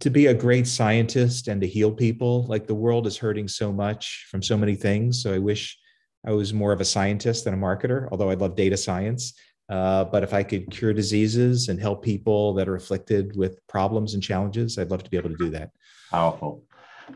to 0.00 0.10
be 0.10 0.26
a 0.26 0.34
great 0.34 0.66
scientist 0.66 1.48
and 1.48 1.60
to 1.60 1.66
heal 1.66 1.92
people 1.92 2.44
like 2.46 2.66
the 2.66 2.74
world 2.74 3.06
is 3.06 3.16
hurting 3.16 3.48
so 3.48 3.72
much 3.72 4.26
from 4.30 4.42
so 4.42 4.56
many 4.56 4.74
things 4.74 5.22
so 5.22 5.32
i 5.32 5.38
wish 5.38 5.78
i 6.26 6.32
was 6.32 6.52
more 6.52 6.72
of 6.72 6.80
a 6.80 6.84
scientist 6.84 7.44
than 7.44 7.54
a 7.54 7.56
marketer 7.56 8.08
although 8.10 8.30
i 8.30 8.34
love 8.34 8.56
data 8.56 8.76
science 8.76 9.34
uh, 9.68 10.04
but 10.04 10.22
if 10.22 10.32
i 10.32 10.42
could 10.42 10.70
cure 10.70 10.92
diseases 10.92 11.68
and 11.68 11.80
help 11.80 12.02
people 12.02 12.54
that 12.54 12.68
are 12.68 12.76
afflicted 12.76 13.36
with 13.36 13.64
problems 13.66 14.14
and 14.14 14.22
challenges 14.22 14.78
i'd 14.78 14.90
love 14.90 15.02
to 15.02 15.10
be 15.10 15.16
able 15.16 15.30
to 15.30 15.36
do 15.36 15.50
that 15.50 15.70
powerful 16.10 16.62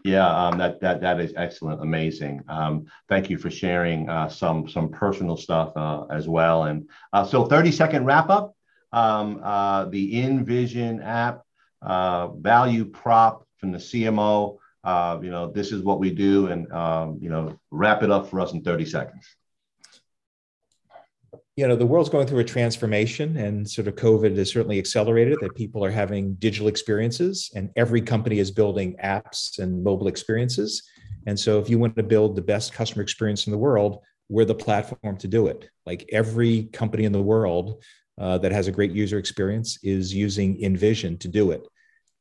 yeah 0.04 0.46
um, 0.46 0.58
that 0.58 0.80
that 0.80 1.00
that 1.00 1.20
is 1.20 1.32
excellent 1.36 1.80
amazing 1.82 2.42
um, 2.48 2.86
thank 3.08 3.30
you 3.30 3.38
for 3.38 3.50
sharing 3.50 4.08
uh, 4.08 4.28
some 4.28 4.68
some 4.68 4.88
personal 4.88 5.36
stuff 5.36 5.72
uh, 5.76 6.04
as 6.10 6.28
well 6.28 6.64
and 6.64 6.88
uh, 7.12 7.24
so 7.24 7.44
30 7.44 7.72
second 7.72 8.04
wrap 8.04 8.30
up 8.30 8.54
um, 8.92 9.40
uh, 9.42 9.84
the 9.86 10.14
InVision 10.14 11.04
app 11.04 11.42
value 11.82 12.84
prop 12.84 13.46
from 13.58 13.72
the 13.72 13.78
CMO. 13.78 14.58
You 15.22 15.30
know, 15.30 15.50
this 15.52 15.70
is 15.70 15.82
what 15.82 16.00
we 16.00 16.10
do, 16.12 16.48
and 16.48 16.70
um, 16.72 17.18
you 17.20 17.30
know, 17.30 17.56
wrap 17.70 18.02
it 18.02 18.10
up 18.10 18.28
for 18.28 18.40
us 18.40 18.52
in 18.52 18.62
30 18.62 18.84
seconds. 18.86 19.36
You 21.60 21.68
know, 21.68 21.76
the 21.76 21.84
world's 21.84 22.08
going 22.08 22.26
through 22.26 22.38
a 22.38 22.44
transformation, 22.44 23.36
and 23.36 23.68
sort 23.68 23.86
of 23.86 23.94
COVID 23.94 24.34
has 24.38 24.50
certainly 24.50 24.78
accelerated 24.78 25.36
that 25.42 25.54
people 25.54 25.84
are 25.84 25.90
having 25.90 26.32
digital 26.36 26.68
experiences, 26.68 27.50
and 27.54 27.68
every 27.76 28.00
company 28.00 28.38
is 28.38 28.50
building 28.50 28.96
apps 29.04 29.58
and 29.58 29.84
mobile 29.84 30.08
experiences. 30.08 30.82
And 31.26 31.38
so, 31.38 31.60
if 31.60 31.68
you 31.68 31.78
want 31.78 31.96
to 31.96 32.02
build 32.02 32.34
the 32.34 32.40
best 32.40 32.72
customer 32.72 33.02
experience 33.02 33.46
in 33.46 33.50
the 33.50 33.58
world, 33.58 33.98
we're 34.30 34.46
the 34.46 34.54
platform 34.54 35.18
to 35.18 35.28
do 35.28 35.48
it. 35.48 35.68
Like 35.84 36.08
every 36.10 36.62
company 36.72 37.04
in 37.04 37.12
the 37.12 37.20
world 37.20 37.84
uh, 38.18 38.38
that 38.38 38.52
has 38.52 38.66
a 38.66 38.72
great 38.72 38.92
user 38.92 39.18
experience 39.18 39.78
is 39.82 40.14
using 40.14 40.58
InVision 40.62 41.20
to 41.20 41.28
do 41.28 41.50
it. 41.50 41.68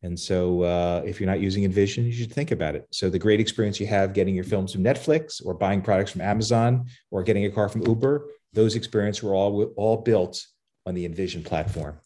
And 0.04 0.20
so, 0.20 0.64
uh, 0.64 1.02
if 1.06 1.22
you're 1.22 1.30
not 1.30 1.40
using 1.40 1.64
InVision 1.64 2.04
you 2.04 2.12
should 2.12 2.34
think 2.34 2.52
about 2.52 2.76
it. 2.76 2.88
So, 2.92 3.10
the 3.10 3.20
great 3.20 3.40
experience 3.40 3.80
you 3.80 3.88
have 3.88 4.12
getting 4.12 4.36
your 4.36 4.44
films 4.44 4.74
from 4.74 4.84
Netflix, 4.84 5.42
or 5.46 5.54
buying 5.54 5.82
products 5.82 6.12
from 6.12 6.20
Amazon, 6.20 6.88
or 7.10 7.24
getting 7.24 7.46
a 7.46 7.50
car 7.50 7.70
from 7.70 7.88
Uber, 7.88 8.28
those 8.54 8.76
experiences 8.76 9.24
were 9.24 9.36
all 9.36 9.64
all 9.76 9.98
built 9.98 10.46
on 10.86 10.96
the 10.96 11.08
InVision 11.08 11.44
platform. 11.46 12.00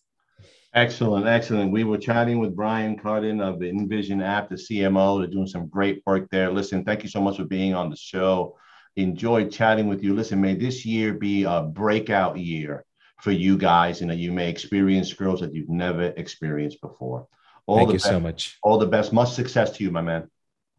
Excellent, 0.75 1.27
excellent. 1.27 1.71
We 1.71 1.83
were 1.83 1.99
chatting 1.99 2.39
with 2.39 2.55
Brian 2.55 2.97
Kardon 2.97 3.41
of 3.41 3.59
the 3.59 3.71
InVision 3.71 4.23
app, 4.23 4.49
the 4.49 4.55
CMO. 4.55 5.19
They're 5.19 5.27
doing 5.27 5.47
some 5.47 5.67
great 5.67 6.01
work 6.05 6.27
there. 6.31 6.51
Listen, 6.51 6.83
thank 6.83 7.03
you 7.03 7.09
so 7.09 7.21
much 7.21 7.37
for 7.37 7.45
being 7.45 7.75
on 7.75 7.91
the 7.91 7.95
show. 7.95 8.57
Enjoyed 8.95 9.51
chatting 9.51 9.87
with 9.87 10.03
you. 10.03 10.15
Listen, 10.15 10.41
may 10.41 10.55
this 10.55 10.83
year 10.83 11.13
be 11.13 11.43
a 11.43 11.61
breakout 11.61 12.37
year 12.37 12.85
for 13.21 13.31
you 13.31 13.55
guys 13.55 14.01
and 14.01 14.09
that 14.09 14.17
you 14.17 14.31
may 14.31 14.49
experience 14.49 15.13
growth 15.13 15.41
that 15.41 15.53
you've 15.53 15.69
never 15.69 16.07
experienced 16.17 16.81
before. 16.81 17.27
All 17.67 17.77
Thank 17.77 17.89
you 17.89 17.93
best, 17.95 18.05
so 18.05 18.19
much. 18.19 18.57
All 18.63 18.77
the 18.79 18.87
best. 18.87 19.13
Much 19.13 19.31
success 19.31 19.71
to 19.77 19.83
you, 19.83 19.91
my 19.91 20.01
man. 20.01 20.29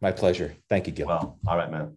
My 0.01 0.11
pleasure. 0.11 0.55
Thank 0.69 0.87
you, 0.89 0.93
Gil. 0.93 1.07
Well, 1.07 1.39
all 1.47 1.57
right, 1.57 1.71
man. 1.71 1.97